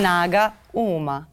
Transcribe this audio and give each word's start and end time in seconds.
Snaga 0.00 0.54
uma. 0.72 1.29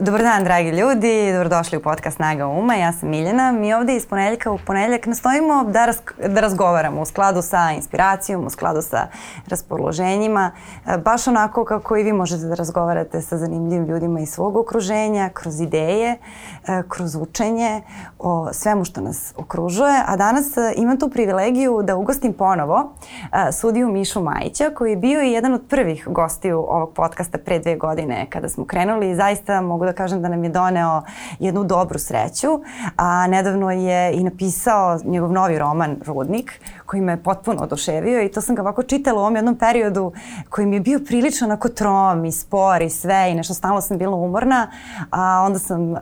Dobar 0.00 0.22
dan, 0.22 0.44
dragi 0.44 0.70
ljudi, 0.70 1.32
dobrodošli 1.32 1.78
u 1.78 1.82
podcast 1.82 2.16
Snaga 2.16 2.46
Uma, 2.46 2.74
ja 2.74 2.92
sam 2.92 3.08
Miljana. 3.08 3.52
Mi 3.52 3.74
ovde 3.74 3.96
iz 3.96 4.06
ponedeljka 4.06 4.50
u 4.50 4.58
ponedeljak 4.66 5.06
nastojimo 5.06 5.64
da, 5.64 5.86
raz, 5.86 5.96
da 6.28 6.40
razgovaramo 6.40 7.00
u 7.00 7.04
skladu 7.04 7.42
sa 7.42 7.70
inspiracijom, 7.76 8.46
u 8.46 8.50
skladu 8.50 8.82
sa 8.82 9.06
raspoloženjima, 9.46 10.50
e, 10.86 10.98
baš 10.98 11.26
onako 11.26 11.64
kako 11.64 11.96
i 11.96 12.02
vi 12.02 12.12
možete 12.12 12.42
da 12.42 12.54
razgovarate 12.54 13.22
sa 13.22 13.38
zanimljivim 13.38 13.86
ljudima 13.86 14.20
iz 14.20 14.30
svog 14.30 14.56
okruženja, 14.56 15.28
kroz 15.28 15.60
ideje, 15.60 16.18
e, 16.68 16.82
kroz 16.88 17.14
učenje, 17.14 17.82
o 18.18 18.52
svemu 18.52 18.84
što 18.84 19.00
nas 19.00 19.34
okružuje. 19.36 20.02
A 20.06 20.16
danas 20.16 20.56
e, 20.56 20.72
imam 20.76 20.98
tu 20.98 21.10
privilegiju 21.10 21.82
da 21.82 21.96
ugostim 21.96 22.32
ponovo 22.32 22.92
sudiju 23.52 23.88
Mišu 23.88 24.22
Majića, 24.22 24.70
koji 24.70 24.90
je 24.90 24.96
bio 24.96 25.22
i 25.22 25.32
jedan 25.32 25.54
od 25.54 25.62
prvih 25.68 26.08
gostiju 26.08 26.58
ovog 26.58 26.92
podcasta 26.94 27.38
pre 27.38 27.58
dve 27.58 27.76
godine 27.76 28.26
kada 28.30 28.48
smo 28.48 28.64
krenuli 28.64 29.10
i 29.10 29.14
zaista 29.14 29.60
mogu 29.60 29.87
da 29.88 29.92
kažem 29.92 30.22
da 30.22 30.28
nam 30.28 30.44
je 30.44 30.50
doneo 30.50 31.02
jednu 31.38 31.64
dobru 31.64 31.98
sreću, 31.98 32.60
a 32.96 33.26
nedavno 33.26 33.70
je 33.70 34.12
i 34.12 34.24
napisao 34.24 34.98
njegov 35.04 35.32
novi 35.32 35.58
roman 35.58 35.96
Rudnik, 36.06 36.60
koji 36.88 37.02
me 37.02 37.22
potpuno 37.22 37.62
oduševio 37.62 38.22
i 38.22 38.28
to 38.28 38.40
sam 38.40 38.54
ga 38.54 38.62
ovako 38.62 38.82
čitala 38.82 39.18
u 39.18 39.20
ovom 39.20 39.36
jednom 39.36 39.56
periodu 39.56 40.12
koji 40.48 40.66
mi 40.66 40.76
je 40.76 40.80
bio 40.80 41.00
prilično 41.06 41.46
onako 41.46 41.68
trom 41.68 42.24
i 42.24 42.32
spor 42.32 42.82
i 42.82 42.90
sve 42.90 43.30
i 43.30 43.34
nešto 43.34 43.54
stalno 43.54 43.80
sam 43.80 43.98
bila 43.98 44.16
umorna, 44.16 44.70
a 45.10 45.42
onda 45.46 45.58
sam 45.58 45.92
uh, 45.92 45.98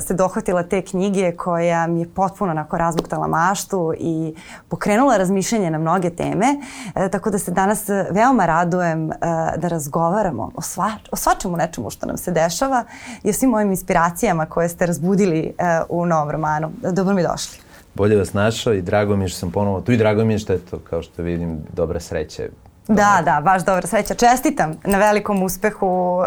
se 0.00 0.14
dohvatila 0.14 0.62
te 0.62 0.82
knjige 0.82 1.32
koja 1.32 1.86
mi 1.86 2.00
je 2.00 2.08
potpuno 2.08 2.50
onako 2.50 2.78
razbuktala 2.78 3.26
maštu 3.26 3.92
i 3.98 4.34
pokrenula 4.68 5.16
razmišljanje 5.16 5.70
na 5.70 5.78
mnoge 5.78 6.10
teme, 6.10 6.46
e, 6.94 7.08
tako 7.08 7.30
da 7.30 7.38
se 7.38 7.50
danas 7.50 7.88
veoma 8.10 8.46
radujem 8.46 9.04
uh, 9.06 9.14
da 9.56 9.68
razgovaramo 9.68 10.50
o, 10.54 10.62
sva, 10.62 10.92
o 11.10 11.16
svačemu 11.16 11.56
nečemu 11.56 11.90
što 11.90 12.06
nam 12.06 12.16
se 12.16 12.30
dešava 12.30 12.84
i 13.22 13.30
o 13.30 13.32
svim 13.32 13.50
mojim 13.50 13.70
inspiracijama 13.70 14.46
koje 14.46 14.68
ste 14.68 14.86
razbudili 14.86 15.54
uh, 15.58 15.86
u 15.88 16.06
novom 16.06 16.30
romanu. 16.30 16.70
Dobro 16.92 17.14
mi 17.14 17.22
došli 17.22 17.67
bolje 17.98 18.16
vas 18.16 18.32
našao 18.32 18.74
i 18.74 18.82
drago 18.82 19.16
mi 19.16 19.24
je 19.24 19.28
što 19.28 19.38
sam 19.38 19.50
ponovo 19.50 19.80
tu 19.80 19.92
i 19.92 19.96
drago 19.96 20.24
mi 20.24 20.34
je 20.34 20.38
što 20.38 20.52
je 20.52 20.58
to, 20.58 20.78
kao 20.78 21.02
što 21.02 21.22
vidim, 21.22 21.58
dobra 21.72 22.00
sreća 22.00 22.42
Da, 22.88 23.22
da, 23.24 23.40
baš 23.44 23.64
dobra 23.64 23.86
sreća. 23.86 24.14
Čestitam 24.14 24.74
na 24.84 24.98
velikom 24.98 25.42
uspehu. 25.42 26.22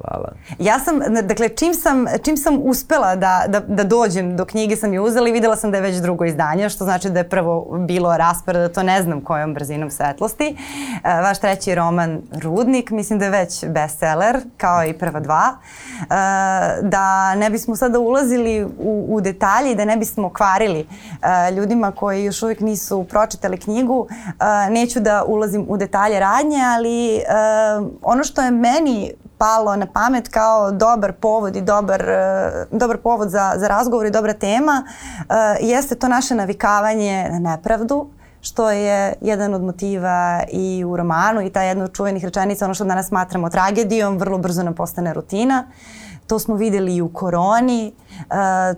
Hvala. 0.00 0.32
Ja 0.58 0.78
sam, 0.78 1.00
dakle, 1.22 1.48
čim 1.48 1.74
sam, 1.74 2.06
čim 2.24 2.36
sam 2.36 2.58
uspela 2.62 3.16
da, 3.16 3.44
da, 3.48 3.60
da 3.60 3.84
dođem 3.84 4.36
do 4.36 4.44
knjige 4.44 4.76
sam 4.76 4.92
je 4.92 5.00
uzela 5.00 5.28
i 5.28 5.32
videla 5.32 5.56
sam 5.56 5.70
da 5.70 5.76
je 5.76 5.82
već 5.82 5.96
drugo 5.96 6.24
izdanje, 6.24 6.68
što 6.68 6.84
znači 6.84 7.10
da 7.10 7.18
je 7.18 7.28
prvo 7.28 7.78
bilo 7.78 8.16
raspored, 8.16 8.62
da 8.62 8.68
to 8.68 8.82
ne 8.82 9.02
znam 9.02 9.20
kojom 9.20 9.54
brzinom 9.54 9.90
svetlosti. 9.90 10.56
E, 11.04 11.20
vaš 11.22 11.40
treći 11.40 11.74
roman 11.74 12.22
Rudnik, 12.42 12.90
mislim 12.90 13.18
da 13.18 13.24
je 13.24 13.30
već 13.30 13.64
bestseller, 13.66 14.40
kao 14.56 14.84
i 14.84 14.92
prva 14.92 15.20
dva. 15.20 15.56
E, 16.00 16.06
da 16.82 17.34
ne 17.34 17.50
bismo 17.50 17.76
sada 17.76 17.98
ulazili 17.98 18.64
u, 18.64 19.06
u 19.08 19.20
detalje 19.20 19.72
i 19.72 19.74
da 19.74 19.84
ne 19.84 19.96
bismo 19.96 20.30
kvarili 20.30 20.80
e, 21.22 21.52
ljudima 21.52 21.92
koji 21.92 22.24
još 22.24 22.42
uvijek 22.42 22.60
nisu 22.60 23.04
pročitali 23.04 23.58
knjigu, 23.58 24.08
neću 24.70 25.00
da 25.00 25.24
ulazim 25.26 25.66
u 25.68 25.76
detalje 25.76 26.05
dalje 26.06 26.20
radnje, 26.20 26.58
ali 26.76 27.16
uh, 27.16 27.88
ono 28.02 28.24
što 28.24 28.42
je 28.42 28.50
meni 28.50 29.12
palo 29.38 29.76
na 29.76 29.86
pamet 29.86 30.28
kao 30.28 30.70
dobar 30.70 31.12
povod 31.12 31.56
i 31.56 31.60
dobar, 31.60 32.00
uh, 32.00 32.78
dobar 32.78 32.96
povod 32.96 33.30
za, 33.30 33.52
za 33.56 33.68
razgovor 33.68 34.06
i 34.06 34.10
dobra 34.10 34.32
tema 34.32 34.84
uh, 34.86 35.34
jeste 35.60 35.94
to 35.94 36.08
naše 36.08 36.34
navikavanje 36.34 37.28
na 37.30 37.38
nepravdu 37.38 38.06
što 38.40 38.70
je 38.70 39.14
jedan 39.20 39.54
od 39.54 39.62
motiva 39.62 40.42
i 40.52 40.84
u 40.84 40.96
romanu 40.96 41.42
i 41.42 41.50
ta 41.50 41.62
jedna 41.62 41.84
od 41.84 41.92
čuvenih 41.92 42.24
rečenica, 42.24 42.64
ono 42.64 42.74
što 42.74 42.84
danas 42.84 43.08
smatramo 43.08 43.50
tragedijom, 43.50 44.18
vrlo 44.18 44.38
brzo 44.38 44.62
nam 44.62 44.74
postane 44.74 45.14
rutina. 45.14 45.64
To 46.26 46.38
smo 46.38 46.54
videli 46.54 46.96
i 46.96 47.02
u 47.02 47.08
koroni, 47.08 47.92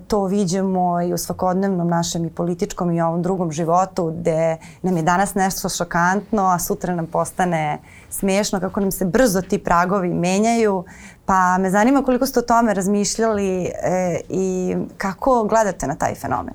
to 0.08 0.24
viđemo 0.24 1.02
i 1.02 1.12
u 1.12 1.18
svakodnevnom 1.18 1.88
našem 1.88 2.24
i 2.24 2.30
političkom 2.30 2.90
i 2.90 3.00
ovom 3.00 3.22
drugom 3.22 3.52
životu 3.52 4.14
gde 4.18 4.56
nam 4.82 4.96
je 4.96 5.02
danas 5.02 5.34
nešto 5.34 5.68
šokantno, 5.68 6.42
a 6.46 6.58
sutra 6.58 6.94
nam 6.94 7.06
postane 7.06 7.78
smešno 8.10 8.60
kako 8.60 8.80
nam 8.80 8.90
se 8.90 9.04
brzo 9.04 9.42
ti 9.42 9.58
pragovi 9.58 10.14
menjaju. 10.14 10.84
Pa 11.26 11.58
me 11.58 11.70
zanima 11.70 12.02
koliko 12.02 12.26
ste 12.26 12.38
o 12.38 12.42
tome 12.42 12.74
razmišljali 12.74 13.64
e, 13.64 13.70
i 14.28 14.76
kako 14.96 15.44
gledate 15.44 15.86
na 15.86 15.94
taj 15.94 16.14
fenomen. 16.14 16.54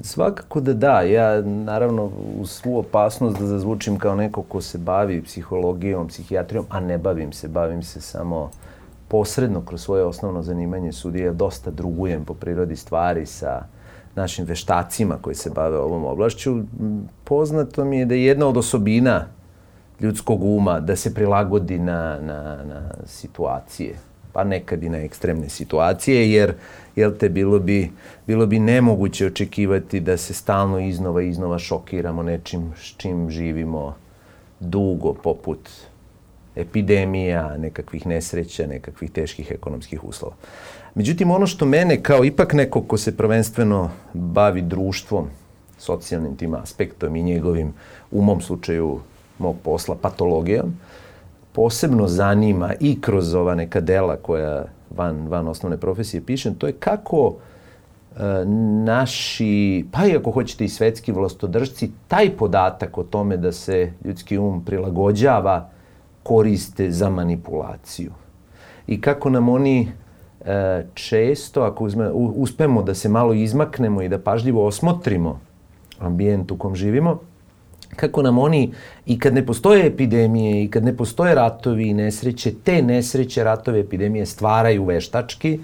Svakako 0.00 0.60
da 0.60 0.72
da. 0.72 1.00
Ja 1.00 1.42
naravno 1.42 2.10
u 2.40 2.46
svu 2.46 2.78
opasnost 2.78 3.38
da 3.38 3.46
zazvučim 3.46 3.98
kao 3.98 4.14
neko 4.14 4.42
ko 4.42 4.60
se 4.60 4.78
bavi 4.78 5.22
psihologijom, 5.22 6.08
psihijatrijom, 6.08 6.66
a 6.70 6.80
ne 6.80 6.98
bavim 6.98 7.32
se, 7.32 7.48
bavim 7.48 7.82
se 7.82 8.00
samo 8.00 8.50
posredno 9.14 9.60
kroz 9.64 9.82
svoje 9.82 10.04
osnovno 10.04 10.42
zanimanje 10.42 10.92
sudije 10.92 11.32
dosta 11.32 11.70
drugujem 11.70 12.24
po 12.24 12.34
prirodi 12.34 12.76
stvari 12.76 13.26
sa 13.26 13.62
našim 14.14 14.44
veštacima 14.44 15.18
koji 15.22 15.34
se 15.34 15.50
bave 15.50 15.78
ovom 15.78 16.04
oblašću. 16.04 16.56
Poznato 17.24 17.84
mi 17.84 17.98
je 17.98 18.06
da 18.06 18.14
je 18.14 18.24
jedna 18.24 18.46
od 18.46 18.56
osobina 18.56 19.26
ljudskog 20.00 20.42
uma 20.42 20.80
da 20.80 20.96
se 20.96 21.14
prilagodi 21.14 21.78
na, 21.78 22.18
na, 22.20 22.58
na 22.64 22.90
situacije, 23.06 23.94
pa 24.32 24.44
nekad 24.44 24.82
i 24.82 24.88
na 24.88 24.98
ekstremne 24.98 25.48
situacije, 25.48 26.32
jer 26.32 26.54
jel 26.96 27.12
te 27.18 27.28
bilo 27.28 27.58
bi, 27.58 27.92
bilo 28.26 28.46
bi 28.46 28.58
nemoguće 28.58 29.26
očekivati 29.26 30.00
da 30.00 30.16
se 30.16 30.34
stalno 30.34 30.80
iznova 30.80 31.22
iznova 31.22 31.58
šokiramo 31.58 32.22
nečim 32.22 32.72
s 32.76 32.96
čim 32.96 33.30
živimo 33.30 33.94
dugo, 34.60 35.14
poput 35.14 35.70
epidemija, 36.56 37.56
nekakvih 37.56 38.06
nesreća, 38.06 38.66
nekakvih 38.66 39.10
teških 39.10 39.50
ekonomskih 39.50 40.04
uslova. 40.04 40.34
Međutim, 40.94 41.30
ono 41.30 41.46
što 41.46 41.66
mene 41.66 42.02
kao 42.02 42.24
ipak 42.24 42.52
neko 42.52 42.82
ko 42.82 42.96
se 42.96 43.16
prvenstveno 43.16 43.90
bavi 44.12 44.62
društvom, 44.62 45.28
socijalnim 45.78 46.36
tim 46.36 46.54
aspektom 46.54 47.16
i 47.16 47.22
njegovim, 47.22 47.72
u 48.10 48.22
mom 48.22 48.40
slučaju, 48.40 49.00
mog 49.38 49.56
posla, 49.62 49.96
patologijom, 50.02 50.76
posebno 51.52 52.08
zanima 52.08 52.72
i 52.80 53.00
kroz 53.00 53.34
ova 53.34 53.54
neka 53.54 53.80
dela 53.80 54.16
koja 54.16 54.64
van, 54.96 55.28
van 55.28 55.48
osnovne 55.48 55.76
profesije 55.76 56.20
pišem, 56.20 56.54
to 56.54 56.66
je 56.66 56.72
kako 56.72 57.34
e, 57.34 58.20
naši, 58.84 59.84
pa 59.92 60.06
i 60.06 60.16
ako 60.16 60.30
hoćete 60.30 60.64
i 60.64 60.68
svetski 60.68 61.12
vlastodržci, 61.12 61.90
taj 62.08 62.30
podatak 62.36 62.98
o 62.98 63.02
tome 63.02 63.36
da 63.36 63.52
se 63.52 63.92
ljudski 64.04 64.38
um 64.38 64.64
prilagođava 64.64 65.73
koriste 66.24 66.90
za 66.90 67.10
manipulaciju. 67.10 68.12
I 68.86 69.00
kako 69.00 69.30
nam 69.30 69.48
oni 69.48 69.88
e, 70.44 70.86
često, 70.94 71.62
ako 71.62 71.84
uzme, 71.84 72.10
uspemo 72.12 72.82
da 72.82 72.94
se 72.94 73.08
malo 73.08 73.34
izmaknemo 73.34 74.02
i 74.02 74.08
da 74.08 74.18
pažljivo 74.18 74.66
osmotrimo 74.66 75.40
ambijent 75.98 76.50
u 76.50 76.56
kom 76.58 76.76
živimo, 76.76 77.20
kako 77.96 78.22
nam 78.22 78.38
oni, 78.38 78.72
i 79.06 79.18
kad 79.18 79.34
ne 79.34 79.46
postoje 79.46 79.86
epidemije, 79.86 80.64
i 80.64 80.70
kad 80.70 80.84
ne 80.84 80.96
postoje 80.96 81.34
ratovi 81.34 81.88
i 81.88 81.94
nesreće, 81.94 82.54
te 82.64 82.82
nesreće, 82.82 83.44
ratove, 83.44 83.80
epidemije 83.80 84.26
stvaraju 84.26 84.84
veštački 84.84 85.60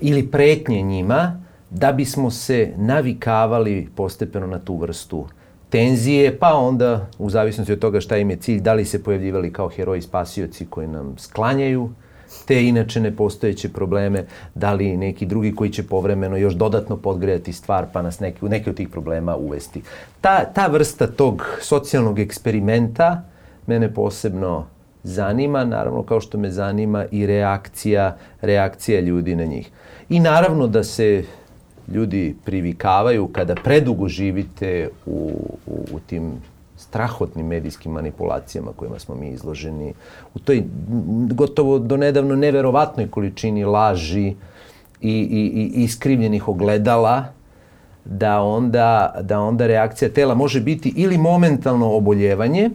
ili 0.00 0.26
pretnje 0.26 0.82
njima, 0.82 1.40
da 1.70 1.92
bismo 1.92 2.30
se 2.30 2.72
navikavali 2.76 3.88
postepeno 3.96 4.46
na 4.46 4.58
tu 4.58 4.76
vrstu 4.76 5.26
tenzije, 5.70 6.38
pa 6.38 6.54
onda 6.54 7.06
u 7.18 7.30
zavisnosti 7.30 7.72
od 7.72 7.78
toga 7.78 8.00
šta 8.00 8.16
im 8.16 8.30
je 8.30 8.36
cilj, 8.36 8.60
da 8.60 8.74
li 8.74 8.84
se 8.84 9.02
pojavljivali 9.02 9.52
kao 9.52 9.68
heroji 9.68 10.02
spasioci 10.02 10.66
koji 10.66 10.88
nam 10.88 11.14
sklanjaju 11.18 11.90
te 12.46 12.64
inače 12.64 13.00
nepostojeće 13.00 13.68
probleme, 13.68 14.24
da 14.54 14.72
li 14.72 14.96
neki 14.96 15.26
drugi 15.26 15.54
koji 15.54 15.70
će 15.70 15.82
povremeno 15.82 16.36
još 16.36 16.54
dodatno 16.54 16.96
podgrejati 16.96 17.52
stvar 17.52 17.86
pa 17.92 18.02
nas 18.02 18.20
neki, 18.20 18.44
u 18.44 18.48
neke 18.48 18.70
od 18.70 18.76
tih 18.76 18.88
problema 18.88 19.36
uvesti. 19.36 19.82
Ta, 20.20 20.44
ta 20.44 20.66
vrsta 20.66 21.06
tog 21.06 21.58
socijalnog 21.60 22.18
eksperimenta 22.18 23.22
mene 23.66 23.94
posebno 23.94 24.66
zanima, 25.02 25.64
naravno 25.64 26.02
kao 26.02 26.20
što 26.20 26.38
me 26.38 26.50
zanima 26.50 27.04
i 27.10 27.26
reakcija, 27.26 28.16
reakcija 28.40 29.00
ljudi 29.00 29.36
na 29.36 29.44
njih. 29.44 29.70
I 30.08 30.20
naravno 30.20 30.66
da 30.66 30.84
se 30.84 31.24
ljudi 31.90 32.36
privikavaju 32.44 33.28
kada 33.28 33.54
predugo 33.54 34.08
živite 34.08 34.88
u, 35.06 35.32
u, 35.66 35.86
u 35.92 36.00
tim 36.00 36.32
strahotnim 36.76 37.46
medijskim 37.46 37.92
manipulacijama 37.92 38.72
kojima 38.76 38.98
smo 38.98 39.14
mi 39.14 39.28
izloženi, 39.28 39.94
u 40.34 40.38
toj 40.38 40.64
gotovo 41.32 41.78
do 41.78 41.96
nedavno 41.96 42.36
neverovatnoj 42.36 43.08
količini 43.10 43.64
laži 43.64 44.26
i, 44.26 44.34
i, 45.00 45.70
i 45.76 45.82
iskrivljenih 45.84 46.48
ogledala, 46.48 47.24
da 48.04 48.40
onda, 48.42 49.14
da 49.20 49.40
onda 49.40 49.66
reakcija 49.66 50.08
tela 50.08 50.34
može 50.34 50.60
biti 50.60 50.92
ili 50.96 51.18
momentalno 51.18 51.96
oboljevanje, 51.96 52.70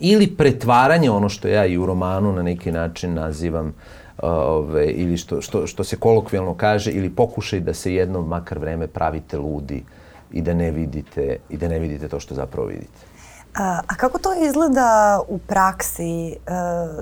ili 0.00 0.26
pretvaranje, 0.26 1.10
ono 1.10 1.28
što 1.28 1.48
ja 1.48 1.66
i 1.66 1.78
u 1.78 1.86
romanu 1.86 2.32
na 2.32 2.42
neki 2.42 2.72
način 2.72 3.14
nazivam 3.14 3.66
uh, 3.66 4.01
ove, 4.22 4.86
ili 4.86 5.16
što, 5.16 5.40
što, 5.40 5.66
što 5.66 5.84
se 5.84 5.96
kolokvijalno 5.96 6.54
kaže, 6.54 6.90
ili 6.90 7.10
pokušaj 7.10 7.60
da 7.60 7.74
se 7.74 7.94
jedno 7.94 8.22
makar 8.22 8.58
vreme 8.58 8.86
pravite 8.86 9.38
ludi 9.38 9.84
i 10.32 10.42
da 10.42 10.54
ne 10.54 10.70
vidite, 10.70 11.36
i 11.48 11.56
da 11.56 11.68
ne 11.68 11.78
vidite 11.78 12.08
to 12.08 12.20
što 12.20 12.34
zapravo 12.34 12.66
vidite. 12.66 13.12
A, 13.54 13.80
a 13.86 13.94
kako 13.94 14.18
to 14.18 14.46
izgleda 14.48 15.20
u 15.28 15.38
praksi? 15.38 16.30
E, 16.30 16.36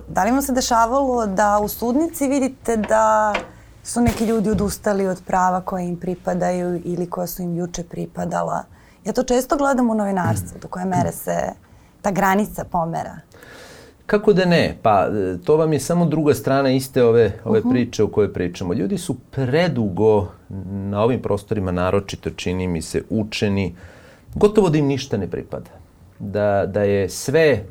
da 0.09 0.25
li 0.25 0.31
vam 0.31 0.43
se 0.43 0.53
dešavalo 0.53 1.27
da 1.27 1.59
u 1.63 1.69
sudnici 1.69 2.29
vidite 2.29 2.77
da 2.77 3.35
su 3.85 4.01
neki 4.01 4.25
ljudi 4.25 4.51
odustali 4.51 5.07
od 5.07 5.23
prava 5.27 5.61
koje 5.61 5.89
im 5.89 5.97
pripadaju 5.97 6.81
ili 6.85 7.11
koja 7.11 7.27
su 7.27 7.43
im 7.43 7.57
juče 7.57 7.85
pripadala? 7.85 8.65
Ja 9.05 9.13
to 9.13 9.23
često 9.23 9.57
gledam 9.57 9.91
u 9.91 9.95
novinarstvu, 9.95 10.59
do 10.63 10.69
koje 10.69 10.85
mere 10.85 11.13
se 11.13 11.53
ta 12.03 12.11
granica 12.11 12.65
pomera. 12.65 13.17
Kako 14.11 14.33
da 14.33 14.45
ne? 14.45 14.77
Pa 14.83 15.07
to 15.45 15.57
vam 15.57 15.73
je 15.73 15.81
samo 15.81 16.07
druga 16.07 16.35
strana 16.35 16.71
iste 16.71 17.05
ove, 17.05 17.33
ove 17.45 17.59
uh 17.59 17.65
-huh. 17.65 17.71
priče 17.71 18.03
o 18.03 18.09
kojoj 18.09 18.33
pričamo. 18.33 18.75
Ljudi 18.75 18.99
su 18.99 19.17
predugo 19.31 20.27
na 20.91 21.03
ovim 21.03 21.23
prostorima 21.23 21.73
naročito 21.73 22.31
čini 22.31 22.69
mi 22.69 22.83
se 22.83 23.03
učeni 23.11 23.75
gotovo 24.35 24.71
da 24.71 24.79
im 24.79 24.87
ništa 24.87 25.17
ne 25.17 25.27
pripada. 25.31 25.71
Da, 26.19 26.67
da 26.67 26.83
je 26.83 27.09
sve 27.09 27.65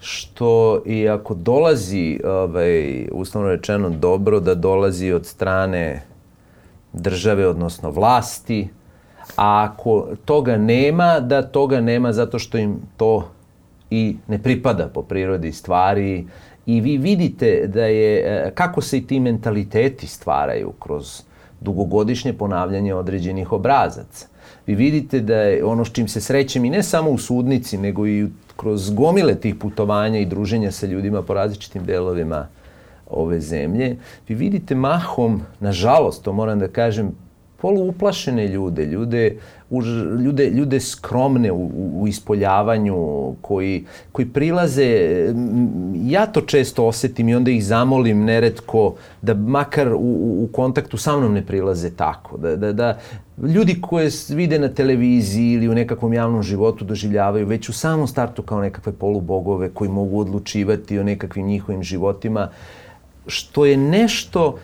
što 0.00 0.82
i 0.86 1.08
ako 1.08 1.34
dolazi, 1.34 2.20
ovaj, 2.24 3.08
uslovno 3.12 3.50
rečeno, 3.50 3.90
dobro, 3.90 4.40
da 4.40 4.54
dolazi 4.54 5.12
od 5.12 5.26
strane 5.26 6.02
države, 6.92 7.46
odnosno 7.46 7.90
vlasti, 7.90 8.68
a 9.36 9.68
ako 9.70 10.06
toga 10.24 10.56
nema, 10.56 11.20
da 11.20 11.42
toga 11.42 11.80
nema 11.80 12.12
zato 12.12 12.38
što 12.38 12.58
im 12.58 12.76
to 12.96 13.28
i 13.92 14.16
ne 14.28 14.38
pripada 14.38 14.88
po 14.88 15.02
prirodi 15.02 15.52
stvari 15.52 16.26
i 16.66 16.80
vi 16.80 16.96
vidite 16.98 17.66
da 17.66 17.84
je, 17.84 18.18
e, 18.18 18.50
kako 18.54 18.80
se 18.80 18.98
i 18.98 19.06
ti 19.06 19.20
mentaliteti 19.20 20.06
stvaraju 20.06 20.72
kroz 20.78 21.22
dugogodišnje 21.60 22.32
ponavljanje 22.32 22.94
određenih 22.94 23.52
obrazaca. 23.52 24.26
Vi 24.66 24.74
vidite 24.74 25.20
da 25.20 25.36
je 25.36 25.64
ono 25.64 25.84
s 25.84 25.92
čim 25.92 26.08
se 26.08 26.20
srećem 26.20 26.64
i 26.64 26.70
ne 26.70 26.82
samo 26.82 27.10
u 27.10 27.18
sudnici, 27.18 27.78
nego 27.78 28.06
i 28.06 28.26
kroz 28.56 28.90
gomile 28.90 29.34
tih 29.34 29.54
putovanja 29.54 30.18
i 30.18 30.26
druženja 30.26 30.70
sa 30.70 30.86
ljudima 30.86 31.22
po 31.22 31.34
različitim 31.34 31.84
delovima 31.84 32.46
ove 33.10 33.40
zemlje, 33.40 33.96
vi 34.28 34.34
vidite 34.34 34.74
mahom, 34.74 35.42
nažalost, 35.60 36.24
to 36.24 36.32
moram 36.32 36.58
da 36.58 36.68
kažem, 36.68 37.12
poluuplašene 37.62 38.46
ljude, 38.48 38.84
ljude, 38.84 39.36
ljude, 40.24 40.50
ljude 40.50 40.80
skromne 40.80 41.52
u, 41.52 41.70
u 42.00 42.08
ispoljavanju, 42.08 42.96
koji, 43.40 43.84
koji 44.12 44.26
prilaze, 44.28 44.88
ja 46.04 46.26
to 46.26 46.40
često 46.40 46.86
osetim 46.86 47.28
i 47.28 47.34
onda 47.34 47.50
ih 47.50 47.64
zamolim 47.64 48.24
neretko 48.24 48.94
da 49.22 49.34
makar 49.34 49.92
u, 49.94 49.98
u 50.44 50.48
kontaktu 50.52 50.98
sa 50.98 51.16
mnom 51.16 51.34
ne 51.34 51.44
prilaze 51.46 51.90
tako. 51.90 52.38
Da, 52.38 52.56
da, 52.56 52.72
da 52.72 52.98
ljudi 53.54 53.78
koje 53.80 54.10
vide 54.28 54.58
na 54.58 54.68
televiziji 54.68 55.52
ili 55.52 55.68
u 55.68 55.74
nekakvom 55.74 56.12
javnom 56.12 56.42
životu 56.42 56.84
doživljavaju 56.84 57.46
već 57.46 57.68
u 57.68 57.72
samom 57.72 58.06
startu 58.06 58.42
kao 58.42 58.60
nekakve 58.60 58.92
polubogove 58.92 59.70
koji 59.70 59.90
mogu 59.90 60.20
odlučivati 60.20 60.98
o 60.98 61.04
nekakvim 61.04 61.46
njihovim 61.46 61.82
životima, 61.82 62.50
što 63.26 63.66
je 63.66 63.76
nešto 63.76 64.58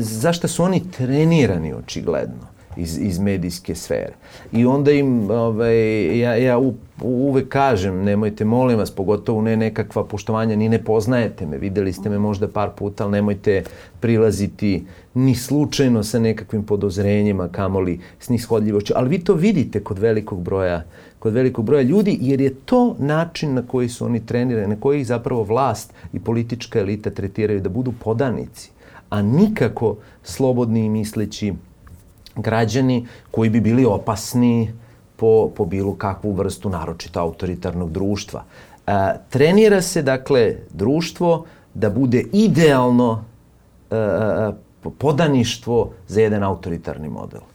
zašto 0.00 0.48
su 0.48 0.62
oni 0.62 0.90
trenirani 0.90 1.74
očigledno 1.74 2.54
iz, 2.76 2.98
iz 2.98 3.18
medijske 3.18 3.74
sfere. 3.74 4.12
I 4.52 4.66
onda 4.66 4.92
im, 4.92 5.30
ovaj, 5.30 6.18
ja, 6.18 6.36
ja 6.36 6.58
u, 6.58 6.74
uvek 7.02 7.48
kažem, 7.48 8.04
nemojte, 8.04 8.44
molim 8.44 8.78
vas, 8.78 8.90
pogotovo 8.90 9.42
ne 9.42 9.56
nekakva 9.56 10.04
poštovanja, 10.04 10.56
ni 10.56 10.68
ne 10.68 10.84
poznajete 10.84 11.46
me, 11.46 11.58
videli 11.58 11.92
ste 11.92 12.10
me 12.10 12.18
možda 12.18 12.48
par 12.48 12.70
puta, 12.76 13.04
ali 13.04 13.12
nemojte 13.12 13.62
prilaziti 14.00 14.86
ni 15.14 15.34
slučajno 15.34 16.02
sa 16.02 16.18
nekakvim 16.18 16.62
podozrenjima, 16.62 17.48
kamoli 17.48 18.00
s 18.20 18.28
nishodljivoću. 18.28 18.92
Ali 18.96 19.08
vi 19.08 19.18
to 19.18 19.34
vidite 19.34 19.80
kod 19.80 19.98
velikog 19.98 20.42
broja 20.42 20.82
kod 21.24 21.32
velikog 21.32 21.64
broja 21.64 21.82
ljudi, 21.82 22.18
jer 22.20 22.40
je 22.40 22.54
to 22.54 22.96
način 22.98 23.54
na 23.54 23.62
koji 23.66 23.88
su 23.88 24.04
oni 24.04 24.26
trenirani, 24.26 24.74
na 24.74 24.80
koji 24.80 25.00
ih 25.00 25.06
zapravo 25.06 25.42
vlast 25.42 25.92
i 26.12 26.20
politička 26.20 26.78
elita 26.78 27.10
tretiraju 27.10 27.60
da 27.60 27.68
budu 27.68 27.92
podanici, 28.00 28.70
a 29.10 29.22
nikako 29.22 29.96
slobodni 30.22 30.84
i 30.84 30.88
misleći 30.88 31.54
građani 32.36 33.06
koji 33.30 33.50
bi 33.50 33.60
bili 33.60 33.84
opasni 33.84 34.74
po, 35.16 35.48
po 35.56 35.64
bilo 35.64 35.94
kakvu 35.94 36.32
vrstu 36.32 36.68
naročito 36.68 37.20
autoritarnog 37.20 37.92
društva. 37.92 38.44
E, 38.86 38.92
trenira 39.30 39.80
se, 39.82 40.02
dakle, 40.02 40.56
društvo 40.74 41.46
da 41.74 41.90
bude 41.90 42.24
idealno 42.32 43.24
e, 43.90 43.96
e 43.96 44.52
podaništvo 44.98 45.90
za 46.08 46.20
jedan 46.20 46.42
autoritarni 46.42 47.08
model. 47.08 47.53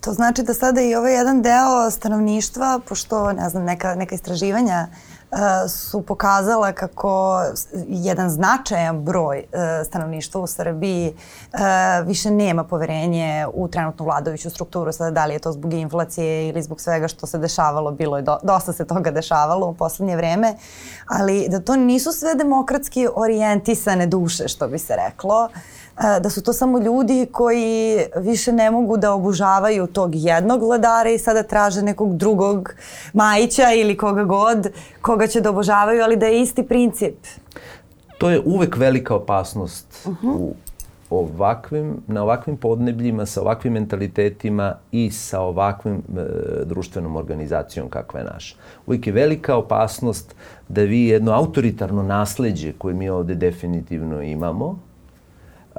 To 0.00 0.12
znači 0.12 0.42
da 0.42 0.54
sada 0.54 0.80
i 0.80 0.94
ovaj 0.94 1.14
jedan 1.14 1.42
deo 1.42 1.90
stanovništva, 1.90 2.80
pošto, 2.88 3.32
ne 3.32 3.48
znam, 3.48 3.64
neka, 3.64 3.94
neka 3.94 4.14
istraživanja 4.14 4.86
uh, 5.30 5.38
su 5.68 6.02
pokazala 6.02 6.72
kako 6.72 7.42
jedan 7.88 8.30
značajan 8.30 9.00
broj 9.00 9.38
uh, 9.38 9.86
stanovništva 9.86 10.40
u 10.40 10.46
Srbiji 10.46 11.14
uh, 11.52 11.58
više 12.06 12.30
nema 12.30 12.64
poverenje 12.64 13.46
u 13.54 13.68
trenutnu 13.68 14.04
vladajuću 14.04 14.50
strukturu, 14.50 14.92
sada 14.92 15.10
da 15.10 15.26
li 15.26 15.34
je 15.34 15.38
to 15.38 15.52
zbog 15.52 15.72
inflacije 15.72 16.48
ili 16.48 16.62
zbog 16.62 16.80
svega 16.80 17.08
što 17.08 17.26
se 17.26 17.38
dešavalo, 17.38 17.90
bilo 17.90 18.16
je 18.16 18.22
do, 18.22 18.38
dosta 18.42 18.72
se 18.72 18.84
toga 18.84 19.10
dešavalo 19.10 19.66
u 19.66 19.74
poslednje 19.74 20.16
vreme, 20.16 20.54
ali 21.06 21.48
da 21.48 21.60
to 21.60 21.76
nisu 21.76 22.12
sve 22.12 22.34
demokratski 22.34 23.08
orijentisane 23.14 24.06
duše, 24.06 24.48
što 24.48 24.68
bi 24.68 24.78
se 24.78 24.96
reklo, 24.96 25.44
uh, 25.44 25.77
da 26.20 26.30
su 26.30 26.42
to 26.42 26.52
samo 26.52 26.78
ljudi 26.78 27.26
koji 27.32 27.98
više 28.16 28.52
ne 28.52 28.70
mogu 28.70 28.96
da 28.96 29.12
obužavaju 29.12 29.86
tog 29.86 30.10
jednog 30.14 30.62
vladara 30.62 31.10
i 31.10 31.18
sada 31.18 31.42
traže 31.42 31.82
nekog 31.82 32.16
drugog 32.16 32.74
Majića 33.12 33.72
ili 33.72 33.96
koga 33.96 34.24
god, 34.24 34.68
koga 35.00 35.26
će 35.26 35.40
da 35.40 35.50
obožavaju, 35.50 36.02
ali 36.02 36.16
da 36.16 36.26
je 36.26 36.42
isti 36.42 36.62
princip. 36.62 37.14
To 38.18 38.30
je 38.30 38.42
uvek 38.44 38.76
velika 38.76 39.14
opasnost 39.14 40.06
uh 40.06 40.14
-huh. 40.22 40.36
u 40.38 40.54
ovakvim, 41.10 41.96
na 42.06 42.22
ovakvim 42.22 42.56
podnebljima, 42.56 43.26
sa 43.26 43.40
ovakvim 43.40 43.72
mentalitetima 43.72 44.74
i 44.92 45.10
sa 45.10 45.40
ovakvim 45.40 45.94
e, 45.94 46.20
društvenom 46.64 47.16
organizacijom 47.16 47.88
kakva 47.88 48.20
je 48.20 48.26
naša. 48.26 48.56
Uvijek 48.86 49.06
je 49.06 49.12
velika 49.12 49.56
opasnost 49.56 50.34
da 50.68 50.82
vi 50.82 51.06
jedno 51.06 51.32
autoritarno 51.32 52.02
nasledđe 52.02 52.72
koje 52.78 52.94
mi 52.94 53.08
ovde 53.08 53.34
definitivno 53.34 54.22
imamo, 54.22 54.78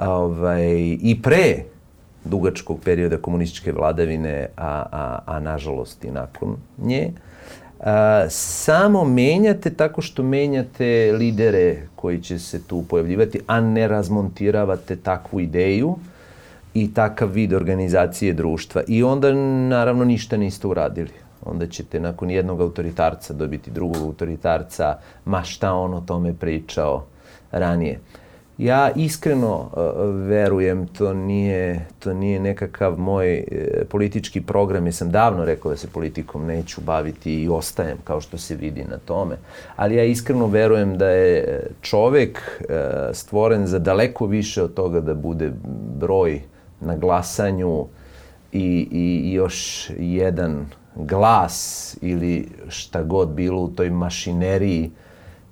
ovaj, 0.00 0.98
i 1.02 1.18
pre 1.22 1.64
dugačkog 2.24 2.80
perioda 2.84 3.16
komunističke 3.16 3.72
vladavine, 3.72 4.46
a, 4.56 4.84
a, 4.92 5.18
a 5.26 5.40
nažalost 5.40 6.04
i 6.04 6.10
nakon 6.10 6.56
nje, 6.78 7.10
a, 7.80 8.24
samo 8.28 9.04
menjate 9.04 9.70
tako 9.70 10.02
što 10.02 10.22
menjate 10.22 11.12
lidere 11.18 11.76
koji 11.96 12.22
će 12.22 12.38
se 12.38 12.62
tu 12.62 12.84
pojavljivati, 12.88 13.40
a 13.46 13.60
ne 13.60 13.88
razmontiravate 13.88 14.96
takvu 14.96 15.40
ideju 15.40 15.96
i 16.74 16.94
takav 16.94 17.28
vid 17.28 17.52
organizacije 17.52 18.32
društva. 18.32 18.82
I 18.88 19.02
onda, 19.02 19.32
naravno, 19.68 20.04
ništa 20.04 20.36
niste 20.36 20.66
uradili. 20.66 21.10
Onda 21.44 21.66
ćete 21.66 22.00
nakon 22.00 22.30
jednog 22.30 22.60
autoritarca 22.60 23.34
dobiti 23.34 23.70
drugog 23.70 24.02
autoritarca, 24.02 24.98
ma 25.24 25.42
šta 25.42 25.72
on 25.72 25.94
o 25.94 26.00
tome 26.00 26.34
pričao 26.34 27.06
ranije. 27.52 27.98
Ja 28.60 28.90
iskreno 28.96 29.58
uh, 29.58 29.70
verujem, 30.28 30.86
to 30.86 31.14
nije, 31.14 31.86
to 31.98 32.14
nije 32.14 32.40
nekakav 32.40 32.98
moj 32.98 33.38
uh, 33.38 33.58
politički 33.88 34.40
program, 34.40 34.86
jer 34.86 34.94
sam 34.94 35.10
davno 35.10 35.44
rekao 35.44 35.70
da 35.70 35.76
se 35.76 35.88
politikom 35.88 36.46
neću 36.46 36.80
baviti 36.80 37.42
i 37.42 37.48
ostajem, 37.48 37.98
kao 38.04 38.20
što 38.20 38.38
se 38.38 38.54
vidi 38.54 38.84
na 38.84 38.98
tome. 38.98 39.36
Ali 39.76 39.96
ja 39.96 40.04
iskreno 40.04 40.46
verujem 40.46 40.98
da 40.98 41.08
je 41.08 41.66
čovek 41.80 42.60
uh, 42.60 42.76
stvoren 43.12 43.66
za 43.66 43.78
daleko 43.78 44.26
više 44.26 44.62
od 44.62 44.74
toga 44.74 45.00
da 45.00 45.14
bude 45.14 45.52
broj 45.98 46.40
na 46.80 46.96
glasanju 46.96 47.86
i, 48.52 48.88
i 48.90 49.32
još 49.32 49.90
jedan 49.98 50.66
glas 50.94 51.96
ili 52.00 52.48
šta 52.68 53.02
god 53.02 53.28
bilo 53.28 53.62
u 53.62 53.68
toj 53.68 53.90
mašineriji 53.90 54.90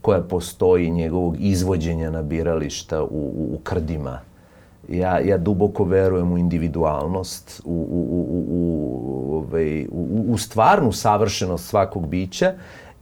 koja 0.09 0.21
postoji 0.21 0.91
njegovog 0.91 1.37
izvođenja 1.39 2.11
na 2.11 2.23
birališta 2.23 3.03
u, 3.03 3.07
u, 3.11 3.49
u 3.55 3.59
krdima. 3.63 4.21
Ja, 4.89 5.19
ja 5.21 5.37
duboko 5.39 5.85
verujem 5.85 6.33
u 6.33 6.39
individualnost, 6.39 7.61
u, 7.65 7.73
u, 7.73 8.01
u, 8.11 8.45
u, 8.49 9.37
ovaj, 9.37 9.87
u, 9.91 10.25
u 10.29 10.39
stvarnu 10.39 10.93
savršenost 10.93 11.69
svakog 11.69 12.07
bića 12.07 12.55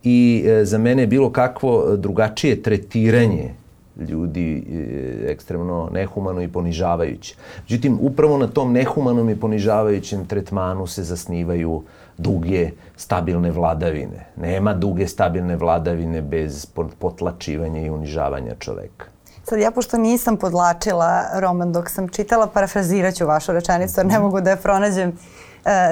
i 0.03 0.45
e, 0.47 0.65
za 0.65 0.79
mene 0.79 1.03
je 1.03 1.07
bilo 1.07 1.31
kakvo 1.31 1.97
drugačije 1.97 2.63
tretiranje 2.63 3.55
ljudi 3.99 4.59
e, 4.59 5.33
ekstremno 5.33 5.89
nehumano 5.93 6.43
i 6.43 6.49
ponižavajuće. 6.49 7.35
Međutim, 7.63 7.99
upravo 8.01 8.39
na 8.39 8.47
tom 8.47 8.73
nehumanom 8.73 9.31
i 9.31 9.41
ponižavajućem 9.41 10.27
tretmanu 10.27 10.87
se 10.87 11.03
zasnivaju 11.03 11.83
duge, 12.19 12.71
stabilne 12.97 13.51
vladavine. 13.51 14.27
Nema 14.37 14.75
duge, 14.75 15.09
stabilne 15.09 15.57
vladavine 15.57 16.23
bez 16.23 16.67
potlačivanja 16.99 17.81
i 17.81 17.91
unižavanja 17.91 18.55
čoveka. 18.59 19.07
Sad 19.45 19.59
ja 19.59 19.71
pošto 19.71 19.97
nisam 19.97 20.37
podlačila 20.37 21.23
roman 21.35 21.73
dok 21.73 21.91
sam 21.91 22.09
čitala, 22.09 22.47
parafrazirat 22.47 23.15
ću 23.15 23.27
vašu 23.27 23.53
rečenicu 23.53 24.01
jer 24.01 24.07
ne 24.07 24.19
mogu 24.19 24.41
da 24.41 24.51
je 24.51 24.57
pronađem 24.57 25.13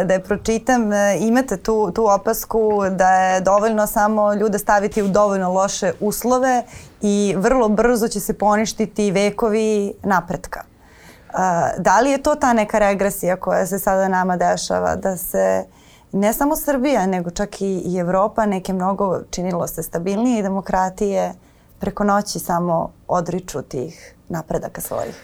da 0.04 0.14
je 0.14 0.22
pročitam. 0.22 0.90
Imate 1.20 1.56
tu, 1.56 1.90
tu 1.94 2.06
opasku 2.10 2.82
da 2.90 3.08
je 3.08 3.40
dovoljno 3.40 3.86
samo 3.86 4.34
ljude 4.34 4.58
staviti 4.58 5.02
u 5.02 5.08
dovoljno 5.08 5.52
loše 5.52 5.92
uslove 6.00 6.62
i 7.06 7.34
vrlo 7.38 7.68
brzo 7.68 8.08
će 8.08 8.20
se 8.20 8.38
poništiti 8.38 9.10
vekovi 9.10 9.92
napretka. 10.02 10.60
Da 11.78 12.00
li 12.00 12.10
je 12.10 12.22
to 12.22 12.34
ta 12.34 12.52
neka 12.52 12.78
regresija 12.78 13.36
koja 13.36 13.66
se 13.66 13.78
sada 13.78 14.08
nama 14.08 14.36
dešava, 14.36 14.96
da 14.96 15.16
se 15.16 15.64
ne 16.12 16.32
samo 16.32 16.56
Srbija, 16.56 17.06
nego 17.06 17.30
čak 17.30 17.60
i, 17.60 17.82
i 17.86 17.98
Evropa, 17.98 18.46
neke 18.46 18.72
mnogo 18.72 19.20
činilo 19.30 19.66
se 19.66 19.82
stabilnije 19.82 20.38
i 20.38 20.42
demokratije 20.42 21.32
preko 21.78 22.04
noći 22.04 22.38
samo 22.38 22.90
odriču 23.08 23.62
tih 23.62 24.14
napredaka 24.28 24.80
svojih? 24.80 25.22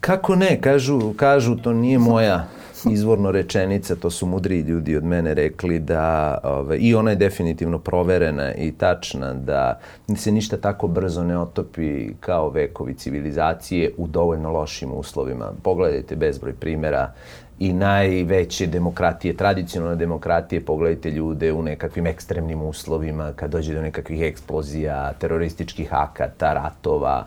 Kako 0.00 0.36
ne, 0.36 0.60
kažu, 0.60 1.14
kažu 1.16 1.56
to 1.56 1.72
nije 1.72 1.98
moja 1.98 2.46
izvorno 2.90 3.30
rečenica, 3.30 3.96
to 3.96 4.10
su 4.10 4.26
mudri 4.26 4.60
ljudi 4.60 4.96
od 4.96 5.04
mene 5.04 5.34
rekli 5.34 5.78
da, 5.78 6.38
ove, 6.44 6.78
i 6.78 6.94
ona 6.94 7.10
je 7.10 7.16
definitivno 7.16 7.78
proverena 7.78 8.54
i 8.54 8.72
tačna, 8.72 9.34
da 9.34 9.80
se 10.16 10.32
ništa 10.32 10.56
tako 10.56 10.88
brzo 10.88 11.24
ne 11.24 11.38
otopi 11.38 12.14
kao 12.20 12.50
vekovi 12.50 12.94
civilizacije 12.94 13.90
u 13.96 14.06
dovoljno 14.06 14.50
lošim 14.50 14.92
uslovima. 14.92 15.52
Pogledajte 15.62 16.16
bezbroj 16.16 16.52
primera 16.52 17.12
i 17.58 17.72
najveće 17.72 18.66
demokratije, 18.66 19.36
tradicionalne 19.36 19.96
demokratije, 19.96 20.60
pogledajte 20.60 21.10
ljude 21.10 21.52
u 21.52 21.62
nekakvim 21.62 22.06
ekstremnim 22.06 22.62
uslovima, 22.62 23.32
kad 23.36 23.50
dođe 23.50 23.74
do 23.74 23.82
nekakvih 23.82 24.22
eksplozija, 24.22 25.12
terorističkih 25.12 25.94
akata, 25.94 26.52
ratova. 26.52 27.26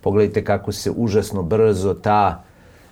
Pogledajte 0.00 0.44
kako 0.44 0.72
se 0.72 0.90
užasno 0.90 1.42
brzo 1.42 1.94
ta 1.94 2.42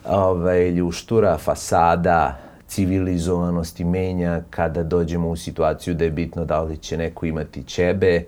ovaj, 0.08 0.70
ljuštura, 0.70 1.38
fasada, 1.38 2.38
civilizovanosti 2.66 3.84
menja 3.84 4.42
kada 4.50 4.82
dođemo 4.82 5.28
u 5.28 5.36
situaciju 5.36 5.94
da 5.94 6.04
je 6.04 6.10
bitno 6.10 6.44
da 6.44 6.62
li 6.62 6.76
će 6.76 6.96
neko 6.96 7.26
imati 7.26 7.62
ćebe, 7.62 8.24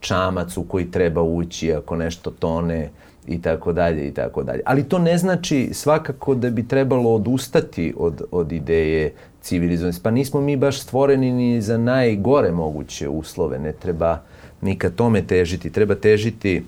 čamac 0.00 0.56
u 0.56 0.62
koji 0.62 0.90
treba 0.90 1.22
ući 1.22 1.72
ako 1.72 1.96
nešto 1.96 2.30
tone, 2.30 2.90
i 3.26 3.42
tako 3.42 3.72
dalje 3.72 4.08
i 4.08 4.10
tako 4.14 4.42
dalje. 4.42 4.60
Ali 4.64 4.88
to 4.88 4.98
ne 4.98 5.18
znači 5.18 5.70
svakako 5.72 6.34
da 6.34 6.50
bi 6.50 6.68
trebalo 6.68 7.14
odustati 7.14 7.94
od, 7.96 8.22
od 8.30 8.52
ideje 8.52 9.12
civilizovanosti. 9.40 10.02
Pa 10.02 10.10
nismo 10.10 10.40
mi 10.40 10.56
baš 10.56 10.80
stvoreni 10.80 11.32
ni 11.32 11.62
za 11.62 11.78
najgore 11.78 12.52
moguće 12.52 13.08
uslove. 13.08 13.58
Ne 13.58 13.72
treba 13.72 14.18
ni 14.60 14.78
ka 14.78 14.90
tome 14.90 15.22
težiti. 15.22 15.70
Treba 15.70 15.94
težiti 15.94 16.64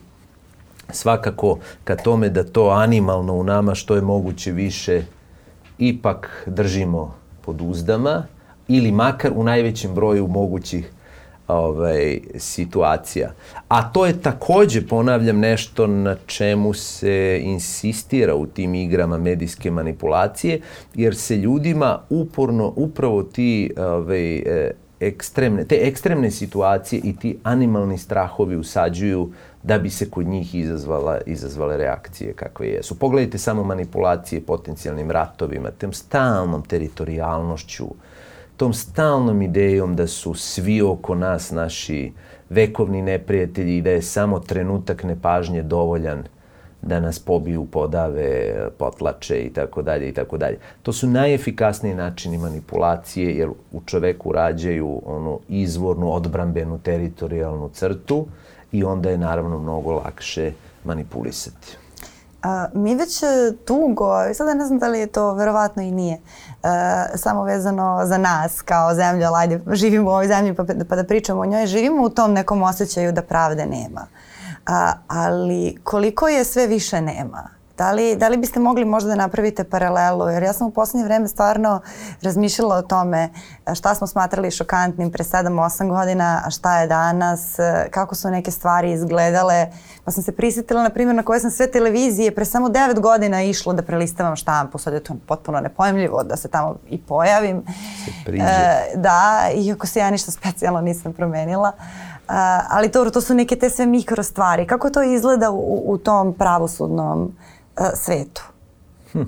svakako 0.90 1.59
ka 1.85 1.97
tome 1.97 2.28
da 2.28 2.45
to 2.45 2.68
animalno 2.68 3.35
u 3.35 3.45
nama 3.45 3.75
što 3.75 3.95
je 3.95 4.02
moguće 4.02 4.52
više 4.52 5.02
ipak 5.78 6.45
držimo 6.47 7.14
pod 7.40 7.61
uzdama 7.61 8.23
ili 8.68 8.92
makar 8.92 9.33
u 9.35 9.42
najvećem 9.45 9.95
broju 9.95 10.26
mogućih 10.26 10.92
ovaj, 11.49 12.21
situacija. 12.37 13.33
A 13.68 13.92
to 13.92 14.07
je 14.07 14.23
takođe, 14.23 14.87
ponavljam, 14.87 15.38
nešto 15.38 15.87
na 15.87 16.16
čemu 16.26 16.75
se 16.75 17.40
insistira 17.42 18.35
u 18.35 18.47
tim 18.47 18.75
igrama 18.75 19.18
medijske 19.18 19.71
manipulacije, 19.71 20.61
jer 20.95 21.16
se 21.16 21.37
ljudima 21.37 22.00
uporno 22.11 22.73
upravo 22.76 23.23
ti 23.23 23.71
ovaj, 23.76 24.37
e, 24.37 24.71
ekstremne, 25.00 25.64
te 25.64 25.78
ekstremne 25.83 26.30
situacije 26.30 27.00
i 27.04 27.16
ti 27.16 27.38
animalni 27.42 27.99
strahovi 27.99 28.57
usađuju 28.57 29.33
da 29.62 29.78
bi 29.78 29.90
se 29.90 30.10
kod 30.10 30.26
njih 30.26 30.54
izazvala, 30.54 31.18
izazvale 31.26 31.76
reakcije 31.76 32.32
kakve 32.32 32.68
jesu. 32.68 32.98
Pogledajte 32.98 33.38
samo 33.38 33.64
manipulacije 33.64 34.40
potencijalnim 34.40 35.10
ratovima, 35.10 35.70
tem 35.70 35.92
stalnom 35.92 36.62
teritorijalnošću, 36.62 37.86
tom 38.56 38.72
stalnom 38.72 39.42
idejom 39.42 39.96
da 39.96 40.06
su 40.06 40.34
svi 40.34 40.82
oko 40.82 41.14
nas 41.14 41.50
naši 41.50 42.12
vekovni 42.50 43.02
neprijatelji 43.02 43.76
i 43.76 43.82
da 43.82 43.90
je 43.90 44.02
samo 44.02 44.40
trenutak 44.40 45.04
nepažnje 45.04 45.62
dovoljan 45.62 46.24
da 46.82 47.00
nas 47.00 47.18
pobiju, 47.18 47.64
podave, 47.64 48.54
potlače 48.78 49.42
i 49.42 49.52
tako 49.52 49.82
dalje 49.82 50.08
i 50.08 50.12
tako 50.12 50.38
dalje. 50.38 50.58
To 50.82 50.92
su 50.92 51.06
najefikasniji 51.06 51.94
načini 51.94 52.38
manipulacije 52.38 53.36
jer 53.36 53.48
u 53.72 53.80
čoveku 53.86 54.32
rađaju 54.32 55.02
onu 55.04 55.40
izvornu, 55.48 56.12
odbrambenu, 56.12 56.78
teritorijalnu 56.78 57.68
crtu 57.68 58.26
i 58.72 58.84
onda 58.84 59.10
je 59.10 59.18
naravno 59.18 59.58
mnogo 59.58 59.92
lakše 59.92 60.52
manipulisati. 60.84 61.76
A, 62.42 62.66
mi 62.75 62.94
već 62.94 63.22
e, 63.22 63.26
dugo, 63.66 64.34
sada 64.34 64.54
ne 64.54 64.66
znam 64.66 64.78
da 64.78 64.88
li 64.88 64.98
je 64.98 65.06
to 65.06 65.34
verovatno 65.34 65.82
i 65.82 65.90
nije, 65.90 66.18
a, 66.62 67.04
e, 67.14 67.18
samo 67.18 67.44
vezano 67.44 68.00
za 68.04 68.18
nas 68.18 68.62
kao 68.62 68.94
zemlju, 68.94 69.26
ali 69.26 69.60
živimo 69.72 70.10
u 70.10 70.12
ovoj 70.12 70.26
zemlji 70.26 70.54
pa, 70.54 70.64
pa 70.88 70.96
da 70.96 71.04
pričamo 71.04 71.40
o 71.40 71.46
njoj, 71.46 71.66
živimo 71.66 72.02
u 72.02 72.10
tom 72.10 72.32
nekom 72.32 72.62
osjećaju 72.62 73.12
da 73.12 73.22
pravde 73.22 73.66
nema. 73.66 74.06
A, 74.66 74.92
ali 75.08 75.76
koliko 75.84 76.28
je 76.28 76.44
sve 76.44 76.66
više 76.66 77.00
nema? 77.00 77.57
Da 77.78 77.92
li, 77.92 78.16
da 78.16 78.28
li 78.28 78.37
biste 78.37 78.61
mogli 78.61 78.85
možda 78.85 79.08
da 79.08 79.14
napravite 79.14 79.64
paralelu? 79.64 80.28
Jer 80.28 80.42
ja 80.42 80.52
sam 80.52 80.66
u 80.66 80.70
poslednje 80.70 81.04
vreme 81.04 81.28
stvarno 81.28 81.80
razmišljala 82.23 82.76
o 82.76 82.82
tome 82.82 83.28
šta 83.75 83.94
smo 83.94 84.06
smatrali 84.06 84.50
šokantnim 84.50 85.12
pre 85.12 85.25
7-8 85.25 85.88
godina, 85.88 86.42
a 86.44 86.50
šta 86.50 86.80
je 86.80 86.87
danas, 86.87 87.56
kako 87.90 88.14
su 88.14 88.30
neke 88.30 88.50
stvari 88.50 88.92
izgledale. 88.92 89.66
Pa 90.04 90.11
sam 90.11 90.23
se 90.23 90.32
prisjetila, 90.32 90.82
na 90.82 90.90
primjer, 90.90 91.16
na 91.16 91.23
koje 91.23 91.40
sam 91.40 91.50
sve 91.50 91.70
televizije 91.70 92.35
pre 92.35 92.44
samo 92.44 92.68
9 92.68 93.00
godina 93.00 93.42
išlo 93.42 93.73
da 93.73 93.82
prelistavam 93.82 94.37
štampu. 94.37 94.78
Sad 94.78 94.94
je 94.94 95.00
to 95.00 95.14
potpuno 95.26 95.61
nepojemljivo 95.61 96.23
da 96.23 96.37
se 96.37 96.49
tamo 96.49 96.76
i 96.88 96.99
pojavim. 97.02 97.62
Se 98.26 98.32
E, 98.32 98.92
da, 98.94 99.49
iako 99.54 99.87
se 99.87 99.99
ja 99.99 100.11
ništa 100.11 100.30
specijalno 100.30 100.80
nisam 100.80 101.12
promenila. 101.12 101.73
Uh, 101.78 102.35
ali 102.70 102.90
to, 102.90 103.11
to 103.11 103.20
su 103.20 103.35
neke 103.35 103.56
te 103.56 103.70
sve 103.70 103.87
mikro 103.87 104.23
stvari. 104.23 104.66
Kako 104.66 104.90
to 104.90 105.02
izgleda 105.02 105.50
u, 105.50 105.82
u 105.87 105.99
tom 105.99 106.35
pravosudnom 106.35 107.23
uh, 107.23 107.57
svetu. 107.94 108.42
Hm. 109.12 109.23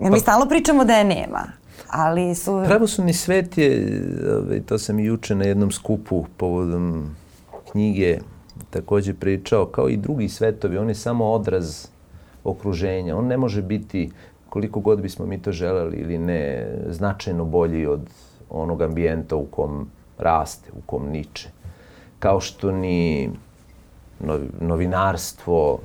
Jer 0.00 0.10
mi 0.10 0.16
pa, 0.16 0.20
stalno 0.20 0.48
pričamo 0.48 0.84
da 0.84 0.92
je 0.92 1.04
nema, 1.04 1.42
ali 1.90 2.34
su... 2.34 2.62
Pravosudni 2.66 3.12
svet 3.12 3.58
je, 3.58 4.02
ovaj, 4.36 4.60
to 4.60 4.78
sam 4.78 4.98
i 4.98 5.04
juče 5.04 5.34
na 5.34 5.44
jednom 5.44 5.70
skupu 5.70 6.24
povodom 6.36 7.16
knjige 7.70 8.18
takođe 8.70 9.14
pričao, 9.14 9.66
kao 9.66 9.88
i 9.88 9.96
drugi 9.96 10.28
svetovi, 10.28 10.78
on 10.78 10.88
je 10.88 10.94
samo 10.94 11.32
odraz 11.32 11.86
okruženja. 12.44 13.16
On 13.16 13.26
ne 13.26 13.36
može 13.36 13.62
biti, 13.62 14.10
koliko 14.48 14.80
god 14.80 15.00
bismo 15.00 15.26
mi 15.26 15.42
to 15.42 15.52
želeli 15.52 15.96
ili 15.96 16.18
ne, 16.18 16.68
značajno 16.88 17.44
bolji 17.44 17.86
od 17.86 18.00
onog 18.50 18.82
ambijenta 18.82 19.36
u 19.36 19.46
kom 19.46 19.90
raste, 20.18 20.70
u 20.72 20.80
kom 20.86 21.08
niče. 21.08 21.48
Kao 22.18 22.40
što 22.40 22.72
ni 22.72 23.30
novinarstvo, 24.60 25.78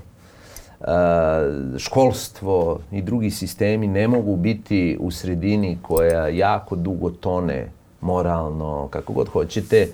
školstvo 1.78 2.80
i 2.92 3.02
drugi 3.02 3.32
sistemi 3.32 3.88
ne 3.88 4.08
mogu 4.08 4.36
biti 4.36 4.98
u 5.00 5.12
sredini 5.12 5.78
koja 5.82 6.28
jako 6.28 6.76
dugo 6.76 7.10
tone 7.10 7.68
moralno, 8.02 8.88
kako 8.92 9.14
god 9.14 9.28
hoćete, 9.28 9.88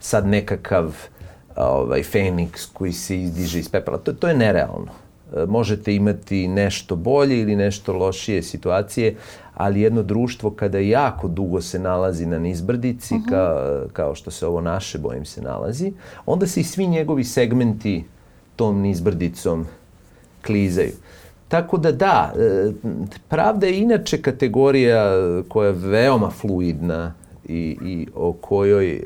sad 0.00 0.26
nekakav 0.26 0.96
ovaj, 1.56 2.02
Feniks 2.02 2.66
koji 2.66 2.92
se 2.92 3.20
izdiže 3.20 3.58
iz 3.58 3.68
pepela. 3.68 3.98
To, 3.98 4.12
to 4.12 4.28
je 4.28 4.34
nerealno. 4.34 4.92
E, 5.36 5.46
možete 5.46 5.94
imati 5.94 6.48
nešto 6.48 6.96
bolje 6.96 7.40
ili 7.40 7.56
nešto 7.56 7.92
lošije 7.92 8.42
situacije, 8.42 9.16
ali 9.54 9.80
jedno 9.80 10.02
društvo 10.02 10.50
kada 10.50 10.78
jako 10.78 11.28
dugo 11.28 11.60
se 11.60 11.78
nalazi 11.78 12.26
na 12.26 12.38
nizbrdici, 12.38 13.14
uh 13.14 13.20
mhm. 13.20 13.28
-huh. 13.28 13.30
ka, 13.30 13.92
kao 13.92 14.14
što 14.14 14.30
se 14.30 14.46
ovo 14.46 14.60
naše, 14.60 14.98
bojim 14.98 15.24
se, 15.24 15.42
nalazi, 15.42 15.92
onda 16.26 16.46
se 16.46 16.60
i 16.60 16.64
svi 16.64 16.86
njegovi 16.86 17.24
segmenti 17.24 18.04
tom 18.56 18.80
nizbrdicom 18.80 19.66
klizaju. 20.46 20.92
Tako 21.48 21.78
da 21.78 21.92
da, 21.92 22.32
e, 22.38 22.72
pravda 23.28 23.66
je 23.66 23.78
inače 23.78 24.22
kategorija 24.22 25.12
koja 25.48 25.66
je 25.66 25.72
veoma 25.72 26.30
fluidna 26.30 27.14
i, 27.48 27.76
i 27.84 28.06
o 28.14 28.32
kojoj 28.32 28.90
e, 28.90 29.00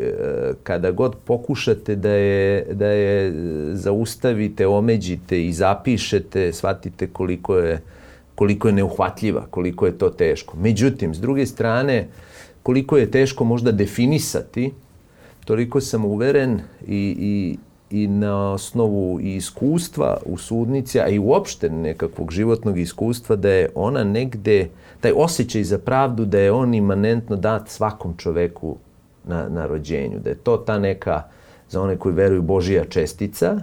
kada 0.62 0.90
god 0.90 1.16
pokušate 1.25 1.97
da 1.97 2.11
je, 2.11 2.66
da 2.73 2.87
je 2.87 3.33
zaustavite, 3.75 4.66
omeđite 4.66 5.47
i 5.47 5.52
zapišete, 5.52 6.52
shvatite 6.52 7.07
koliko 7.07 7.57
je, 7.57 7.80
koliko 8.35 8.68
je 8.68 8.75
neuhvatljiva, 8.75 9.47
koliko 9.50 9.87
je 9.87 9.99
to 9.99 10.11
teško. 10.11 10.57
Međutim, 10.57 11.14
s 11.14 11.21
druge 11.21 11.47
strane, 11.47 12.09
koliko 12.62 12.97
je 12.97 13.11
teško 13.11 13.45
možda 13.45 13.73
definisati, 13.73 14.71
toliko 15.45 15.80
sam 15.80 16.04
uveren 16.04 16.61
i, 16.87 17.16
i, 17.18 17.59
i 17.90 18.07
na 18.07 18.52
osnovu 18.52 19.21
i 19.21 19.37
iskustva 19.37 20.16
u 20.25 20.38
sudnici, 20.38 21.00
a 21.00 21.09
i 21.09 21.18
uopšte 21.18 21.71
nekakvog 21.71 22.30
životnog 22.33 22.78
iskustva, 22.78 23.37
da 23.37 23.50
je 23.50 23.71
ona 23.75 24.04
negde, 24.04 24.68
taj 25.00 25.12
osjećaj 25.16 25.64
za 25.64 25.78
pravdu, 25.78 26.25
da 26.25 26.38
je 26.38 26.52
on 26.52 26.75
imanentno 26.75 27.37
dat 27.37 27.68
svakom 27.68 28.16
čoveku 28.16 28.76
na, 29.25 29.49
na 29.49 29.66
rođenju. 29.66 30.18
Da 30.18 30.30
je 30.30 30.37
to 30.37 30.57
ta 30.57 30.78
neka, 30.78 31.23
za 31.71 31.83
one 31.83 31.97
koji 31.97 32.14
veruju, 32.14 32.42
Božija 32.42 32.85
čestica, 32.85 33.61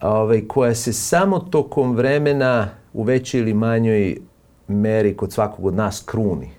ovaj, 0.00 0.48
koja 0.48 0.74
se 0.74 0.92
samo 0.92 1.38
tokom 1.38 1.96
vremena 1.96 2.68
u 2.92 3.02
većoj 3.02 3.40
ili 3.40 3.54
manjoj 3.54 4.16
meri 4.68 5.16
kod 5.16 5.32
svakog 5.32 5.66
od 5.66 5.74
nas 5.74 6.02
kruni. 6.06 6.50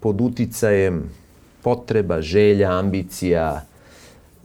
pod 0.00 0.20
uticajem 0.20 1.10
potreba, 1.62 2.20
želja, 2.22 2.78
ambicija, 2.78 3.62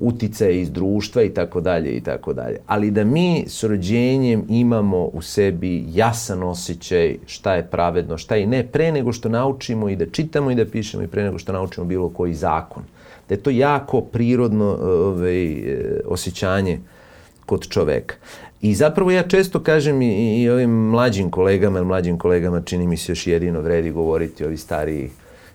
uticaje 0.01 0.61
iz 0.61 0.71
društva 0.71 1.23
i 1.23 1.29
tako 1.29 1.61
dalje 1.61 1.91
i 1.91 2.01
tako 2.01 2.33
dalje. 2.33 2.57
Ali 2.67 2.91
da 2.91 3.03
mi 3.03 3.43
s 3.47 3.63
rođenjem 3.63 4.43
imamo 4.49 5.05
u 5.05 5.21
sebi 5.21 5.85
jasan 5.93 6.43
osjećaj 6.43 7.17
šta 7.25 7.53
je 7.53 7.67
pravedno, 7.67 8.17
šta 8.17 8.35
je 8.35 8.47
ne, 8.47 8.67
pre 8.67 8.91
nego 8.91 9.13
što 9.13 9.29
naučimo 9.29 9.89
i 9.89 9.95
da 9.95 10.05
čitamo 10.05 10.51
i 10.51 10.55
da 10.55 10.65
pišemo 10.65 11.03
i 11.03 11.07
pre 11.07 11.23
nego 11.23 11.37
što 11.37 11.53
naučimo 11.53 11.85
bilo 11.85 12.09
koji 12.09 12.33
zakon. 12.33 12.83
Da 13.29 13.35
je 13.35 13.43
to 13.43 13.49
jako 13.49 14.01
prirodno 14.01 14.77
ovaj, 14.81 15.63
osjećanje 16.05 16.79
kod 17.45 17.67
čoveka. 17.67 18.15
I 18.61 18.75
zapravo 18.75 19.11
ja 19.11 19.23
često 19.27 19.59
kažem 19.59 20.01
i, 20.01 20.41
i 20.41 20.49
ovim 20.49 20.69
mlađim 20.69 21.31
kolegama, 21.31 21.83
mlađim 21.83 22.17
kolegama 22.17 22.61
čini 22.61 22.87
mi 22.87 22.97
se 22.97 23.11
još 23.11 23.27
jedino 23.27 23.61
vredi 23.61 23.91
govoriti, 23.91 24.45
ovi 24.45 24.57
stariji 24.57 25.09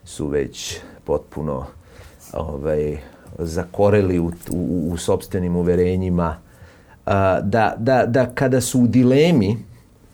su 0.04 0.26
već 0.26 0.80
potpuno 1.04 1.66
ovaj, 2.32 2.98
zakoreli 3.38 4.18
u, 4.18 4.32
u, 4.50 4.88
u 4.92 4.96
sobstvenim 4.96 5.56
uverenjima, 5.56 6.36
a, 7.06 7.40
da, 7.40 7.74
da, 7.78 8.06
da 8.06 8.26
kada 8.34 8.60
su 8.60 8.80
u 8.80 8.86
dilemi 8.86 9.56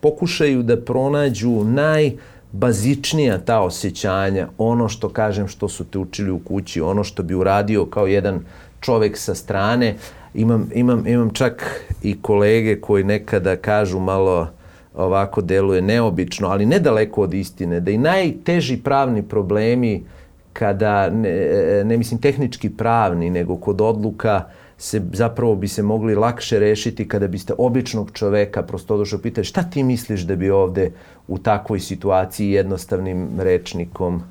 pokušaju 0.01 0.63
da 0.63 0.77
pronađu 0.77 1.65
najbazičnija 1.65 3.39
ta 3.39 3.61
osjećanja, 3.61 4.49
ono 4.59 4.89
što 4.89 5.09
kažem 5.09 5.49
što 5.49 5.69
su 5.69 5.85
te 5.85 5.99
učili 5.99 6.31
u 6.31 6.39
kući, 6.39 6.81
ono 6.81 7.05
što 7.05 7.23
bi 7.23 7.35
uradio 7.35 7.87
kao 7.87 8.07
jedan 8.07 8.41
čovek 8.81 9.19
sa 9.19 9.35
strane. 9.35 9.97
Imam, 10.35 10.71
imam, 10.75 11.07
imam 11.07 11.31
čak 11.31 11.85
i 12.03 12.23
kolege 12.23 12.81
koji 12.81 13.05
nekada 13.05 13.57
kažu 13.57 13.99
malo 13.99 14.49
ovako 14.95 15.41
deluje 15.41 15.83
neobično, 15.83 16.49
ali 16.49 16.67
nedaleko 16.67 17.23
od 17.23 17.35
istine, 17.35 17.81
da 17.81 17.91
i 17.91 17.99
najteži 17.99 18.77
pravni 18.77 19.23
problemi 19.23 19.97
uh, 19.97 20.22
kada, 20.53 21.11
ne, 21.11 21.85
ne 21.85 21.97
mislim 21.97 22.21
tehnički 22.21 22.71
pravni, 22.71 23.31
nego 23.31 23.57
kod 23.57 23.81
odluka 23.81 24.45
se 24.79 25.03
zapravo 25.13 25.55
bi 25.55 25.69
se 25.69 25.83
mogli 25.83 26.15
lakše 26.15 26.59
rešiti 26.59 27.09
kada 27.09 27.29
biste 27.29 27.55
običnog 27.59 28.11
čoveka 28.13 28.63
prosto 28.63 28.97
došao 28.97 29.19
pitati 29.19 29.45
šta 29.45 29.63
ti 29.63 29.83
misliš 29.83 30.21
da 30.21 30.37
bi 30.37 30.51
ovde 30.51 30.91
u 31.29 31.39
takvoj 31.39 31.81
situaciji 31.81 32.51
jednostavnim 32.51 33.29
rečnikom 33.41 34.23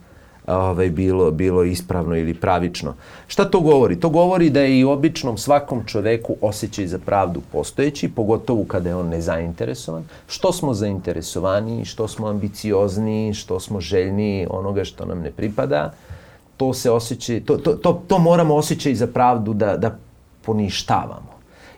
ovaj, 0.47 0.89
bilo, 0.89 1.31
bilo 1.31 1.63
ispravno 1.63 2.15
ili 2.17 2.33
pravično. 2.33 2.93
Šta 3.27 3.45
to 3.45 3.59
govori? 3.59 3.99
To 3.99 4.09
govori 4.09 4.49
da 4.49 4.61
je 4.61 4.79
i 4.79 4.83
običnom 4.83 5.37
svakom 5.37 5.85
čoveku 5.85 6.35
osjećaj 6.41 6.87
za 6.87 6.99
pravdu 6.99 7.41
postojeći, 7.51 8.09
pogotovo 8.09 8.63
kada 8.63 8.89
je 8.89 8.95
on 8.95 9.09
nezainteresovan. 9.09 10.03
Što 10.27 10.51
smo 10.51 10.73
zainteresovani, 10.73 11.85
što 11.85 12.07
smo 12.07 12.27
ambiciozni, 12.27 13.33
što 13.33 13.59
smo 13.59 13.81
željni 13.81 14.47
onoga 14.49 14.83
što 14.83 15.05
nam 15.05 15.19
ne 15.21 15.31
pripada, 15.31 15.93
to 16.57 16.73
se 16.73 16.91
osjeća, 16.91 17.33
to, 17.45 17.57
to, 17.57 17.71
to, 17.71 18.03
to 18.07 18.19
moramo 18.19 18.55
osjećaj 18.55 18.95
za 18.95 19.07
pravdu 19.07 19.53
da, 19.53 19.77
da 19.77 19.97
poništavamo. 20.41 21.31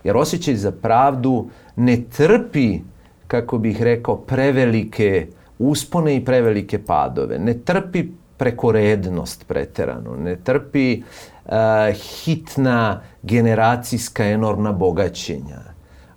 Jer 0.04 0.18
osjećaj 0.18 0.56
za 0.56 0.72
pravdu 0.72 1.48
ne 1.76 2.04
trpi, 2.18 2.80
kako 3.28 3.58
bih 3.58 3.82
rekao, 3.82 4.18
prevelike 4.18 5.28
uspone 5.60 6.16
i 6.16 6.26
prevelike 6.26 6.86
padove. 6.86 7.40
Ne 7.40 7.54
trpi 7.54 8.08
prekorednost 8.38 9.48
preterano, 9.48 10.16
ne 10.16 10.36
trpi 10.36 11.04
uh, 11.46 11.52
hitna 11.96 13.02
generacijska 13.24 14.26
enormna 14.26 14.72
bogaćenja. 14.72 15.60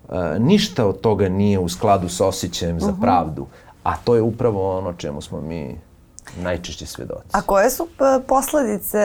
Uh, 0.09 0.15
ništa 0.39 0.87
od 0.87 1.01
toga 1.01 1.29
nije 1.29 1.59
u 1.59 1.69
skladu 1.69 2.09
sa 2.09 2.27
osjećajem 2.27 2.81
za 2.81 2.93
mhm. 2.93 3.01
pravdu, 3.01 3.47
a 3.83 3.97
to 3.97 4.15
je 4.15 4.23
upravo 4.23 4.79
ono 4.79 4.93
čemu 4.93 5.21
smo 5.21 5.41
mi 5.41 5.77
najčešće 6.43 6.87
svedoci. 6.87 7.29
A 7.33 7.43
koje 7.43 7.71
su 7.71 7.89
posledice, 8.27 8.99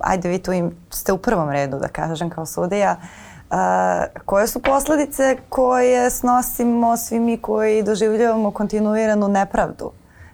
ajde 0.00 0.28
vi 0.28 0.38
tu 0.38 0.52
im, 0.52 0.76
ste 0.90 1.12
u 1.12 1.18
prvom 1.18 1.50
redu 1.50 1.78
da 1.78 1.88
kažem 1.88 2.30
kao 2.30 2.46
sudija, 2.46 2.96
uh, 3.50 3.56
koje 4.24 4.46
su 4.46 4.62
posledice 4.62 5.36
koje 5.48 6.10
snosimo 6.10 6.96
svi 6.96 7.20
mi 7.20 7.36
koji 7.36 7.82
doživljavamo 7.82 8.50
kontinuiranu 8.50 9.28
nepravdu 9.28 9.90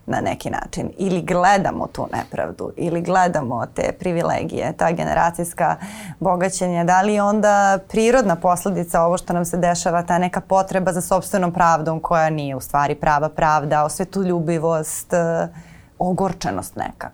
na 0.07 0.21
neki 0.21 0.51
način? 0.51 0.91
Ili 0.99 1.23
gledamo 1.23 1.87
tu 1.87 2.07
nepravdu? 2.13 2.73
Ili 2.77 3.03
gledamo 3.03 3.67
te 3.67 3.93
privilegije, 3.99 4.73
ta 4.73 4.93
generacijska 4.93 5.77
bogaćenja, 6.21 6.85
da 6.85 7.03
li 7.03 7.21
onda 7.21 7.79
prirodna 7.89 8.37
posledica 8.37 9.03
ovo 9.03 9.19
što 9.19 9.33
nam 9.33 9.45
se 9.45 9.57
dešava, 9.57 10.03
ta 10.03 10.19
neka 10.19 10.41
potreba 10.41 10.93
za 10.93 11.01
sobstvenom 11.01 11.53
pravdom 11.53 12.01
koja 12.01 12.31
nije 12.31 12.57
u 12.57 12.61
stvari 12.61 12.95
prava 12.95 13.29
pravda, 13.29 13.85
osvetuljubivost, 13.85 15.13
uh, 15.13 15.70
ogorčenost 16.01 16.77
neka? 16.77 17.11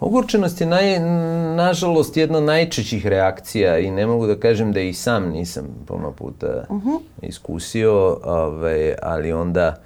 Ogorčenost 0.00 0.60
je 0.60 0.66
naj, 0.66 1.00
nažalost 1.56 2.16
jedna 2.16 2.38
od 2.38 2.44
najčešćih 2.44 3.06
reakcija 3.06 3.78
i 3.78 3.90
ne 3.90 4.06
mogu 4.06 4.26
da 4.26 4.40
kažem 4.40 4.72
da 4.72 4.80
i 4.80 4.92
sam 4.92 5.28
nisam 5.28 5.64
puno 5.86 6.12
puta 6.12 6.64
uh 6.68 6.82
-huh. 6.82 7.00
iskusio, 7.22 8.18
ovaj, 8.24 8.94
ali 9.02 9.32
onda 9.32 9.76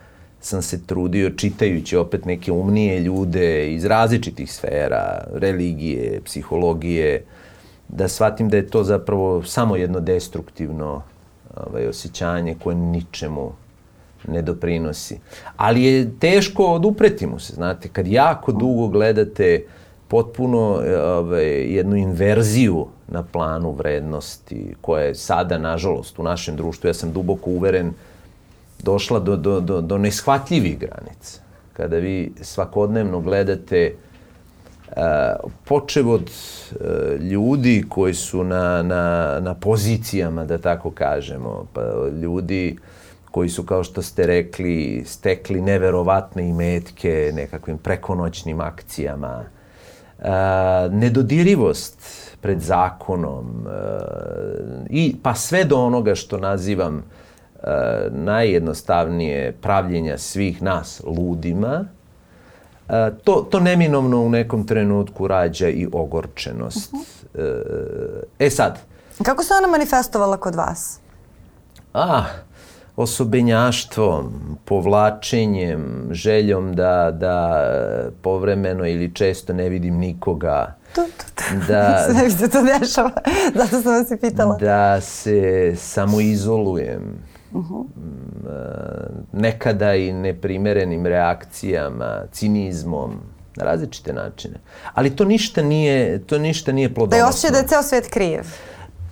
sam 0.41 0.63
se 0.63 0.87
trudio 0.87 1.31
čitajući 1.31 1.97
opet 1.97 2.25
neke 2.25 2.53
umnije 2.53 3.01
ljude 3.01 3.73
iz 3.75 3.85
različitih 3.85 4.53
sfera, 4.53 5.25
religije, 5.33 6.21
psihologije, 6.25 7.25
da 7.89 8.09
shvatim 8.09 8.49
da 8.49 8.57
je 8.57 8.67
to 8.67 8.85
zapravo 8.85 9.43
samo 9.43 9.77
jedno 9.77 10.01
destruktivno 10.01 11.03
ovaj, 11.57 11.87
osjećanje 11.87 12.57
koje 12.63 12.77
ničemu 12.77 13.53
ne 14.29 14.43
doprinosi. 14.43 15.19
Ali 15.57 15.85
je 15.85 16.19
teško 16.19 16.67
odupreti 16.67 17.27
mu 17.27 17.39
se, 17.39 17.55
znate, 17.55 17.89
kad 17.89 18.07
jako 18.07 18.53
dugo 18.53 18.89
gledate 18.89 19.65
potpuno 20.09 20.83
e, 20.85 21.03
ovaj, 21.03 21.75
jednu 21.75 21.97
inverziju 21.97 22.87
na 23.09 23.23
planu 23.23 23.73
vrednosti 23.73 24.75
koja 24.81 25.05
je 25.05 25.15
sada, 25.15 25.59
nažalost, 25.59 26.19
u 26.19 26.23
našem 26.23 26.57
društvu, 26.57 26.89
ja 26.89 26.95
sam 26.95 27.13
duboko 27.13 27.51
uveren, 27.51 27.93
došla 28.83 29.21
do, 29.21 29.37
do, 29.37 29.61
do, 29.61 29.81
do 29.81 29.99
neshvatljivih 29.99 30.79
granica. 30.79 31.41
Kada 31.73 31.97
vi 31.97 32.33
svakodnevno 32.41 33.21
gledate 33.21 33.95
Uh, 34.91 35.51
počev 35.65 36.11
od 36.11 36.23
uh, 36.31 37.21
ljudi 37.21 37.85
koji 37.89 38.15
su 38.15 38.45
na, 38.45 38.83
na, 38.83 39.39
na 39.41 39.55
pozicijama, 39.55 40.45
da 40.45 40.59
tako 40.59 40.91
kažemo, 40.91 41.67
pa 41.73 41.81
ljudi 42.23 42.77
uh, 42.79 43.00
koji 43.31 43.49
su, 43.49 43.63
kao 43.63 43.85
što 43.85 44.03
ste 44.03 44.27
rekli, 44.27 45.05
stekli 45.07 45.61
neverovatne 45.61 46.49
imetke 46.49 47.33
nekakvim 47.35 47.79
prekonoćnim 47.79 48.61
akcijama. 48.61 49.45
E, 50.19 50.29
nedodirivost 50.91 51.99
pred 52.41 52.61
zakonom 52.61 53.67
e, 53.67 53.71
i 54.91 55.17
pa 55.23 55.35
sve 55.35 55.65
do 55.65 55.77
onoga 55.77 56.15
što 56.15 56.39
nazivam 56.39 56.99
e, 56.99 57.03
najjednostavnije 58.11 59.53
pravljenja 59.53 60.19
svih 60.19 60.63
nas 60.63 61.03
ludima, 61.05 61.85
e, 62.89 63.11
to, 63.25 63.49
to 63.51 63.61
neminovno 63.61 64.23
u 64.23 64.29
nekom 64.29 64.67
trenutku 64.67 65.29
rađa 65.29 65.69
i 65.69 65.89
ogorčenost. 65.93 66.93
Uh 66.93 66.99
-huh. 67.01 68.23
e 68.39 68.51
sad. 68.51 68.79
Kako 69.23 69.45
se 69.45 69.55
ona 69.55 69.69
manifestovala 69.69 70.37
kod 70.37 70.55
vas? 70.55 71.01
Ah, 71.93 72.25
osobenjaštvom, 72.97 74.33
povlačenjem, 74.65 76.09
željom 76.11 76.75
da, 76.75 77.11
da 77.11 77.65
povremeno 78.23 78.87
ili 78.87 79.15
često 79.15 79.53
ne 79.53 79.69
vidim 79.69 79.97
nikoga. 79.97 80.75
Tu, 80.95 81.01
tu, 81.01 81.25
tu. 81.35 81.67
Da, 81.69 81.99
Sve 82.05 82.25
mi 82.25 82.31
se 82.31 82.51
to 82.51 82.63
dešava, 82.63 83.11
zato 83.59 83.83
sam 83.83 83.93
vas 83.93 84.11
i 84.11 84.17
pitala. 84.21 84.57
Da 84.57 85.01
se 85.01 85.73
samoizolujem. 85.77 87.31
Uh 87.53 87.65
-huh. 87.65 87.85
Nekada 89.33 89.95
i 89.95 90.13
neprimerenim 90.13 91.07
reakcijama, 91.07 92.23
cinizmom, 92.33 93.21
na 93.57 93.65
različite 93.65 94.13
načine. 94.13 94.55
Ali 94.95 95.17
to 95.17 95.25
ništa 95.25 95.63
nije, 95.63 96.19
to 96.27 96.39
ništa 96.39 96.73
nije 96.73 96.95
plodonosno. 96.95 97.19
Da 97.19 97.25
je 97.25 97.29
osjećaj 97.29 97.51
da 97.51 97.59
je 97.59 97.69
ceo 97.69 97.83
svet 97.83 98.07
krijev. 98.11 98.45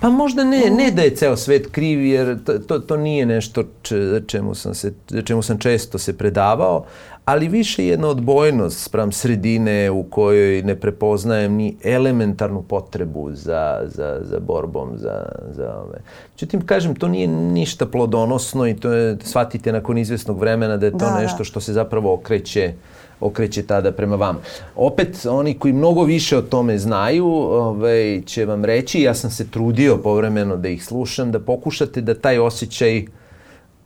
Pa 0.00 0.10
možda 0.10 0.44
ne, 0.44 0.70
ne 0.70 0.90
da 0.90 1.02
je 1.02 1.16
ceo 1.16 1.36
svet 1.36 1.66
kriv, 1.72 2.04
jer 2.04 2.44
to, 2.44 2.58
to, 2.58 2.78
to 2.78 2.96
nije 2.96 3.26
nešto 3.26 3.64
če, 3.82 4.20
čemu, 4.26 4.54
sam 4.54 4.74
se, 4.74 4.92
čemu 5.24 5.42
sam 5.42 5.58
često 5.58 5.98
se 5.98 6.18
predavao, 6.18 6.84
ali 7.24 7.48
više 7.48 7.86
jedna 7.86 8.08
odbojnost 8.08 8.82
sprem 8.84 9.12
sredine 9.12 9.90
u 9.90 10.02
kojoj 10.02 10.62
ne 10.62 10.76
prepoznajem 10.76 11.52
ni 11.52 11.76
elementarnu 11.84 12.62
potrebu 12.62 13.30
za, 13.32 13.80
za, 13.84 14.20
za 14.22 14.40
borbom, 14.40 14.98
za, 14.98 15.24
za 15.50 15.74
ove. 15.86 15.98
Međutim, 16.34 16.66
kažem, 16.66 16.94
to 16.94 17.08
nije 17.08 17.28
ništa 17.28 17.86
plodonosno 17.86 18.66
i 18.66 18.76
to 18.76 18.92
je, 18.92 19.16
shvatite 19.22 19.72
nakon 19.72 19.98
izvesnog 19.98 20.38
vremena 20.38 20.76
da 20.76 20.86
je 20.86 20.92
to 20.92 20.98
da, 20.98 21.10
da. 21.10 21.20
nešto 21.20 21.44
što 21.44 21.60
se 21.60 21.72
zapravo 21.72 22.14
okreće 22.14 22.72
okreće 23.20 23.62
tada 23.62 23.92
prema 23.92 24.16
vam. 24.16 24.40
Opet, 24.76 25.26
oni 25.30 25.54
koji 25.54 25.72
mnogo 25.72 26.04
više 26.04 26.38
o 26.38 26.42
tome 26.42 26.78
znaju, 26.78 27.26
ovaj, 27.26 28.22
će 28.26 28.44
vam 28.44 28.64
reći, 28.64 29.02
ja 29.02 29.14
sam 29.14 29.30
se 29.30 29.50
trudio 29.50 29.96
povremeno 29.96 30.56
da 30.56 30.68
ih 30.68 30.84
slušam, 30.84 31.32
da 31.32 31.40
pokušate 31.40 32.00
da 32.00 32.14
taj 32.14 32.38
osjećaj 32.38 33.04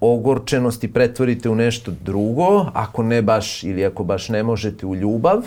ogorčenosti 0.01 0.93
pretvorite 0.93 1.49
u 1.49 1.55
nešto 1.55 1.93
drugo, 2.05 2.67
ako 2.75 3.03
ne 3.03 3.23
baš 3.23 3.65
ili 3.65 3.85
ako 3.85 4.05
baš 4.05 4.29
ne 4.29 4.43
možete 4.43 4.87
u 4.87 4.95
ljubav, 4.95 5.43